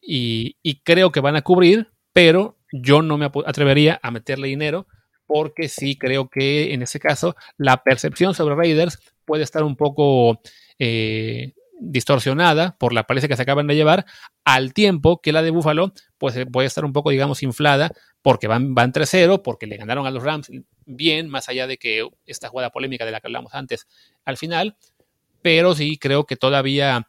y, 0.00 0.56
y 0.62 0.80
creo 0.80 1.12
que 1.12 1.20
van 1.20 1.36
a 1.36 1.42
cubrir, 1.42 1.92
pero 2.12 2.58
yo 2.72 3.02
no 3.02 3.18
me 3.18 3.30
atrevería 3.46 4.00
a 4.02 4.10
meterle 4.10 4.48
dinero 4.48 4.86
porque 5.26 5.68
sí 5.68 5.96
creo 5.96 6.28
que 6.28 6.74
en 6.74 6.82
ese 6.82 6.98
caso 6.98 7.36
la 7.56 7.84
percepción 7.84 8.34
sobre 8.34 8.56
Raiders 8.56 8.98
puede 9.30 9.44
estar 9.44 9.62
un 9.62 9.76
poco 9.76 10.40
eh, 10.80 11.52
distorsionada 11.78 12.76
por 12.78 12.92
la 12.92 13.04
paliza 13.04 13.28
que 13.28 13.36
se 13.36 13.42
acaban 13.42 13.68
de 13.68 13.76
llevar, 13.76 14.04
al 14.44 14.74
tiempo 14.74 15.20
que 15.20 15.30
la 15.30 15.40
de 15.40 15.50
Buffalo 15.50 15.92
pues, 16.18 16.36
eh, 16.36 16.46
puede 16.46 16.66
estar 16.66 16.84
un 16.84 16.92
poco, 16.92 17.10
digamos, 17.10 17.44
inflada 17.44 17.92
porque 18.22 18.48
van, 18.48 18.74
van 18.74 18.92
3-0, 18.92 19.40
porque 19.42 19.68
le 19.68 19.76
ganaron 19.76 20.04
a 20.04 20.10
los 20.10 20.24
Rams 20.24 20.50
bien, 20.84 21.28
más 21.28 21.48
allá 21.48 21.68
de 21.68 21.78
que 21.78 22.08
esta 22.26 22.48
jugada 22.48 22.70
polémica 22.70 23.04
de 23.04 23.12
la 23.12 23.20
que 23.20 23.28
hablamos 23.28 23.54
antes 23.54 23.86
al 24.24 24.36
final, 24.36 24.76
pero 25.42 25.76
sí 25.76 25.96
creo 25.96 26.24
que 26.24 26.34
todavía 26.34 27.06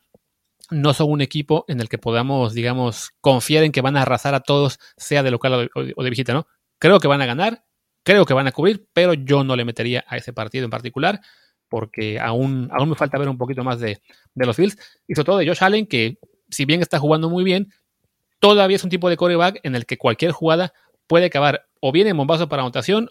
no 0.69 0.93
son 0.93 1.09
un 1.09 1.21
equipo 1.21 1.65
en 1.67 1.81
el 1.81 1.89
que 1.89 1.97
podamos, 1.97 2.53
digamos, 2.53 3.13
confiar 3.19 3.63
en 3.63 3.71
que 3.71 3.81
van 3.81 3.97
a 3.97 4.03
arrasar 4.03 4.35
a 4.35 4.41
todos, 4.41 4.77
sea 4.95 5.23
de 5.23 5.31
local 5.31 5.71
o 5.73 6.03
de 6.03 6.09
visita, 6.11 6.33
¿no? 6.33 6.45
Creo 6.77 6.99
que 6.99 7.07
van 7.07 7.21
a 7.23 7.25
ganar, 7.25 7.65
creo 8.03 8.25
que 8.25 8.35
van 8.35 8.45
a 8.45 8.51
cubrir, 8.51 8.87
pero 8.93 9.15
yo 9.15 9.43
no 9.43 9.55
le 9.55 9.65
metería 9.65 10.05
a 10.07 10.17
ese 10.17 10.33
partido 10.33 10.65
en 10.65 10.69
particular 10.69 11.19
porque 11.71 12.19
aún, 12.19 12.67
aún 12.73 12.89
me 12.89 12.95
falta 12.95 13.17
ver 13.17 13.29
un 13.29 13.37
poquito 13.37 13.63
más 13.63 13.79
de, 13.79 14.01
los 14.35 14.57
Bills 14.57 14.77
y 15.07 15.15
sobre 15.15 15.25
todo 15.25 15.37
de 15.37 15.47
Josh 15.47 15.63
Allen, 15.63 15.87
que 15.87 16.17
si 16.49 16.65
bien 16.65 16.81
está 16.81 16.99
jugando 16.99 17.29
muy 17.29 17.45
bien, 17.45 17.71
todavía 18.39 18.75
es 18.75 18.83
un 18.83 18.89
tipo 18.89 19.09
de 19.09 19.15
coreback 19.15 19.61
en 19.63 19.75
el 19.75 19.85
que 19.85 19.97
cualquier 19.97 20.33
jugada 20.33 20.73
puede 21.07 21.27
acabar 21.27 21.67
o 21.79 21.93
bien 21.93 22.07
en 22.07 22.17
bombazo 22.17 22.49
para 22.49 22.61
anotación 22.61 23.07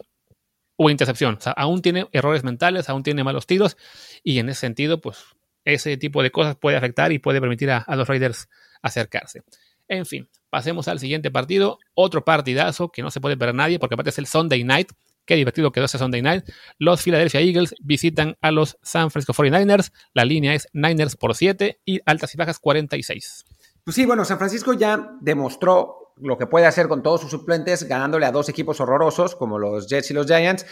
o 0.75 0.91
intercepción. 0.91 1.37
O 1.39 1.41
sea, 1.41 1.53
aún 1.53 1.81
tiene 1.81 2.07
errores 2.11 2.43
mentales, 2.43 2.87
aún 2.87 3.01
tiene 3.01 3.23
malos 3.23 3.47
tiros 3.47 3.77
y 4.23 4.37
en 4.37 4.47
ese 4.49 4.59
sentido, 4.59 5.01
pues 5.01 5.25
ese 5.65 5.97
tipo 5.97 6.21
de 6.21 6.29
cosas 6.29 6.55
puede 6.55 6.77
afectar 6.77 7.11
y 7.11 7.17
puede 7.17 7.41
permitir 7.41 7.71
a, 7.71 7.83
los 7.95 8.07
Raiders 8.07 8.47
acercarse. 8.83 9.41
En 9.87 10.05
fin, 10.05 10.29
pasemos 10.51 10.87
al 10.87 10.99
siguiente 10.99 11.31
partido. 11.31 11.79
Otro 11.95 12.23
partidazo 12.23 12.91
que 12.91 13.01
no 13.01 13.09
se 13.09 13.21
puede 13.21 13.37
perder 13.37 13.55
nadie 13.55 13.79
porque 13.79 13.95
aparte 13.95 14.11
es 14.11 14.19
el 14.19 14.27
Sunday 14.27 14.63
Night. 14.63 14.91
Qué 15.25 15.35
divertido 15.35 15.71
quedó 15.71 15.85
ese 15.85 15.97
Sunday 15.97 16.21
Night. 16.21 16.45
Los 16.77 17.03
Philadelphia 17.03 17.41
Eagles 17.41 17.75
visitan 17.79 18.37
a 18.41 18.51
los 18.51 18.77
San 18.81 19.11
Francisco 19.11 19.33
49ers. 19.33 19.91
La 20.13 20.25
línea 20.25 20.53
es 20.53 20.67
Niners 20.73 21.15
por 21.15 21.35
7 21.35 21.79
y 21.85 21.99
altas 22.05 22.33
y 22.33 22.37
bajas 22.37 22.59
46. 22.59 23.45
Pues 23.83 23.95
sí, 23.95 24.05
bueno, 24.05 24.25
San 24.25 24.37
Francisco 24.37 24.73
ya 24.73 25.17
demostró 25.21 26.13
lo 26.17 26.37
que 26.37 26.47
puede 26.47 26.65
hacer 26.65 26.87
con 26.87 27.01
todos 27.01 27.21
sus 27.21 27.31
suplentes, 27.31 27.83
ganándole 27.87 28.25
a 28.25 28.31
dos 28.31 28.47
equipos 28.49 28.79
horrorosos 28.79 29.35
como 29.35 29.57
los 29.57 29.87
Jets 29.87 30.11
y 30.11 30.13
los 30.13 30.27
Giants. 30.27 30.65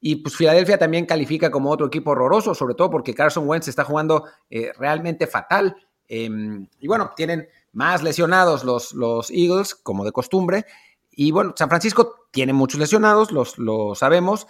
Y 0.00 0.16
pues 0.16 0.36
Filadelfia 0.36 0.78
también 0.78 1.06
califica 1.06 1.50
como 1.50 1.70
otro 1.70 1.86
equipo 1.86 2.10
horroroso, 2.10 2.54
sobre 2.54 2.74
todo 2.74 2.90
porque 2.90 3.14
Carson 3.14 3.48
Wentz 3.48 3.68
está 3.68 3.84
jugando 3.84 4.24
eh, 4.50 4.72
realmente 4.76 5.26
fatal. 5.26 5.76
Em, 6.08 6.66
y 6.80 6.88
bueno, 6.88 7.12
tienen 7.16 7.48
más 7.72 8.02
lesionados 8.02 8.64
los, 8.64 8.92
los 8.92 9.30
Eagles, 9.30 9.74
como 9.74 10.04
de 10.04 10.12
costumbre. 10.12 10.66
Y 11.10 11.30
bueno, 11.30 11.54
San 11.56 11.68
Francisco 11.68 12.21
tiene 12.32 12.52
muchos 12.52 12.80
lesionados, 12.80 13.30
los, 13.30 13.58
lo 13.58 13.94
sabemos. 13.94 14.48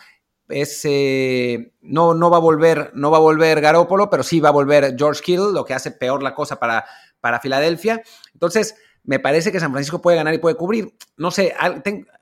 No, 0.48 2.14
no 2.14 2.30
va 2.30 2.36
a 2.36 2.40
volver, 2.40 2.92
no 2.94 3.10
va 3.10 3.18
a 3.18 3.20
volver 3.20 3.60
Garópolo, 3.60 4.08
pero 4.08 4.22
sí 4.22 4.40
va 4.40 4.48
a 4.48 4.52
volver 4.52 4.94
George 4.98 5.22
Kittle, 5.22 5.52
lo 5.52 5.64
que 5.64 5.74
hace 5.74 5.90
peor 5.90 6.22
la 6.22 6.34
cosa 6.34 6.58
para, 6.58 6.84
para 7.20 7.40
Filadelfia. 7.40 8.02
Entonces, 8.32 8.76
me 9.04 9.18
parece 9.18 9.52
que 9.52 9.60
San 9.60 9.72
Francisco 9.72 10.00
puede 10.00 10.16
ganar 10.16 10.34
y 10.34 10.38
puede 10.38 10.56
cubrir. 10.56 10.94
No 11.16 11.30
sé, 11.30 11.54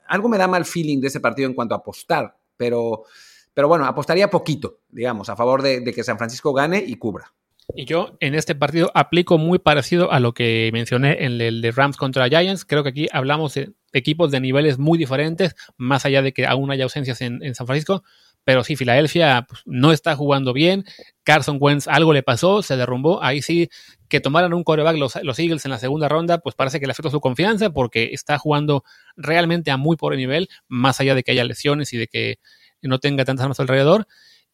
algo 0.08 0.28
me 0.28 0.38
da 0.38 0.48
mal 0.48 0.64
feeling 0.64 1.00
de 1.00 1.08
ese 1.08 1.20
partido 1.20 1.48
en 1.48 1.54
cuanto 1.54 1.74
a 1.74 1.78
apostar, 1.78 2.36
pero, 2.56 3.04
pero 3.52 3.68
bueno, 3.68 3.84
apostaría 3.84 4.30
poquito, 4.30 4.80
digamos, 4.88 5.28
a 5.28 5.36
favor 5.36 5.62
de 5.62 5.92
que 5.92 6.04
San 6.04 6.18
Francisco 6.18 6.52
gane 6.52 6.82
y 6.84 6.96
cubra. 6.96 7.32
Y 7.74 7.84
yo 7.84 8.16
en 8.20 8.34
este 8.34 8.54
partido 8.54 8.90
aplico 8.94 9.38
muy 9.38 9.58
parecido 9.58 10.10
a 10.12 10.20
lo 10.20 10.34
que 10.34 10.70
mencioné 10.72 11.24
en 11.24 11.40
el 11.40 11.62
de 11.62 11.70
Rams 11.70 11.96
contra 11.96 12.28
Giants. 12.28 12.64
Creo 12.64 12.82
que 12.82 12.88
aquí 12.90 13.08
hablamos 13.12 13.54
de 13.54 13.72
equipos 13.92 14.30
de 14.30 14.40
niveles 14.40 14.78
muy 14.78 14.98
diferentes, 14.98 15.54
más 15.76 16.04
allá 16.04 16.22
de 16.22 16.32
que 16.32 16.46
aún 16.46 16.70
haya 16.70 16.84
ausencias 16.84 17.20
en, 17.20 17.54
San 17.54 17.66
Francisco. 17.66 18.02
Pero 18.44 18.64
sí, 18.64 18.74
Filadelfia 18.74 19.46
pues, 19.48 19.60
no 19.66 19.92
está 19.92 20.16
jugando 20.16 20.52
bien. 20.52 20.84
Carson 21.24 21.58
Wentz 21.60 21.88
algo 21.88 22.12
le 22.12 22.22
pasó, 22.22 22.62
se 22.62 22.76
derrumbó. 22.76 23.22
Ahí 23.22 23.42
sí, 23.42 23.68
que 24.08 24.20
tomaran 24.20 24.54
un 24.54 24.64
coreback 24.64 24.96
los, 24.96 25.18
los 25.22 25.38
Eagles 25.38 25.64
en 25.66 25.72
la 25.72 25.78
segunda 25.78 26.08
ronda, 26.08 26.38
pues 26.38 26.54
parece 26.54 26.80
que 26.80 26.86
le 26.86 26.92
afectó 26.92 27.10
su 27.10 27.20
confianza 27.20 27.70
porque 27.70 28.10
está 28.12 28.38
jugando 28.38 28.82
realmente 29.16 29.70
a 29.70 29.76
muy 29.76 29.96
pobre 29.96 30.16
nivel, 30.16 30.48
más 30.68 31.00
allá 31.00 31.14
de 31.14 31.22
que 31.22 31.32
haya 31.32 31.44
lesiones 31.44 31.92
y 31.92 31.98
de 31.98 32.06
que 32.06 32.38
no 32.82 32.98
tenga 32.98 33.24
tantas 33.24 33.44
armas 33.44 33.60
alrededor. 33.60 34.06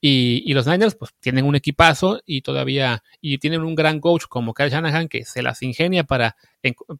Y, 0.08 0.54
los 0.54 0.68
Niners 0.68 0.94
pues 0.94 1.12
tienen 1.18 1.44
un 1.44 1.56
equipazo 1.56 2.20
y 2.24 2.42
todavía 2.42 3.02
y 3.20 3.38
tienen 3.38 3.62
un 3.62 3.74
gran 3.74 3.98
coach 3.98 4.26
como 4.28 4.54
Kyle 4.54 4.70
Shanahan 4.70 5.08
que 5.08 5.24
se 5.24 5.42
las 5.42 5.62
ingenia 5.62 6.04
para, 6.04 6.36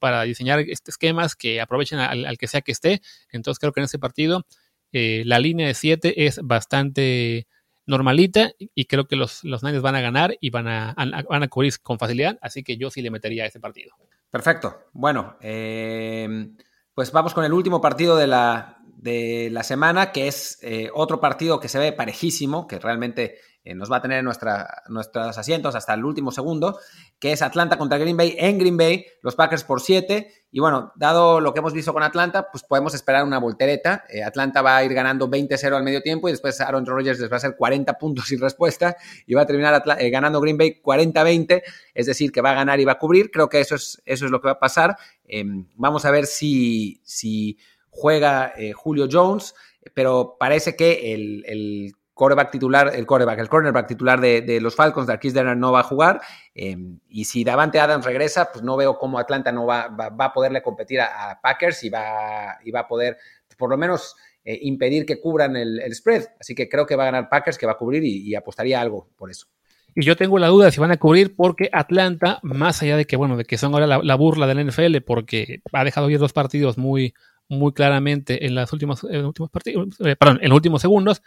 para 0.00 0.22
diseñar 0.22 0.58
este 0.58 0.90
esquemas 0.90 1.36
que 1.36 1.60
aprovechen 1.60 2.00
al, 2.00 2.36
que 2.36 2.48
sea 2.48 2.62
que 2.62 2.72
esté. 2.72 3.02
Entonces 3.30 3.60
creo 3.60 3.72
que 3.72 3.78
en 3.78 3.84
este 3.84 4.00
partido 4.00 4.44
eh, 4.90 5.22
la 5.24 5.38
línea 5.38 5.68
de 5.68 5.74
7 5.74 6.26
es 6.26 6.40
bastante 6.42 7.46
normalita 7.86 8.50
y 8.58 8.86
creo 8.86 9.06
que 9.06 9.14
los, 9.14 9.44
los 9.44 9.62
Niners 9.62 9.82
van 9.82 9.94
a 9.94 10.00
ganar 10.00 10.36
y 10.40 10.50
van 10.50 10.66
a, 10.66 10.96
van 10.96 11.42
a 11.44 11.48
cubrir 11.48 11.74
con 11.80 12.00
facilidad. 12.00 12.38
Así 12.42 12.64
que 12.64 12.76
yo 12.76 12.90
sí 12.90 13.02
le 13.02 13.12
metería 13.12 13.44
a 13.44 13.46
ese 13.46 13.60
partido. 13.60 13.94
Perfecto. 14.32 14.88
Bueno, 14.92 15.36
eh, 15.40 16.48
pues 16.92 17.12
vamos 17.12 17.34
con 17.34 17.44
el 17.44 17.52
último 17.52 17.80
partido 17.80 18.16
de 18.16 18.26
la, 18.26 18.75
de 18.96 19.50
la 19.52 19.62
semana, 19.62 20.10
que 20.10 20.26
es 20.26 20.58
eh, 20.62 20.90
otro 20.94 21.20
partido 21.20 21.60
que 21.60 21.68
se 21.68 21.78
ve 21.78 21.92
parejísimo, 21.92 22.66
que 22.66 22.78
realmente 22.78 23.36
eh, 23.62 23.74
nos 23.74 23.90
va 23.90 23.96
a 23.96 24.02
tener 24.02 24.24
nuestra, 24.24 24.84
nuestros 24.88 25.36
asientos 25.36 25.74
hasta 25.74 25.92
el 25.92 26.04
último 26.04 26.30
segundo, 26.30 26.78
que 27.18 27.32
es 27.32 27.42
Atlanta 27.42 27.76
contra 27.76 27.98
Green 27.98 28.16
Bay 28.16 28.34
en 28.38 28.58
Green 28.58 28.76
Bay, 28.76 29.04
los 29.22 29.34
Packers 29.34 29.64
por 29.64 29.80
7. 29.80 30.32
Y 30.50 30.60
bueno, 30.60 30.92
dado 30.96 31.40
lo 31.40 31.52
que 31.52 31.58
hemos 31.58 31.74
visto 31.74 31.92
con 31.92 32.02
Atlanta, 32.02 32.48
pues 32.50 32.64
podemos 32.64 32.94
esperar 32.94 33.24
una 33.24 33.38
voltereta. 33.38 34.04
Eh, 34.08 34.22
Atlanta 34.22 34.62
va 34.62 34.76
a 34.76 34.84
ir 34.84 34.94
ganando 34.94 35.28
20-0 35.28 35.76
al 35.76 35.82
medio 35.82 36.00
tiempo 36.00 36.28
y 36.28 36.32
después 36.32 36.58
Aaron 36.60 36.86
Rodgers 36.86 37.20
les 37.20 37.28
va 37.28 37.34
a 37.34 37.36
hacer 37.36 37.56
40 37.56 37.98
puntos 37.98 38.26
sin 38.28 38.40
respuesta 38.40 38.96
y 39.26 39.34
va 39.34 39.42
a 39.42 39.46
terminar 39.46 39.82
ganando 40.10 40.40
Green 40.40 40.56
Bay 40.56 40.80
40-20, 40.82 41.62
es 41.92 42.06
decir, 42.06 42.32
que 42.32 42.40
va 42.40 42.52
a 42.52 42.54
ganar 42.54 42.80
y 42.80 42.84
va 42.86 42.92
a 42.92 42.98
cubrir. 42.98 43.30
Creo 43.30 43.48
que 43.48 43.60
eso 43.60 43.74
es, 43.74 44.00
eso 44.06 44.24
es 44.24 44.30
lo 44.30 44.40
que 44.40 44.46
va 44.46 44.52
a 44.52 44.60
pasar. 44.60 44.96
Em, 45.24 45.66
vamos 45.74 46.06
a 46.06 46.10
ver 46.10 46.24
si... 46.26 47.00
si 47.04 47.58
juega 47.96 48.52
eh, 48.56 48.72
Julio 48.72 49.08
Jones, 49.10 49.54
pero 49.94 50.36
parece 50.38 50.76
que 50.76 51.14
el, 51.14 51.44
el 51.46 51.94
coreback 52.16 52.50
titular, 52.50 52.92
el 52.94 53.04
coreback, 53.04 53.38
el 53.40 53.48
cornerback 53.50 53.88
titular 53.88 54.18
de, 54.18 54.58
los 54.62 54.74
Falcons, 54.74 55.06
Darkis 55.06 55.34
Denner, 55.34 55.54
no 55.54 55.70
va 55.70 55.80
a 55.80 55.82
jugar. 55.82 56.22
Em, 56.54 56.98
y 57.10 57.26
si 57.26 57.44
Davante 57.44 57.78
Adams 57.78 58.06
regresa, 58.06 58.50
pues 58.50 58.64
no 58.64 58.74
veo 58.78 58.96
cómo 58.96 59.18
Atlanta 59.18 59.52
no 59.52 59.66
va, 59.66 59.88
va, 59.88 60.24
a 60.24 60.32
poderle 60.32 60.62
competir 60.62 60.98
a, 61.02 61.38
Packers 61.42 61.84
y 61.84 61.90
va, 61.90 62.56
y 62.64 62.70
va 62.70 62.80
a 62.80 62.88
poder, 62.88 63.18
por 63.58 63.68
lo 63.68 63.76
menos, 63.76 64.16
eh, 64.46 64.58
impedir 64.62 65.04
que 65.04 65.20
cubran 65.20 65.56
el, 65.56 65.94
spread. 65.94 66.24
Así 66.40 66.54
que 66.54 66.70
creo 66.70 66.86
que 66.86 66.96
va 66.96 67.02
a 67.02 67.12
ganar 67.12 67.28
Packers, 67.28 67.58
que 67.58 67.66
va 67.66 67.72
a 67.72 67.76
cubrir 67.76 68.02
y, 68.02 68.34
apostaría 68.34 68.80
algo 68.80 69.10
por 69.18 69.30
eso. 69.30 69.48
Y 69.94 70.02
yo 70.02 70.16
tengo 70.16 70.38
la 70.38 70.48
duda 70.48 70.70
si 70.70 70.80
van 70.80 70.92
a 70.92 70.96
cubrir 70.96 71.36
porque 71.36 71.68
Atlanta, 71.70 72.40
más 72.42 72.82
allá 72.82 72.96
de 72.96 73.04
que, 73.04 73.16
bueno, 73.16 73.36
de 73.36 73.44
que 73.44 73.58
son 73.58 73.74
ahora 73.74 73.86
la, 73.86 74.00
la 74.02 74.14
burla 74.14 74.46
del 74.46 74.66
NFL 74.66 75.02
porque 75.06 75.60
ha 75.70 75.84
dejado 75.84 76.08
ir 76.08 76.18
dos 76.18 76.32
partidos 76.32 76.78
muy, 76.78 77.12
muy 77.48 77.72
claramente 77.72 78.46
en, 78.46 78.54
las 78.54 78.72
últimas, 78.72 79.02
los 79.02 79.24
últimos 79.24 79.50
partidos, 79.50 79.88
eh, 80.04 80.16
perdón, 80.16 80.38
en 80.42 80.48
los 80.48 80.56
últimos 80.56 80.82
segundos. 80.82 81.22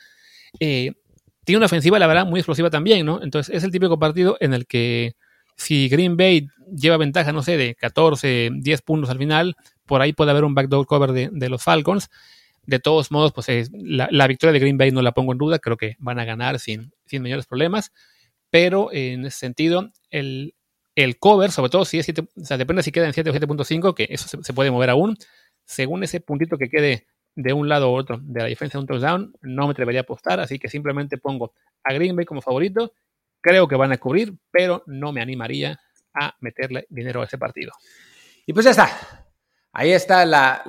Eh, 0.59 0.91
tiene 1.45 1.57
una 1.57 1.65
ofensiva, 1.65 1.97
la 1.99 2.07
verdad, 2.07 2.25
muy 2.25 2.39
explosiva 2.39 2.69
también, 2.69 3.05
¿no? 3.05 3.21
Entonces 3.21 3.55
es 3.55 3.63
el 3.63 3.71
típico 3.71 3.97
partido 3.97 4.37
en 4.39 4.53
el 4.53 4.67
que 4.67 5.15
si 5.55 5.89
Green 5.89 6.15
Bay 6.15 6.47
lleva 6.73 6.97
ventaja, 6.97 7.31
no 7.31 7.41
sé, 7.41 7.57
de 7.57 7.75
14, 7.75 8.49
10 8.53 8.81
puntos 8.81 9.09
al 9.09 9.17
final, 9.17 9.55
por 9.85 10.01
ahí 10.01 10.13
puede 10.13 10.31
haber 10.31 10.43
un 10.43 10.55
backdoor 10.55 10.85
cover 10.85 11.11
de, 11.11 11.49
los 11.49 11.63
Falcons. 11.63 12.09
De 12.65 12.79
todos 12.79 13.11
modos, 13.11 13.33
pues 13.33 13.47
la, 13.73 14.27
victoria 14.27 14.53
de 14.53 14.59
Green 14.59 14.77
Bay 14.77 14.91
no 14.91 15.01
la 15.01 15.11
pongo 15.11 15.31
en 15.31 15.39
duda, 15.39 15.59
creo 15.59 15.75
que 15.75 15.95
van 15.97 16.19
a 16.19 16.25
ganar 16.25 16.59
sin, 16.59 16.93
sin 17.05 17.23
mayores 17.23 17.47
problemas, 17.47 17.91
pero 18.51 18.89
en 18.91 19.25
ese 19.25 19.39
sentido, 19.39 19.91
el, 20.11 20.53
el 20.95 21.17
cover, 21.17 21.51
sobre 21.51 21.69
todo 21.69 21.85
si 21.85 21.99
es 21.99 22.05
7, 22.05 22.21
o 22.21 22.45
sea, 22.45 22.57
depende 22.57 22.83
si 22.83 22.91
queda 22.91 23.07
en 23.07 23.13
7 23.13 23.29
o 23.29 23.33
7.5, 23.33 23.95
que 23.95 24.07
eso 24.09 24.27
se, 24.41 24.53
puede 24.53 24.71
mover 24.71 24.89
aún, 24.89 25.17
según 25.69 26.03
ese 26.03 26.19
puntito 26.19 26.57
que 26.57 26.67
quede 26.67 27.05
de 27.35 27.53
un 27.53 27.69
lado 27.69 27.91
u 27.91 27.95
otro 27.95 28.19
de 28.19 28.41
la 28.41 28.47
diferencia 28.47 28.79
de 28.79 28.81
un 28.81 28.87
touchdown, 28.87 29.33
no 29.41 29.67
me 29.67 29.71
atrevería 29.71 30.01
a 30.01 30.03
apostar, 30.03 30.39
así 30.39 30.57
que 30.57 30.67
simplemente 30.67 31.19
pongo 31.19 31.53
a 31.83 31.93
Green 31.93 32.15
Bay 32.15 32.25
como 32.25 32.41
favorito. 32.41 32.93
Creo 33.39 33.67
que 33.67 33.75
van 33.75 33.91
a 33.91 33.99
cubrir, 33.99 34.35
pero 34.49 34.83
no 34.87 35.13
me 35.13 35.21
animaría 35.21 35.79
a 36.13 36.35
meterle 36.41 36.87
dinero 36.89 37.21
a 37.21 37.25
ese 37.25 37.37
partido. 37.37 37.71
Y 38.47 38.51
pues 38.51 38.65
ya 38.65 38.71
está. 38.71 38.89
Ahí 39.71 39.91
está 39.91 40.25
la, 40.25 40.63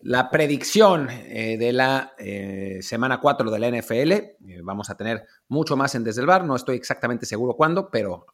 la, 0.00 0.30
predicción 0.30 1.10
eh, 1.10 1.58
de 1.58 1.72
la 1.74 2.14
eh, 2.18 2.78
semana 2.80 3.20
4 3.20 3.50
de 3.50 3.58
la 3.58 3.68
NFL. 3.68 4.12
Eh, 4.12 4.36
vamos 4.62 4.88
a 4.88 4.96
tener 4.96 5.26
mucho 5.48 5.76
más 5.76 5.94
en 5.94 6.02
Desde 6.02 6.22
el 6.22 6.26
Bar. 6.26 6.44
No 6.44 6.56
estoy 6.56 6.76
exactamente 6.76 7.26
seguro 7.26 7.54
cuándo, 7.54 7.90
pero 7.90 8.26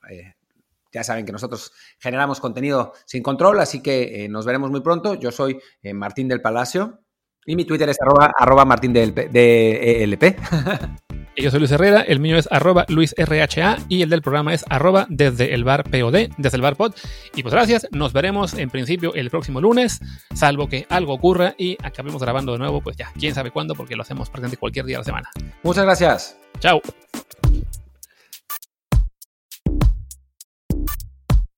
ya 0.92 1.04
saben 1.04 1.24
que 1.24 1.32
nosotros 1.32 1.72
generamos 1.98 2.40
contenido 2.40 2.92
sin 3.06 3.22
control, 3.22 3.60
así 3.60 3.82
que 3.82 4.28
nos 4.30 4.46
veremos 4.46 4.70
muy 4.70 4.80
pronto. 4.80 5.14
Yo 5.14 5.30
soy 5.30 5.60
Martín 5.94 6.28
del 6.28 6.40
Palacio 6.40 7.00
y 7.46 7.56
mi 7.56 7.64
Twitter 7.64 7.88
es 7.88 7.98
arroba, 8.38 8.64
martín 8.64 8.92
de, 8.92 9.10
de 9.10 10.04
ELP. 10.04 10.36
Yo 11.36 11.50
soy 11.50 11.60
Luis 11.60 11.72
Herrera, 11.72 12.02
el 12.02 12.20
mío 12.20 12.36
es 12.36 12.48
arroba 12.50 12.84
luisrha 12.88 13.78
y 13.88 14.02
el 14.02 14.10
del 14.10 14.20
programa 14.20 14.52
es 14.52 14.64
arroba 14.68 15.06
desde 15.08 15.54
el 15.54 15.64
bar 15.64 15.84
POD, 15.84 16.28
desde 16.36 16.56
el 16.56 16.62
bar 16.62 16.76
pod. 16.76 16.92
Y 17.34 17.42
pues 17.42 17.54
gracias, 17.54 17.86
nos 17.92 18.12
veremos 18.12 18.54
en 18.54 18.68
principio 18.68 19.14
el 19.14 19.30
próximo 19.30 19.60
lunes, 19.60 20.00
salvo 20.34 20.68
que 20.68 20.86
algo 20.90 21.14
ocurra 21.14 21.54
y 21.56 21.78
acabemos 21.82 22.20
grabando 22.20 22.52
de 22.52 22.58
nuevo, 22.58 22.82
pues 22.82 22.96
ya, 22.96 23.10
quién 23.18 23.34
sabe 23.34 23.50
cuándo, 23.50 23.74
porque 23.74 23.96
lo 23.96 24.02
hacemos 24.02 24.28
presente 24.28 24.56
cualquier 24.56 24.84
día 24.84 24.96
de 24.96 25.00
la 25.00 25.04
semana. 25.04 25.30
Muchas 25.62 25.84
gracias. 25.84 26.38
Chao. 26.58 26.82